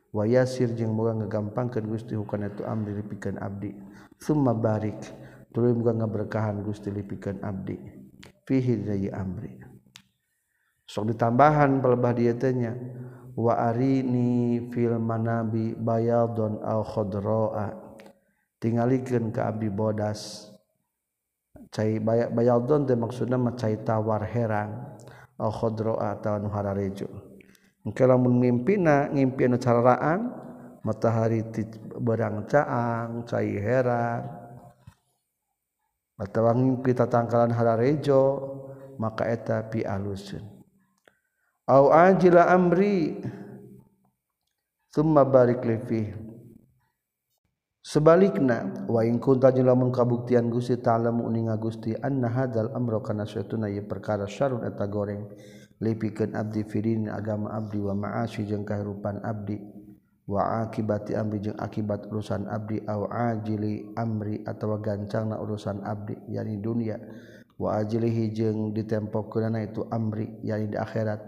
Wa 0.10 0.26
yasir 0.26 0.74
jeung 0.74 0.98
muga 0.98 1.14
ngagampangkeun 1.14 1.86
Gusti 1.86 2.18
hukana 2.18 2.50
itu 2.50 2.66
amri 2.66 2.98
lipikeun 2.98 3.38
abdi. 3.38 3.70
Summa 4.18 4.58
barik 4.58 4.98
tuluy 5.52 5.76
muga 5.76 5.96
ngaberkahan 5.96 6.64
Gusti 6.66 6.90
lipikeun 6.90 7.44
abdi. 7.44 7.78
Fihi 8.48 8.74
dari 8.82 9.08
amri. 9.08 9.54
Sok 10.88 11.16
ditambahan 11.16 11.80
pelebah 11.80 12.12
dieu 12.12 12.36
teh 12.36 12.52
nya 12.52 12.76
wa 13.38 13.56
arini 13.56 14.68
fil 14.74 15.00
manabi 15.00 15.78
bayadun 15.78 16.60
au 16.64 16.82
khadraa. 16.84 17.68
Tingalikeun 18.60 19.32
ka 19.32 19.52
abdi 19.52 19.72
bodas. 19.72 20.52
Cai 21.72 22.02
bayadun 22.04 22.84
teh 22.84 22.98
maksudna 22.98 23.40
mah 23.40 23.56
cai 23.56 23.80
tawar 23.80 24.28
herang 24.28 25.00
khodro 25.50 25.98
atau 25.98 26.38
Nuhararejo 26.38 27.10
lamun 27.82 28.38
mimpi 28.38 28.78
ngimpi 28.78 29.50
cararaan 29.58 30.30
matahari 30.86 31.42
berang 31.98 32.46
caang 32.46 33.26
cair 33.26 33.58
heran 33.58 34.22
atau 36.22 36.54
kita 36.86 37.10
tangkalan 37.10 37.50
hararejo 37.50 38.22
maka 39.02 39.26
eta 39.26 39.66
pi 39.66 39.82
alusun. 39.82 40.46
Au 41.66 41.90
ajila 41.90 42.54
amri 42.54 43.18
summa 44.94 45.26
barik 45.26 45.66
li 45.66 46.14
sebalikna 47.82 48.86
wa 48.86 49.02
in 49.02 49.18
kunta 49.18 49.50
lamun 49.50 49.90
kabuktian 49.90 50.54
Gusti 50.54 50.78
ta'ala 50.78 51.10
muninga 51.10 51.58
Gusti 51.58 51.98
anna 51.98 52.30
hadzal 52.30 52.70
amra 52.78 53.02
kana 53.02 53.26
saytuna 53.26 53.74
ye 53.74 53.82
perkara 53.82 54.30
syarun 54.30 54.62
eta 54.68 54.86
goreng. 54.86 55.26
Lipikeun 55.82 56.38
abdi 56.38 56.62
fidin 56.62 57.10
agama 57.10 57.58
abdi 57.58 57.82
wa 57.82 57.98
ma'asyi 57.98 58.46
jeung 58.46 58.62
kahirupan 58.62 59.26
abdi. 59.26 59.58
wa 60.32 60.64
akibati 60.64 61.12
amri 61.12 61.44
jeung 61.44 61.60
akibat 61.60 62.08
urusan 62.08 62.48
abdi 62.48 62.80
aw 62.88 63.12
ajili 63.12 63.92
amri 64.00 64.40
atawa 64.48 64.80
gancangna 64.80 65.36
urusan 65.44 65.84
abdi 65.84 66.16
yani 66.32 66.56
dunia. 66.64 66.96
Wa 67.60 67.84
ajilihi 67.84 68.32
jeung 68.32 68.72
ditempokeunana 68.72 69.68
itu 69.68 69.84
amri 69.92 70.40
yani 70.42 70.72
di 70.72 70.80
akhirat. 70.80 71.20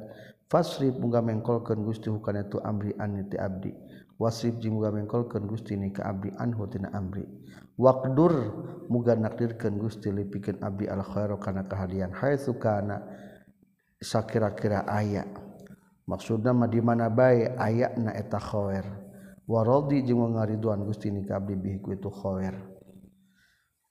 Fasrif 0.48 0.96
muga 0.98 1.20
mengkolkeun 1.20 1.84
Gusti 1.84 2.08
hukana 2.08 2.48
itu 2.48 2.64
amri 2.64 2.96
an 2.96 3.28
ti 3.28 3.36
abdi. 3.36 3.76
Wasrif 4.18 4.56
jeung 4.64 4.80
muga 4.80 4.96
mengkolkeun 4.96 5.46
Gusti 5.46 5.76
ni 5.76 5.92
ka 5.92 6.08
abdi 6.08 6.32
anhu 6.40 6.66
tina 6.72 6.90
amri. 6.96 7.28
Waqdur 7.76 8.34
muga 8.88 9.20
nakdirkeun 9.20 9.78
Gusti 9.78 10.10
lipikeun 10.10 10.64
abdi 10.64 10.88
al 10.88 11.04
khairu 11.04 11.38
kana 11.38 11.68
kahadian 11.68 12.16
haitsu 12.16 12.56
kana 12.56 13.04
sakira-kira 14.00 14.88
aya. 14.90 15.43
maksudna 16.10 16.52
mah 16.52 16.70
di 16.70 16.80
mana 16.84 17.08
bae? 17.08 17.52
Ayak 17.56 18.00
na 18.00 18.12
eta 18.16 18.40
khower 18.40 19.04
warodi 19.48 20.04
jeung 20.08 20.36
ngariduan 20.36 20.88
gusti 20.88 21.12
ni 21.12 21.28
kabdi 21.28 21.60
bihiku 21.60 21.92
itu 21.96 22.08
khair 22.08 22.56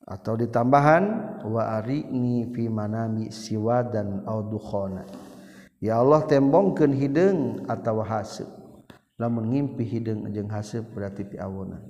atau 0.02 0.34
ditambahan 0.34 1.04
wa 1.46 1.78
arini 1.78 2.50
fi 2.50 2.66
manami 2.66 3.30
siwa 3.30 3.84
dan 3.84 4.24
audukhona 4.24 5.06
ya 5.78 6.00
Allah 6.00 6.24
tembongkeun 6.24 6.92
hideung 6.96 7.40
atawa 7.68 8.02
haseup 8.02 8.48
lamun 9.20 9.52
ngimpi 9.52 9.84
hideung 9.84 10.26
jeung 10.32 10.50
haseup 10.50 10.88
berarti 10.90 11.22
piawunan 11.28 11.84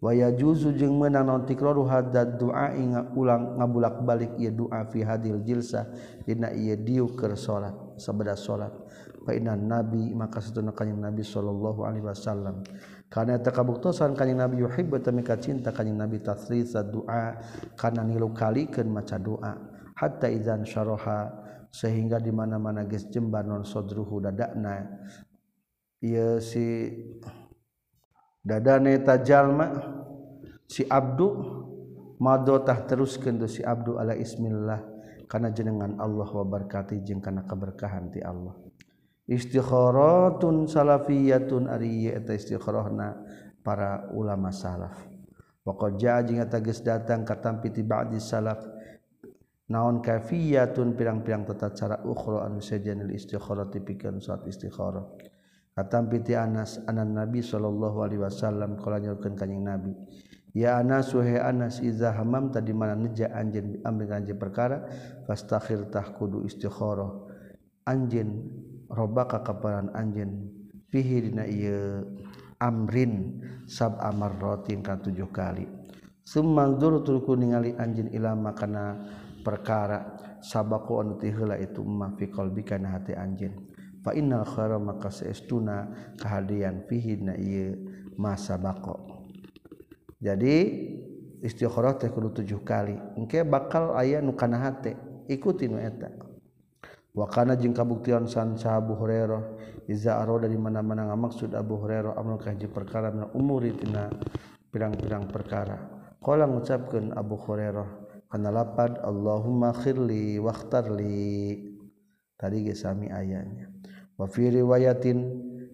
wa 0.00 0.10
yajuzu 0.16 0.74
jeung 0.74 0.96
meunang 0.96 1.28
naon 1.28 1.44
tikraru 1.44 1.84
hadad 1.84 2.40
du'a 2.40 2.72
inga 2.72 3.12
ulang 3.12 3.60
ngabulak-balik 3.60 4.40
ieu 4.40 4.50
doa 4.50 4.88
fi 4.88 5.04
hadil 5.04 5.44
jilsah 5.44 5.84
dina 6.24 6.48
ieu 6.56 6.74
diu 6.80 7.06
keur 7.12 7.36
salat 7.36 7.76
sabada 8.00 8.32
salat 8.34 8.72
fainan 9.30 9.70
nabi 9.70 10.10
maka 10.10 10.42
satuna 10.42 10.74
kanjing 10.74 10.98
nabi 10.98 11.22
sallallahu 11.22 11.86
alaihi 11.86 12.02
wasallam. 12.02 12.66
Kana 13.06 13.38
eta 13.38 13.54
kabuktosan 13.54 14.18
kanjing 14.18 14.42
nabi 14.42 14.58
yuhibbu 14.58 14.98
tamika 14.98 15.38
cinta 15.38 15.70
kanjing 15.70 15.94
nabi 15.94 16.18
tasrisa 16.18 16.82
doa 16.82 17.38
kana 17.78 18.02
nilukalikeun 18.02 18.90
maca 18.90 19.22
doa 19.22 19.54
hatta 19.94 20.26
idzan 20.26 20.66
syaraha 20.66 21.30
sehingga 21.70 22.18
di 22.18 22.34
mana-mana 22.34 22.82
geus 22.82 23.06
jembar 23.06 23.46
non 23.46 23.62
sadruhu 23.62 24.18
dadana 24.18 25.06
ieu 26.02 26.42
si 26.42 26.90
dadane 28.42 28.98
tajalma 29.06 29.66
si 30.66 30.82
abdu 30.90 31.30
madotah 32.18 32.82
teruskeun 32.90 33.38
tu 33.38 33.46
si 33.46 33.62
abdu 33.62 33.94
ala 33.94 34.18
ismillah. 34.18 34.98
Kana 35.30 35.54
jenengan 35.54 35.94
Allah 36.02 36.26
wa 36.26 36.42
barkati 36.42 37.06
jeung 37.06 37.22
kana 37.22 37.46
keberkahan 37.46 38.10
ti 38.10 38.18
Allah. 38.18 38.50
istikhoratun 39.30 40.66
salafiyatun 40.66 41.70
ari 41.70 42.10
eta 42.10 42.34
istikharahna 42.34 43.14
para 43.62 44.10
ulama 44.10 44.50
salaf. 44.50 45.06
Waqad 45.62 46.02
jaa 46.02 46.18
jeung 46.26 46.42
eta 46.42 46.58
geus 46.58 46.82
datang 46.82 47.22
katampi 47.22 47.70
ti 47.70 47.86
ba'di 47.86 48.18
salaf 48.18 48.66
naon 49.70 50.02
kafiyatun 50.02 50.98
pirang-pirang 50.98 51.46
tata 51.46 51.70
cara 51.70 52.02
ukhra 52.02 52.42
anu 52.50 52.58
sajanil 52.58 53.14
istikharah 53.14 53.70
tipikeun 53.70 54.18
saat 54.18 54.42
istikharah. 54.50 55.06
Katampi 55.70 56.18
ti 56.26 56.34
Anas 56.34 56.82
anan 56.90 57.14
Nabi 57.14 57.38
sallallahu 57.46 58.02
alaihi 58.02 58.26
wasallam 58.26 58.74
kala 58.82 58.98
nyaurkeun 58.98 59.38
kanjing 59.38 59.62
Nabi 59.62 59.94
Ya 60.50 60.82
Anas 60.82 61.14
suhe 61.14 61.38
Anas 61.38 61.78
iza 61.78 62.10
hamam 62.10 62.50
tadi 62.50 62.74
mana 62.74 62.98
neja 62.98 63.30
anjeun 63.30 63.78
amri 63.86 64.10
anjeun 64.10 64.34
perkara 64.34 64.82
fastakhir 65.22 65.86
tahkudu 65.94 66.42
istikharah. 66.42 67.30
Anjeun 67.86 68.59
roba 68.90 69.30
kakabaran 69.30 69.94
anjin 69.94 70.50
fihi 70.90 71.30
dina 71.30 71.46
ieu 71.46 72.04
amrin 72.60 73.40
sab 73.64 73.96
amar 74.02 74.36
rotin 74.36 74.82
ka 74.82 74.98
tujuh 74.98 75.30
kali. 75.30 75.64
Sumangdur 76.26 77.00
turku 77.06 77.34
ningali 77.34 77.74
anjin 77.78 78.12
ilama 78.12 78.52
kana 78.52 78.98
perkara 79.40 80.18
sabaku 80.44 81.00
anu 81.00 81.14
tiheula 81.16 81.56
itu 81.56 81.80
ma 81.82 82.12
fi 82.14 82.28
qalbika 82.28 82.76
na 82.76 83.00
hati 83.00 83.16
anjin 83.16 83.56
fa 84.04 84.12
innal 84.12 84.44
khaira 84.44 84.76
maka 84.76 85.08
saestuna 85.08 85.88
kahadian 86.20 86.84
fihi 86.86 87.18
na 87.24 87.34
ieu 87.40 87.74
masabako 88.20 89.20
jadi 90.20 90.54
istikharah 91.40 91.96
teh 91.96 92.12
kudu 92.12 92.36
tujuh 92.36 92.60
kali. 92.60 92.96
Engke 93.16 93.40
bakal 93.40 93.96
aya 93.96 94.20
nu 94.20 94.36
kana 94.36 94.60
hate 94.60 94.96
ikuti 95.32 95.66
nu 95.66 95.80
eta. 95.80 96.12
wakana 97.14 97.58
jeung 97.58 97.74
kabuktian 97.74 98.30
san 98.30 98.54
sa 98.54 98.78
Abu 98.78 98.94
Hurairah. 98.94 99.42
Iza 99.90 100.22
aro 100.22 100.38
dari 100.38 100.54
mana-mana 100.54 101.10
ngamaksud 101.10 101.54
Abu 101.58 101.80
Hurairah 101.82 102.14
amrun 102.14 102.38
ka 102.38 102.54
perkara 102.70 103.10
na 103.10 103.26
umuri 103.34 103.74
tina 103.74 104.06
pirang-pirang 104.70 105.26
perkara. 105.26 105.76
Qala 106.22 106.46
ngucapkeun 106.46 107.16
Abu 107.16 107.34
Hurairah 107.40 107.88
kana 108.30 108.54
lapad 108.54 109.02
Allahumma 109.02 109.74
khirli 109.74 110.38
waqtarli 110.38 111.58
tadi 112.38 112.62
ge 112.62 112.78
sami 112.78 113.10
ayanya 113.10 113.66
wa 114.14 114.30
fi 114.30 114.54
riwayatin 114.54 115.18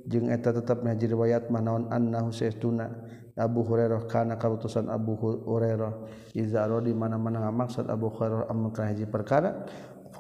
jeung 0.09 0.33
eta 0.33 0.57
tetep 0.57 0.81
na 0.81 0.97
riwayat 0.97 1.53
manaon 1.53 1.93
annahu 1.93 2.33
saytuna 2.33 2.89
Abu 3.37 3.61
Hurairah 3.69 4.09
kana 4.09 4.41
kabutusan 4.41 4.89
Abu 4.89 5.21
Hurairah. 5.21 6.09
Izaro 6.33 6.81
di 6.81 6.97
mana-mana 6.97 7.53
maksud 7.53 7.85
Abu 7.93 8.09
Hurairah 8.09 8.49
amrun 8.49 8.73
ka 8.73 8.89
perkara. 9.13 9.69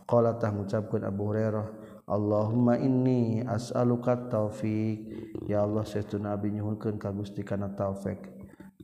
Mengucapkan 0.06 1.02
Abu 1.02 1.22
Hurerah 1.30 1.68
Allahumma 2.06 2.78
ini 2.78 3.42
asaluka 3.42 4.14
taufik 4.30 5.02
ya 5.50 5.66
Allah 5.66 5.82
saya 5.82 6.06
nabi 6.22 6.54
nyhulkan 6.54 6.94
kagusti 6.94 7.42
karena 7.42 7.66
taufik 7.74 8.22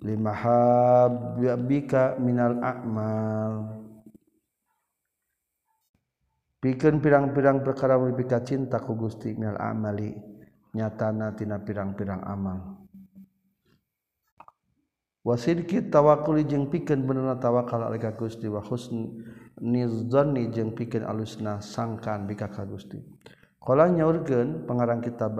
lima 0.02 0.34
habika 0.34 2.18
minal 2.18 2.58
akmal 2.58 3.82
pikeun 6.62 7.02
pirang-pirang 7.02 7.62
perkara 7.66 7.98
lebih 7.98 8.26
cinta 8.46 8.78
ku 8.78 8.94
Gusti 8.94 9.34
minal 9.34 9.58
amali 9.58 10.14
nyatana 10.72 11.34
tina 11.36 11.60
pirang-pirang 11.60 12.22
amal. 12.24 12.80
Wasidki 15.22 15.86
tawakkul 15.86 16.42
jeung 16.42 16.66
pikeun 16.66 17.06
benerna 17.06 17.38
tawakal 17.38 17.86
alika 17.86 18.10
Gusti 18.14 18.50
wa 18.50 18.58
husni 18.58 19.22
dzanni 19.62 20.50
jeung 20.50 20.74
pikeun 20.74 21.06
alusna 21.06 21.62
sangkan 21.62 22.26
bika 22.26 22.50
ka 22.50 22.66
Gusti 22.66 22.98
qala 23.62 23.86
nyaurkeun 23.86 24.66
pengarang 24.66 24.98
kitab 24.98 25.38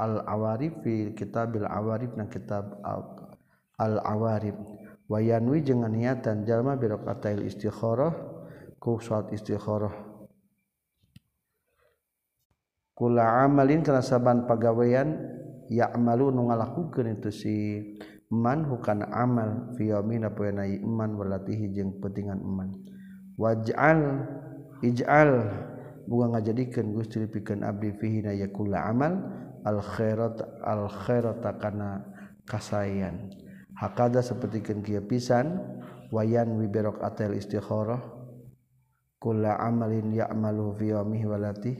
al 0.00 0.24
awarif 0.24 0.80
fi 0.80 1.12
kitabil 1.12 1.68
awarif 1.68 2.16
na 2.16 2.24
kitab 2.32 2.80
al 2.80 3.28
al-awarib 3.78 4.58
wayanwi 5.06 5.62
dengan 5.62 5.94
niatan 5.94 6.42
jalma 6.42 6.74
birokatail 6.74 7.46
istikharah 7.46 8.12
ku 8.82 8.98
salat 8.98 9.30
istikharah. 9.30 9.94
Kula 12.98 13.46
amalin 13.46 13.86
kana 13.86 14.02
saban 14.02 14.50
pagawean 14.50 15.14
ya'malu 15.70 16.34
nu 16.34 16.50
ngalakukeun 16.50 17.14
itu 17.14 17.30
si 17.30 17.54
man 18.26 18.66
hukana 18.66 19.06
amal 19.14 19.70
fi 19.78 19.94
yaumina 19.94 20.34
poena 20.34 20.66
iman 20.66 21.14
walatihi 21.14 21.70
jeung 21.70 22.02
pentingan 22.02 22.42
iman 22.42 22.74
waj'al 23.38 24.26
ij'al. 24.82 25.32
Buga 26.08 26.32
ngajadikeun 26.32 26.96
Gusti 26.96 27.20
pikeun 27.28 27.60
abdi 27.60 27.92
fihi 27.92 28.24
na 28.24 28.32
yakula 28.32 28.88
amal 28.88 29.12
al 29.68 29.84
khairat 29.84 30.40
al 30.64 30.88
khairata 30.88 31.60
kana 31.60 32.00
kasayan 32.48 33.28
hakada 33.76 34.24
sapertikeun 34.24 34.80
kieu 34.80 35.04
pisan 35.04 35.60
wayan 36.08 36.48
wiberok 36.56 37.04
atel 37.04 37.36
istikharah 37.36 38.00
kula 39.20 39.60
amalin 39.60 40.16
ya'malu 40.16 40.72
fi 40.80 40.96
yaumihi 40.96 41.26
walati 41.28 41.72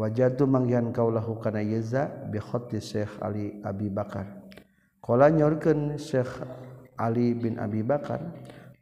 wajatu 0.00 0.48
manggihan 0.48 0.88
kaulahu 0.88 1.36
kana 1.36 1.60
yaza 1.60 2.08
bi 2.32 2.40
khatti 2.40 2.80
Syekh 2.80 3.18
Ali 3.20 3.60
Abi 3.60 3.92
Bakar. 3.92 4.48
Qala 5.04 5.28
nyorkeun 5.28 6.00
Syekh 6.00 6.32
Ali 6.96 7.36
bin 7.36 7.60
Abi 7.60 7.84
Bakar 7.84 8.24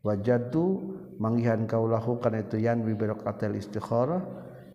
wajatu 0.07 0.95
manggihan 1.19 1.65
kaulahu 1.65 2.21
kana 2.21 2.45
itu 2.45 2.61
yan 2.61 2.85
bi 2.85 2.93
barakatil 2.93 3.57
istikharah 3.57 4.23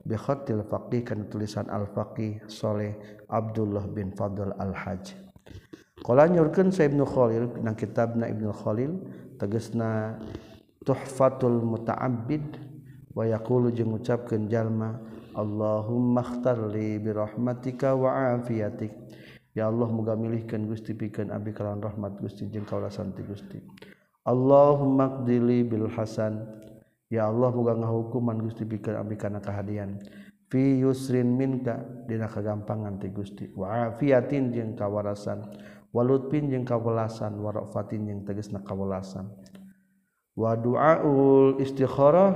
bi 0.05 0.17
khatil 0.17 0.65
faqih 0.65 1.05
kana 1.05 1.25
tulisan 1.29 1.69
al 1.69 1.85
faqih 1.89 2.41
Saleh 2.49 2.97
Abdullah 3.29 3.85
bin 3.89 4.13
Fadl 4.17 4.53
al 4.57 4.73
Haj 4.73 5.13
qala 6.01 6.25
nyurkeun 6.25 6.73
sa 6.73 6.85
Ibnu 6.89 7.05
Khalil 7.05 7.61
na 7.61 7.77
kitabna 7.77 8.25
Ibnu 8.29 8.49
Khalil 8.51 8.91
tegasna 9.37 10.17
tuhfatul 10.81 11.61
muta'abbid 11.61 12.57
wa 13.13 13.23
yaqulu 13.29 13.69
jeung 13.69 13.93
ngucapkeun 13.93 14.49
jalma 14.49 14.97
Allahumma 15.31 16.25
ikhtarli 16.25 16.99
bi 16.99 17.09
rahmatika 17.15 17.95
wa 17.95 18.35
afiyatik 18.35 18.91
Ya 19.51 19.67
Allah 19.67 19.91
muga 19.91 20.15
milihkeun 20.15 20.63
Gusti 20.71 20.95
pikeun 20.95 21.27
abdi 21.27 21.51
kalawan 21.51 21.83
rahmat 21.83 22.23
Gusti 22.23 22.47
jeung 22.47 22.63
kaulasan 22.63 23.11
ti 23.11 23.19
Gusti. 23.27 23.59
Allahumma 24.21 25.21
qdili 25.21 25.65
bil 25.65 25.89
hasan. 25.89 26.45
Ya 27.11 27.27
Allah 27.27 27.51
muga 27.51 27.75
ngahukuman 27.75 28.39
Gusti 28.39 28.63
pikeun 28.63 28.95
abdi 28.95 29.19
kana 29.19 29.43
kahadian 29.43 29.99
fi 30.47 30.79
yusrin 30.79 31.35
minka 31.35 31.83
dina 32.07 32.31
kagampangan 32.31 33.01
ti 33.01 33.11
Gusti. 33.11 33.51
Wa 33.51 33.91
afiatin 33.91 34.53
jeung 34.55 34.79
kawarasan. 34.79 35.43
Walutpin 35.91 36.47
jeung 36.47 36.63
kawelasan. 36.63 37.35
Warafatin 37.43 38.07
jeung 38.07 38.21
tegasna 38.23 38.63
kawelasan. 38.63 39.27
Wa 40.39 40.55
duaul 40.55 41.59
istikharah 41.59 42.31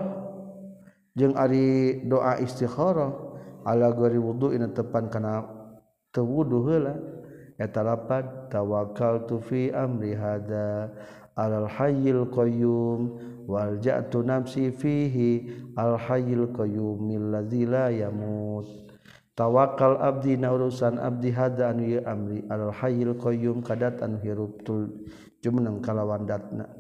jeung 1.16 1.40
ari 1.40 2.04
doa 2.04 2.36
istikharah 2.44 3.16
ala 3.64 3.96
gori 3.96 4.20
wudu 4.20 4.52
ina 4.52 4.68
tepan 4.76 5.08
kana 5.08 5.48
tewudu 6.12 6.68
heula. 6.68 7.00
etalapat 7.60 8.52
tawakal 8.52 9.24
tufi 9.28 9.72
amri 9.72 10.16
hada. 10.16 10.92
Alal 11.36 11.68
hayyil 11.68 12.32
qayyum 12.32 13.20
walja'tu 13.48 14.24
nafsi 14.24 14.72
fihi. 14.72 15.52
Al 15.76 16.00
hayyil 16.00 16.52
qayyumil 16.56 17.36
ladzi 17.36 17.68
la 17.68 17.92
yamut. 17.92 18.68
Tawakal 19.36 20.00
abdi 20.00 20.40
na 20.40 20.56
urusan 20.56 20.96
abdi 20.96 21.36
hada 21.36 21.76
anu 21.76 21.84
ieu 21.84 22.02
amri. 22.08 22.40
Alal 22.48 22.72
hayyil 22.72 23.20
qayyum 23.20 23.60
kadat 23.60 24.00
anu 24.00 24.16
hiruptul 24.24 25.04
jumeneng 25.44 25.84
kalawan 25.84 26.24
datna. 26.24 26.72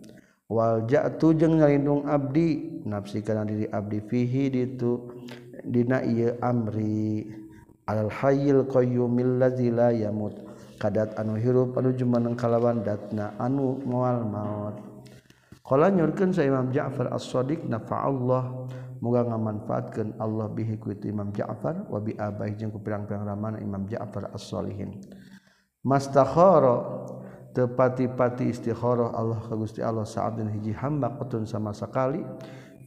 Walja'tu 0.47 1.35
jeung 1.35 1.59
ngalindung 1.59 2.07
abdi 2.07 2.79
nafsi 2.87 3.19
kana 3.25 3.43
diri 3.43 3.67
abdi 3.67 3.99
fihi 3.99 4.47
ditu 4.53 5.19
dina 5.67 5.99
ieu 5.99 6.31
amri. 6.39 7.27
Al 7.91 8.07
hayyil 8.07 8.71
qayyumil 8.71 9.35
ladzi 9.35 9.67
la 9.67 9.91
yamut. 9.91 10.44
kadat 10.77 11.15
anu 11.19 11.39
hirup 11.39 11.75
anu 11.79 11.95
jumeneng 11.95 12.35
kalawan 12.37 12.83
datna 12.83 13.35
anu 13.39 13.79
moal 13.83 14.23
maut. 14.23 14.75
Qala 15.65 15.89
nyurkeun 15.89 16.29
sa 16.29 16.45
Imam 16.45 16.69
Ja'far 16.69 17.09
As-Shadiq 17.09 17.65
nafa 17.65 18.05
Allah. 18.05 18.69
Moga 19.03 19.27
ngamanfaatkeun 19.27 20.17
Allah 20.23 20.47
bihi 20.49 20.79
ku 20.79 20.89
Imam 21.03 21.29
Ja'far 21.29 21.85
wa 21.91 21.99
bi 21.99 22.15
abai 22.15 22.55
jeung 22.55 22.71
ku 22.71 22.79
pirang-pirang 22.79 23.27
ramana 23.27 23.59
Imam 23.59 23.83
Ja'far 23.85 24.31
As-Shalihin 24.31 24.97
mastakhara 25.85 27.05
tepati-pati 27.53 28.49
istikharah 28.49 29.13
Allah 29.13 29.39
ka 29.45 29.53
Gusti 29.53 29.85
Allah 29.85 30.03
sa'adun 30.03 30.49
hiji 30.57 30.73
hamba 30.73 31.13
qatun 31.21 31.45
sama 31.45 31.71
sakali 31.71 32.25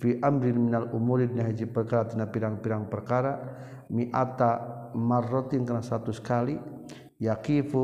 fi 0.02 0.18
amrin 0.18 0.58
minal 0.58 0.90
umuri 0.90 1.30
dina 1.30 1.46
hiji 1.46 1.70
perkara 1.70 2.10
tina 2.10 2.26
pirang-pirang 2.26 2.90
perkara 2.90 3.38
mi'ata 3.88 4.90
marrotin 4.98 5.62
kana 5.62 5.80
100 5.80 6.18
kali 6.20 6.58
yakifu 7.18 7.82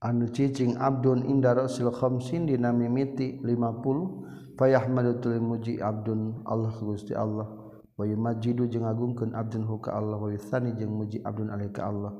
anu 0.00 0.28
cicing 0.32 0.76
Abdun 0.76 1.24
inda 1.28 1.56
Rasul 1.56 1.92
khamsin 1.92 2.46
dina 2.48 2.72
mimiti 2.72 3.40
50 3.40 4.56
fayahmadu 4.56 5.20
tuli 5.20 5.40
muji 5.40 5.80
Abdun 5.80 6.42
Allah 6.48 6.72
Gusti 6.76 7.12
Allah. 7.16 7.48
Wa 7.96 8.04
yumajidu 8.04 8.68
jeung 8.68 8.84
agungkeun 8.84 9.32
Abdun 9.32 9.64
huka 9.64 9.96
Allah 9.96 10.20
wa 10.20 10.28
yuthani 10.28 10.76
jeung 10.76 10.92
muji 10.92 11.24
Abdun 11.24 11.48
alaihi 11.48 11.72
ka 11.72 11.88
Allah. 11.88 12.12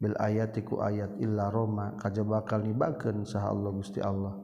Bil 0.00 0.16
ayati 0.16 0.64
ku 0.64 0.80
ayat 0.80 1.20
illa 1.20 1.52
roma 1.52 1.92
kajaba 2.00 2.40
bakal 2.40 2.64
nibakeun 2.64 3.28
saha 3.28 3.52
Allah 3.52 3.70
Gusti 3.76 4.00
Allah. 4.00 4.40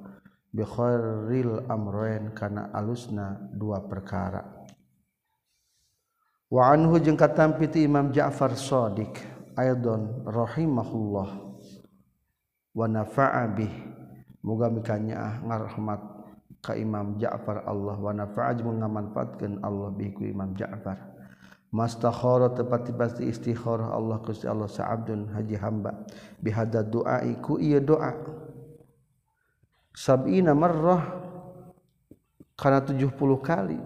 Bi 0.55 0.61
khairil 0.61 1.67
amrain 1.73 2.37
kana 2.37 2.69
alusna 2.71 3.41
dua 3.57 3.81
perkara. 3.89 4.45
Wa 6.53 6.71
anhu 6.71 7.01
jeung 7.01 7.17
katampi 7.19 7.67
Imam 7.83 8.13
Ja'far 8.13 8.55
Shadiq 8.55 9.34
Aydon 9.55 10.27
rahimahullah. 10.27 11.29
Wa 12.75 12.87
nafa'a 12.91 13.47
bih. 13.55 13.71
Muga 14.45 14.69
mikanya 14.69 15.41
ngarahmat 15.41 16.01
ka 16.61 16.75
Imam 16.75 17.17
Ja'far 17.17 17.63
Allah. 17.65 17.97
Wa 17.97 18.11
nafa'a 18.11 18.59
jeung 18.59 18.83
Allah 19.63 19.89
bih 19.95 20.11
ku 20.13 20.27
Imam 20.27 20.53
Ja'far. 20.59 20.99
Mastakhara 21.75 22.55
tepati 22.55 22.95
pasti 22.95 23.27
istikharah 23.27 23.91
Allah 23.91 24.23
Gusti 24.23 24.47
Allah 24.47 24.71
sa'abdun 24.71 25.35
haji 25.35 25.59
hamba. 25.59 26.07
Bihada 26.39 26.87
doa 26.87 27.23
iku 27.27 27.59
ieu 27.59 27.83
doa. 27.83 28.15
Sab'ina 29.95 30.55
marrah. 30.55 31.23
Kana 32.55 32.83
70 32.83 33.11
kali. 33.43 33.79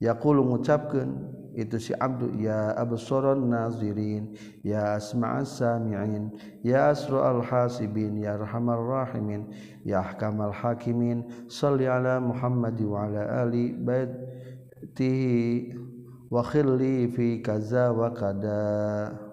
Yaqulu 0.00 0.40
ngucapkeun 0.48 1.39
itu 1.60 1.76
si 1.76 1.92
Abdu 1.92 2.32
ya 2.40 2.72
absaron 2.72 3.52
nazirin 3.52 4.32
ya 4.64 4.96
asma'as 4.96 5.60
sami'in 5.60 6.32
ya 6.64 6.88
asra'al 6.88 7.44
hasibin 7.44 8.16
ya 8.16 8.40
arhamar 8.40 8.80
rahimin 8.80 9.52
ya 9.84 10.00
ahkamal 10.00 10.56
hakimin 10.56 11.28
salli 11.52 11.84
ala 11.84 12.16
Muhammad 12.16 12.80
wa 12.80 13.04
ala 13.04 13.44
ali 13.44 13.76
baitihi 13.76 15.76
wa 16.32 16.40
khilli 16.40 17.12
fi 17.12 17.44
kaza 17.44 17.92
wa 17.92 18.08
kada. 18.16 19.28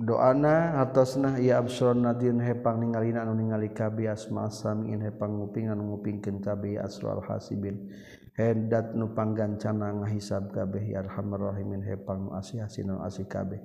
Doana 0.00 0.80
atasna 0.80 1.36
ya 1.36 1.60
absaron 1.60 2.00
nadin 2.00 2.40
hepang 2.40 2.80
ningalina 2.80 3.20
anu 3.20 3.36
ningali 3.36 3.68
kabi 3.68 4.08
asma'as 4.08 4.64
sami'in 4.64 5.04
hepang 5.04 5.36
nguping 5.36 5.68
anu 5.68 5.92
ngupingkeun 5.92 6.40
kabi 6.40 6.80
asra'al 6.80 7.20
hasibin 7.20 7.92
hendat 8.40 8.96
nupanggan 8.96 9.60
cana 9.60 9.92
ngahisab 9.92 10.48
kabeh 10.56 10.96
yarhamrohimin 10.96 11.84
hepang 11.84 12.32
asih 12.32 12.64
non 12.88 13.04
asih 13.04 13.28
kabeh. 13.28 13.60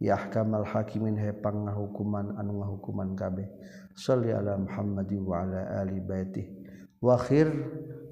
Yah 0.00 0.32
hakimin 0.32 1.16
hepang 1.16 1.68
ngahukuman 1.68 2.36
anu 2.36 2.60
ngahukuman 2.60 3.16
kabeh. 3.16 3.48
Salli 3.92 4.32
ala 4.32 4.56
Muhammadi 4.56 5.16
wa 5.20 5.44
ala 5.44 5.80
ali 5.80 6.00
baitih. 6.00 6.48
Wa 7.00 7.20
khir 7.20 7.52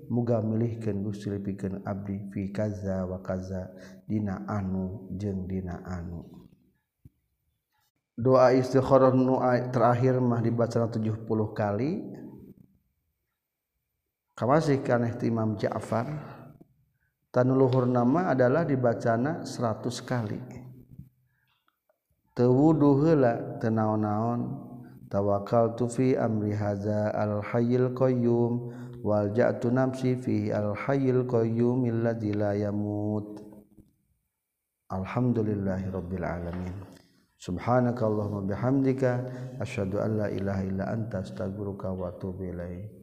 muga 0.09 0.41
milihkeun 0.45 1.01
Gusti 1.05 1.33
lipikeun 1.33 1.85
abdi 1.85 2.29
fi 2.33 2.53
kaza 2.53 3.09
wa 3.09 3.21
kaza 3.25 3.73
dina 4.05 4.45
anu 4.49 5.09
jeung 5.17 5.49
dina 5.49 5.81
anu. 5.85 6.25
Doa 8.19 8.53
istikharah 8.53 9.15
nu 9.15 9.41
terakhir 9.73 10.21
mah 10.21 10.45
dibaca 10.45 10.93
70 10.93 11.25
kali. 11.57 12.05
Masih 14.47 14.79
kaneh 14.87 15.19
Imam 15.27 15.59
Ja'far. 15.59 16.07
Tanluhur 17.35 17.91
nama 17.91 18.31
adalah 18.31 18.63
dibacana 18.63 19.43
100 19.43 19.83
kali. 20.07 20.39
Tewudu 22.39 23.03
hela 23.03 23.59
tenaon-naon. 23.59 24.71
Tawakal 25.11 25.75
tufi 25.75 26.15
amri 26.15 26.55
haza 26.55 27.11
al 27.17 27.41
hayyil 27.41 27.97
qayyum 27.97 28.71
wal 29.03 29.33
ja'tu 29.33 29.73
nafsi 29.73 30.15
fi 30.15 30.53
al 30.53 30.77
hayyil 30.77 31.27
qayyum 31.27 31.89
alladzi 31.89 32.31
la 32.37 32.55
yamut. 32.55 33.43
Alhamdulillahi 34.93 35.91
rabbil 35.91 36.27
alamin. 36.29 36.77
Subhanakallahumma 37.41 38.47
bihamdika 38.47 39.11
asyhadu 39.59 39.99
an 39.99 40.11
la 40.23 40.27
ilaha 40.31 40.63
illa 40.63 40.85
anta 40.91 41.25
astaghfiruka 41.25 41.91
wa 41.91 42.13
atubu 42.13 42.51
ilaik 42.51 42.98